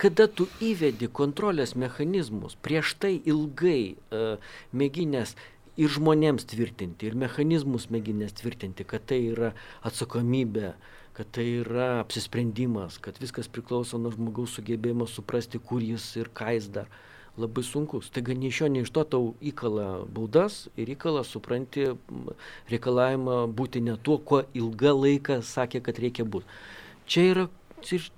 kada 0.00 0.28
tu 0.28 0.46
įvedi 0.64 1.08
kontrolės 1.08 1.74
mechanizmus, 1.80 2.58
prieš 2.60 2.94
tai 3.00 3.16
ilgai 3.24 3.94
uh, 3.94 4.52
mėginės 4.76 5.34
ir 5.80 5.90
žmonėms 5.90 6.46
tvirtinti, 6.50 7.08
ir 7.08 7.16
mechanizmus 7.18 7.88
mėginės 7.90 8.36
tvirtinti, 8.38 8.86
kad 8.86 9.06
tai 9.10 9.20
yra 9.32 9.54
atsakomybė, 9.86 10.74
kad 11.14 11.30
tai 11.34 11.46
yra 11.62 11.88
apsisprendimas, 12.02 13.00
kad 13.02 13.18
viskas 13.22 13.50
priklauso 13.50 13.98
nuo 13.98 14.12
žmogaus 14.14 14.54
sugebėjimo 14.58 15.08
suprasti, 15.10 15.58
kur 15.62 15.82
jis 15.82 16.06
ir 16.20 16.30
ką 16.34 16.54
jis 16.58 16.70
dar. 16.74 16.90
Labai 17.40 17.64
sunkus. 17.66 18.12
Taigi 18.14 18.36
nei 18.38 18.52
iš 18.52 18.60
jo, 18.62 18.68
nei 18.70 18.84
iš 18.86 18.92
to 18.94 19.02
tau 19.10 19.32
įkala 19.42 20.04
baudas 20.14 20.68
ir 20.78 20.92
įkala, 20.94 21.24
supranti, 21.26 21.88
reikalavimą 22.70 23.40
būti 23.58 23.82
ne 23.82 23.96
tuo, 24.06 24.20
kuo 24.22 24.44
ilgą 24.54 24.92
laiką 24.94 25.40
sakė, 25.42 25.82
kad 25.88 25.98
reikia 25.98 26.26
būti. 26.28 26.46
Čia 27.10 27.24
yra, 27.32 27.48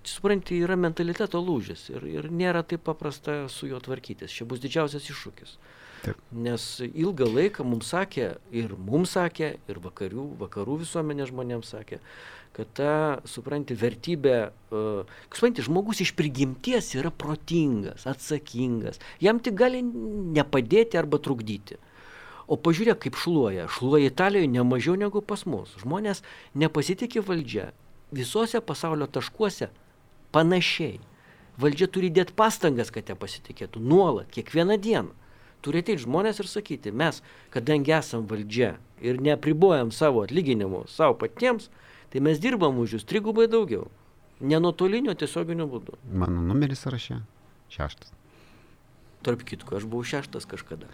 supranti, 0.04 0.60
yra 0.60 0.76
mentaliteto 0.76 1.40
lūžis 1.40 1.88
ir, 1.94 2.04
ir 2.12 2.28
nėra 2.28 2.60
taip 2.62 2.84
paprasta 2.84 3.46
su 3.52 3.70
juo 3.70 3.80
tvarkytis. 3.80 4.36
Čia 4.36 4.44
bus 4.48 4.60
didžiausias 4.60 5.08
iššūkis. 5.08 5.56
Taip. 6.04 6.20
Nes 6.36 6.66
ilgą 6.86 7.26
laiką 7.32 7.64
mums 7.66 7.88
sakė, 7.94 8.34
ir 8.52 8.76
mums 8.76 9.16
sakė, 9.16 9.54
ir 9.66 9.80
vakarių, 9.82 10.28
vakarų 10.44 10.82
visuomenės 10.84 11.32
žmonėms 11.32 11.72
sakė, 11.72 12.02
kad 12.57 12.70
ta, 12.76 12.92
supranti, 13.28 13.76
vertybė, 13.76 14.36
uh, 14.72 15.18
supranti, 15.28 15.64
žmogus 15.66 16.00
iš 16.04 16.14
prigimties 16.16 16.94
yra 16.96 17.12
protingas, 17.12 18.07
atsakingas, 18.09 19.02
jam 19.20 19.42
tik 19.44 19.59
gali 19.61 19.82
nepadėti 19.84 20.96
arba 20.96 21.20
trukdyti. 21.20 21.76
O 22.46 22.57
pažiūrėk, 22.62 23.02
kaip 23.02 23.18
šluoja. 23.18 23.66
Šluoja 23.74 24.09
Italijoje 24.09 24.48
ne 24.48 24.62
mažiau 24.62 24.94
negu 24.94 25.18
pas 25.18 25.42
mus. 25.50 25.72
Žmonės 25.82 26.22
nepasitikė 26.54 27.24
valdžia. 27.26 27.72
Visose 28.14 28.61
pasaulio 28.62 29.09
taškuose 29.11 29.72
panašiai. 30.34 31.00
Valdžia 31.59 31.88
turi 31.90 32.12
dėti 32.14 32.36
pastangas, 32.38 32.92
kad 32.94 33.11
ją 33.11 33.16
pasitikėtų. 33.18 33.82
Nuolat, 33.82 34.30
kiekvieną 34.30 34.78
dieną. 34.78 35.14
Turi 35.64 35.80
ateiti 35.82 36.04
žmonės 36.04 36.38
ir 36.38 36.46
sakyti, 36.46 36.92
mes, 36.94 37.18
kadangi 37.50 37.96
esam 37.96 38.28
valdžia 38.30 38.76
ir 39.02 39.18
neapribojam 39.24 39.90
savo 39.90 40.22
atlyginimų 40.22 40.84
savo 40.92 41.16
patiems, 41.18 41.70
tai 42.16 42.22
mes 42.24 42.38
dirbam 42.40 42.78
už 42.80 42.96
jūs 42.96 43.04
trigubai 43.04 43.44
daugiau. 43.44 43.90
Ne 44.40 44.56
nuotolinio 44.56 45.12
tiesioginiu 45.20 45.66
būdu. 45.68 45.98
Mano 46.08 46.40
numeris 46.40 46.80
sąraše. 46.86 47.18
Šeštas. 47.68 48.14
Tarp 49.26 49.42
kitko, 49.44 49.76
aš 49.76 49.84
buvau 49.84 50.06
šeštas 50.06 50.48
kažkada. 50.48 50.88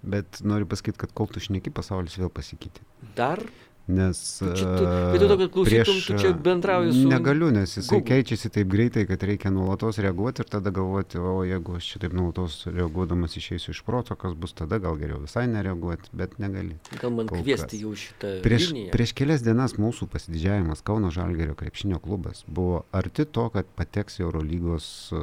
Bet 0.00 0.40
noriu 0.40 0.68
pasakyti, 0.70 0.96
kad 1.02 1.12
kol 1.12 1.28
tu 1.28 1.42
šneki, 1.44 1.72
pasaulis 1.76 2.16
vėl 2.16 2.32
pasikeitė. 2.32 2.84
Dar 3.18 3.42
Nes 3.86 4.38
Čia 4.38 4.66
tu, 4.78 4.84
vietoj 5.12 5.28
to, 5.28 5.36
kad 5.38 5.50
klausytum, 5.50 5.96
tu 6.06 6.14
čia 6.22 6.32
bendrauji 6.38 6.92
su... 6.94 7.08
Negaliu, 7.10 7.48
nes 7.50 7.72
jisai 7.76 7.98
Google. 7.98 8.06
keičiasi 8.12 8.50
taip 8.54 8.68
greitai, 8.70 9.02
kad 9.10 9.22
reikia 9.26 9.50
nuolatos 9.50 9.98
reaguoti 9.98 10.44
ir 10.44 10.48
tada 10.52 10.70
galvoti, 10.70 11.18
o 11.18 11.42
jeigu 11.44 11.74
aš 11.80 11.88
šitaip 11.96 12.14
nuolatos 12.14 12.60
reaguodamas 12.70 13.34
išeisiu 13.36 13.74
iš 13.74 13.82
proto, 13.82 14.14
kas 14.14 14.36
bus 14.38 14.54
tada, 14.54 14.78
gal 14.78 14.94
geriau 15.00 15.18
visai 15.24 15.48
nereaguoti, 15.50 16.14
bet 16.14 16.38
negali. 16.38 16.78
Gal 17.00 17.10
man 17.10 17.26
kol 17.26 17.42
kviesti 17.42 17.82
jau 17.82 17.90
šitą 17.98 18.36
Prieš, 18.46 18.70
liniją. 18.70 18.94
prieš 18.94 19.16
kelias 19.18 19.42
dienas 19.42 19.74
mūsų 19.82 20.06
pasididžiavimas 20.14 20.86
Kauno 20.86 21.10
Žalgerio 21.10 21.58
krepšinio 21.58 21.98
klubas 21.98 22.44
buvo 22.46 22.84
arti 22.94 23.26
to, 23.26 23.48
kad 23.50 23.66
pateks 23.76 24.20
Eurolygos 24.22 25.10
uh, 25.10 25.22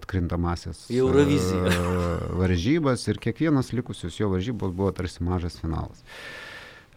atkrintamasis 0.00 0.86
Euroviziją. 0.88 1.68
uh, 1.68 2.38
varžybas 2.40 3.04
ir 3.12 3.20
kiekvienas 3.20 3.74
likusius 3.76 4.16
jo 4.20 4.32
varžybos 4.32 4.72
buvo 4.72 4.90
tarsi 4.96 5.20
mažas 5.22 5.60
finalas. 5.60 6.00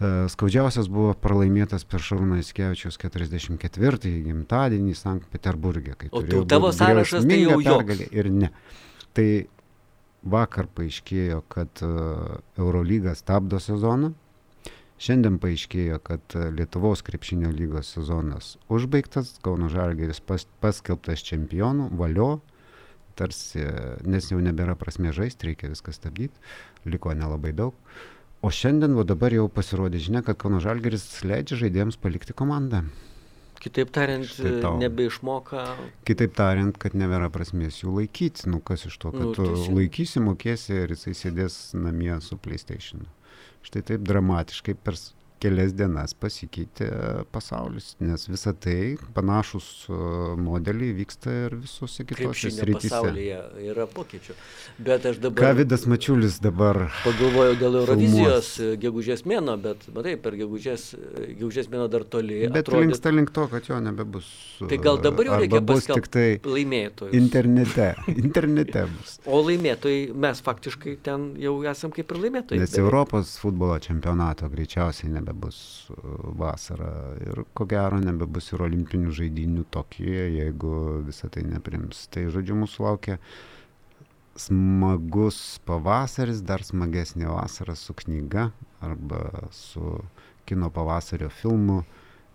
Uh, 0.02 0.26
Skaudžiausias 0.32 0.90
buvo 0.92 1.14
pralaimėtas 1.14 1.86
per 1.86 2.02
Šarūną 2.02 2.40
Iskevičius 2.42 2.98
44-ąjį 2.98 4.24
gimtadienį 4.26 4.96
Sankt 4.98 5.30
Peterburgė. 5.32 5.94
O 6.12 6.24
tu- 6.26 6.42
tavo 6.50 6.74
sąrašas 6.74 7.28
tai 7.30 7.44
jau 7.44 7.60
pergalė 7.62 8.10
Ir 8.12 8.32
ne. 8.34 8.50
Tai 9.14 9.28
vakar 10.24 10.68
paaiškėjo, 10.74 11.44
kad 11.52 11.84
uh, 11.86 12.42
Eurolyga 12.58 13.14
stabdo 13.16 13.62
sezoną. 13.62 14.14
Šiandien 15.04 15.36
paaiškėjo, 15.42 15.98
kad 16.06 16.36
e, 16.38 16.46
Lietuvos 16.56 17.02
krepšinio 17.04 17.50
lygos 17.52 17.90
sezonas 17.96 18.54
užbaigtas, 18.72 19.34
Kauno 19.44 19.68
Žalgeris 19.72 20.22
pas, 20.24 20.46
paskelbtas 20.64 21.26
čempionu, 21.28 21.90
valio, 22.00 22.38
tarsi, 23.20 23.66
e, 23.66 23.98
nes 24.08 24.30
jau 24.32 24.40
nebėra 24.44 24.78
prasmė 24.80 25.12
žaisti, 25.16 25.50
reikia 25.50 25.74
viską 25.74 25.96
stabdyti, 25.98 26.40
liko 26.88 27.12
nelabai 27.18 27.52
daug. 27.58 27.76
O 28.44 28.52
šiandien, 28.52 28.96
o 29.00 29.06
dabar 29.08 29.32
jau 29.32 29.46
pasirodė 29.48 30.02
žinia, 30.04 30.22
kad 30.28 30.36
Kauno 30.42 30.60
Žalgeris 30.64 31.06
leidžia 31.24 31.56
žaidėjams 31.62 31.96
palikti 32.04 32.36
komandą. 32.36 32.82
Kitaip 33.64 33.94
tariant, 33.96 34.28
nebeišmoka. 34.82 35.62
Kitaip 36.04 36.34
tariant, 36.36 36.76
kad 36.76 36.98
nebėra 37.00 37.30
prasmės 37.32 37.78
jų 37.80 37.94
laikyti. 38.02 38.50
Nu 38.52 38.60
kas 38.60 38.84
iš 38.90 38.98
to, 39.00 39.14
kad 39.16 39.30
Nu, 39.30 39.32
tu 39.38 39.46
teisingai. 39.48 39.86
laikysi, 39.86 40.20
mokėsi 40.26 40.76
ir 40.82 40.92
jisai 40.92 41.14
sėdės 41.16 41.56
namie 41.72 42.12
su 42.26 42.36
PlayStation. 42.36 43.06
Štai 43.64 43.86
taip 43.88 44.04
dramatiškai 44.04 44.76
per 44.76 45.00
kelias 45.44 45.74
dienas 45.76 46.14
pasikeitė 46.16 46.88
pasaulis, 47.36 47.94
nes 48.04 48.28
visa 48.32 48.54
tai 48.54 48.96
panašus 49.16 49.68
e, 49.90 49.98
modeliai 50.40 50.94
vyksta 50.98 51.34
ir 51.48 51.58
visose 51.64 52.06
kitose 52.08 52.52
srityse. 52.54 52.90
pasaulyje 52.94 53.40
yra 53.74 53.88
pokyčių. 53.92 54.36
Bet 54.90 55.06
aš 55.12 55.20
dabar 55.24 55.58
Vidas 55.60 55.86
Mačiulis 55.90 56.40
dabar 56.44 56.86
pagalvojau 57.04 57.58
dėl 57.60 57.80
Eurovizijos 57.84 58.50
gegužės 58.82 59.26
mėno, 59.30 59.58
bet 59.62 59.84
matai, 59.96 60.16
per 60.22 60.38
gegužės, 60.40 60.90
gegužės 61.38 61.70
mėno 61.74 61.90
dar 61.92 62.06
toli. 62.08 62.42
Bet 62.48 62.64
atrodė- 62.66 62.88
linksta 62.88 63.14
link 63.14 63.34
to, 63.36 63.48
kad 63.52 63.68
jo 63.70 63.80
nebebus. 63.84 64.30
Tai 64.70 64.80
gal 64.82 65.00
dabar 65.04 65.30
jau 65.30 65.40
reikia 65.42 65.62
bus 65.62 65.84
paskelbt 65.84 66.08
tik 66.08 66.12
tai 66.14 66.28
laimėtojus. 66.48 67.14
internete. 67.20 67.90
Internete 68.24 68.86
bus. 68.94 69.18
O 69.26 69.42
laimėtojai, 69.46 70.14
mes 70.26 70.42
faktiškai 70.46 70.98
ten 71.06 71.34
jau 71.42 71.56
esam 71.70 71.92
kaip 71.94 72.12
ir 72.16 72.22
laimėtojai. 72.26 72.62
Nes 72.64 72.72
beveik. 72.72 72.84
Europos 72.86 73.36
futbolo 73.42 73.78
čempionato 73.84 74.50
greičiausiai 74.52 75.12
nebebus 75.34 75.90
uh, 75.90 75.98
vasarą 76.38 77.18
ir 77.22 77.44
ko 77.54 77.66
gero 77.66 78.00
nebebus 78.00 78.54
ir 78.54 78.62
olimpinių 78.62 79.12
žaidinių 79.12 79.66
Tokijoje, 79.72 80.30
jeigu 80.38 81.04
visą 81.08 81.30
tai 81.30 81.44
neprims. 81.44 82.08
Tai 82.14 82.30
žodžiu, 82.30 82.56
mūsų 82.56 82.86
laukia 82.86 83.18
smagus 84.36 85.60
pavasaris, 85.66 86.42
dar 86.42 86.64
smagesnė 86.64 87.28
vasara 87.30 87.76
su 87.76 87.94
knyga 87.94 88.52
arba 88.82 89.50
su 89.52 90.00
kino 90.46 90.70
pavasario 90.70 91.30
filmu, 91.30 91.84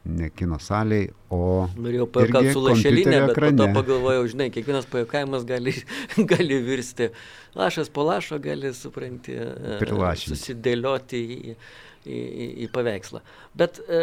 ne 0.04 0.30
kino 0.30 0.56
salėje, 0.62 1.10
o 1.34 1.66
Norėjau 1.76 2.06
pajuokauti 2.12 2.52
su 2.54 2.62
lašelinė, 2.64 3.18
bet 3.28 3.40
po 3.42 3.50
to 3.58 3.66
pagalvojau, 3.76 4.28
žinai, 4.30 4.46
kiekvienas 4.54 4.86
pajuokavimas 4.88 5.44
gali, 5.48 5.74
gali 6.32 6.60
virsti. 6.64 7.10
Lašas 7.58 7.90
po 7.92 8.06
lašo 8.06 8.38
gali, 8.40 8.70
supranti, 8.76 9.34
e, 9.34 9.76
Prilašinti. 9.82 10.38
susidėlioti 10.38 11.20
į, 11.20 11.56
į, 12.08 12.18
į, 12.18 12.48
į 12.64 12.70
paveikslą. 12.74 13.22
Bet, 13.58 13.82
e, 13.84 14.00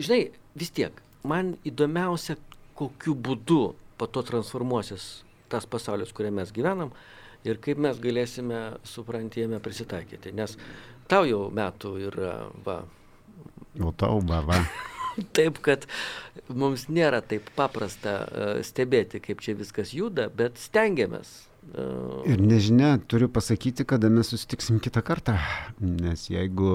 žinai, 0.00 0.22
vis 0.58 0.72
tiek, 0.74 0.96
man 1.28 1.54
įdomiausia, 1.68 2.38
kokiu 2.78 3.14
būdu 3.14 3.62
po 4.00 4.08
to 4.10 4.24
transformuosis 4.26 5.10
tas 5.52 5.68
pasaulis, 5.68 6.14
kuriame 6.16 6.40
mes 6.40 6.54
gyvenam 6.56 6.94
ir 7.44 7.58
kaip 7.62 7.80
mes 7.82 7.98
galėsime, 8.00 8.62
supranti, 8.88 9.42
jame 9.44 9.60
prisitaikyti. 9.62 10.32
Nes 10.36 10.56
tau 11.10 11.26
jau 11.28 11.44
metų 11.52 11.92
yra, 12.08 12.32
va, 12.64 12.80
o 13.80 13.92
tau 13.96 14.20
bava. 14.24 14.62
Taip, 15.36 15.58
kad 15.60 15.84
mums 16.48 16.86
nėra 16.88 17.20
taip 17.20 17.50
paprasta 17.56 18.14
e, 18.24 18.44
stebėti, 18.64 19.20
kaip 19.20 19.42
čia 19.44 19.52
viskas 19.58 19.92
juda, 19.92 20.30
bet 20.32 20.56
stengiamės. 20.56 21.34
Ir 22.28 22.42
nežinia, 22.42 22.96
turiu 23.08 23.30
pasakyti, 23.32 23.86
kada 23.88 24.10
mes 24.12 24.28
susitiksim 24.28 24.80
kitą 24.82 25.00
kartą, 25.06 25.38
nes 25.80 26.26
jeigu 26.28 26.72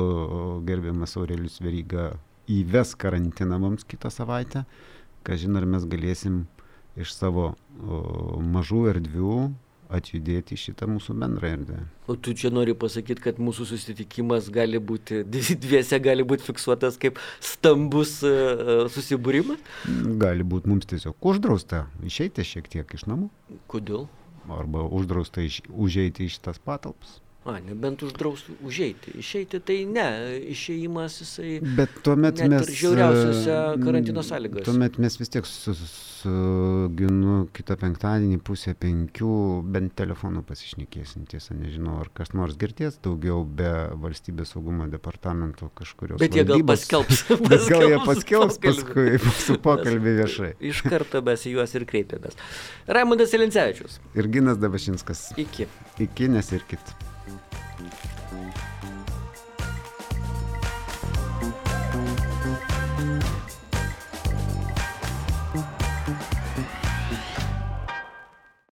gerbiamas 0.65 1.17
Aurelius 1.19 1.59
Veryga 1.61 2.13
įves 2.49 2.95
karantiną 2.97 3.59
mums 3.61 3.85
kitą 3.85 4.09
savaitę, 4.13 4.63
kažin 5.27 5.59
ar 5.59 5.67
mes 5.69 5.85
galėsim 5.85 6.45
iš 6.97 7.13
savo 7.13 7.51
o, 7.53 8.01
mažų 8.41 8.83
erdvių 8.93 9.37
atjudėti 9.93 10.57
šitą 10.59 10.87
mūsų 10.91 11.15
bendrą 11.21 11.51
erdvę. 11.55 11.77
O 12.11 12.15
tu 12.19 12.33
čia 12.35 12.49
nori 12.51 12.73
pasakyti, 12.77 13.23
kad 13.23 13.39
mūsų 13.39 13.67
susitikimas 13.69 14.49
gali 14.53 14.81
būti, 14.83 15.21
dviese 15.63 15.99
gali 16.03 16.25
būti 16.27 16.47
fiksuotas 16.47 16.99
kaip 17.01 17.21
stambus 17.43 18.17
e, 18.25 18.33
e, 18.33 18.77
susibūrimas? 18.93 19.61
Gali 20.19 20.47
būti 20.47 20.71
mums 20.71 20.89
tiesiog 20.89 21.31
uždrausta 21.31 21.85
išeiti 22.07 22.47
šiek 22.47 22.71
tiek 22.71 22.97
iš 22.97 23.07
namų 23.07 23.29
Kodėl? 23.71 24.07
Arba 24.55 24.85
uždrausta 24.87 25.43
iš, 25.43 25.61
užeiti 25.69 26.27
į 26.27 26.35
šitas 26.37 26.59
patalpas. 26.63 27.19
A, 27.47 27.57
nebent 27.63 28.03
uždraustų 28.03 28.57
užeiti. 28.67 29.13
Išeiti 29.21 29.61
tai 29.63 29.79
ne, 29.89 30.07
išėjimas 30.53 31.21
jisai... 31.23 31.53
Bet 31.77 32.01
tuomet 32.05 32.43
ir 32.43 32.51
mes... 32.51 32.71
žiauriausiose 32.81 33.53
e, 33.53 33.79
karantino 33.85 34.25
sąlygose. 34.25 34.67
Tuomet 34.67 34.99
mes 35.01 35.17
vis 35.21 35.33
tiek 35.33 35.47
su, 35.47 35.75
su 35.77 36.35
Ginu 36.97 37.39
kitą 37.55 37.77
penktadienį 37.79 38.41
pusę 38.45 38.75
penkių 38.77 39.31
bent 39.73 39.95
telefonu 39.99 40.43
pasišnekėsim. 40.47 41.27
Tiesa, 41.31 41.55
nežinau, 41.57 41.97
ar 42.03 42.11
kas 42.15 42.33
nors 42.35 42.59
girdės 42.59 42.99
daugiau 43.03 43.45
be 43.47 43.71
valstybės 44.03 44.53
saugumo 44.55 44.89
departamento 44.91 45.71
kažkurios. 45.77 46.19
Bet 46.21 46.35
jie 46.35 46.45
gal 46.47 46.65
paskelbs. 46.67 47.25
Bet 47.49 47.67
gal 47.71 47.87
jie 47.87 47.99
paskelbs 48.03 48.27
paskelbs 48.27 48.59
paskui 48.61 49.17
mūsų 49.23 49.57
pokalbį 49.63 50.15
viešai. 50.21 50.53
Iš 50.71 50.83
karto 50.87 51.21
mes 51.25 51.45
į 51.47 51.57
juos 51.57 51.75
ir 51.77 51.85
kreipiamės. 51.89 52.39
Raimondas 52.87 53.35
Elincevičius. 53.37 53.99
Ir 54.17 54.31
Ginas 54.33 54.61
Dabašinskas. 54.61 55.29
Iki. 55.37 55.69
Iki 56.07 56.33
nesirkit. 56.37 56.97
Thank 56.97 57.16
Música 57.27 58.76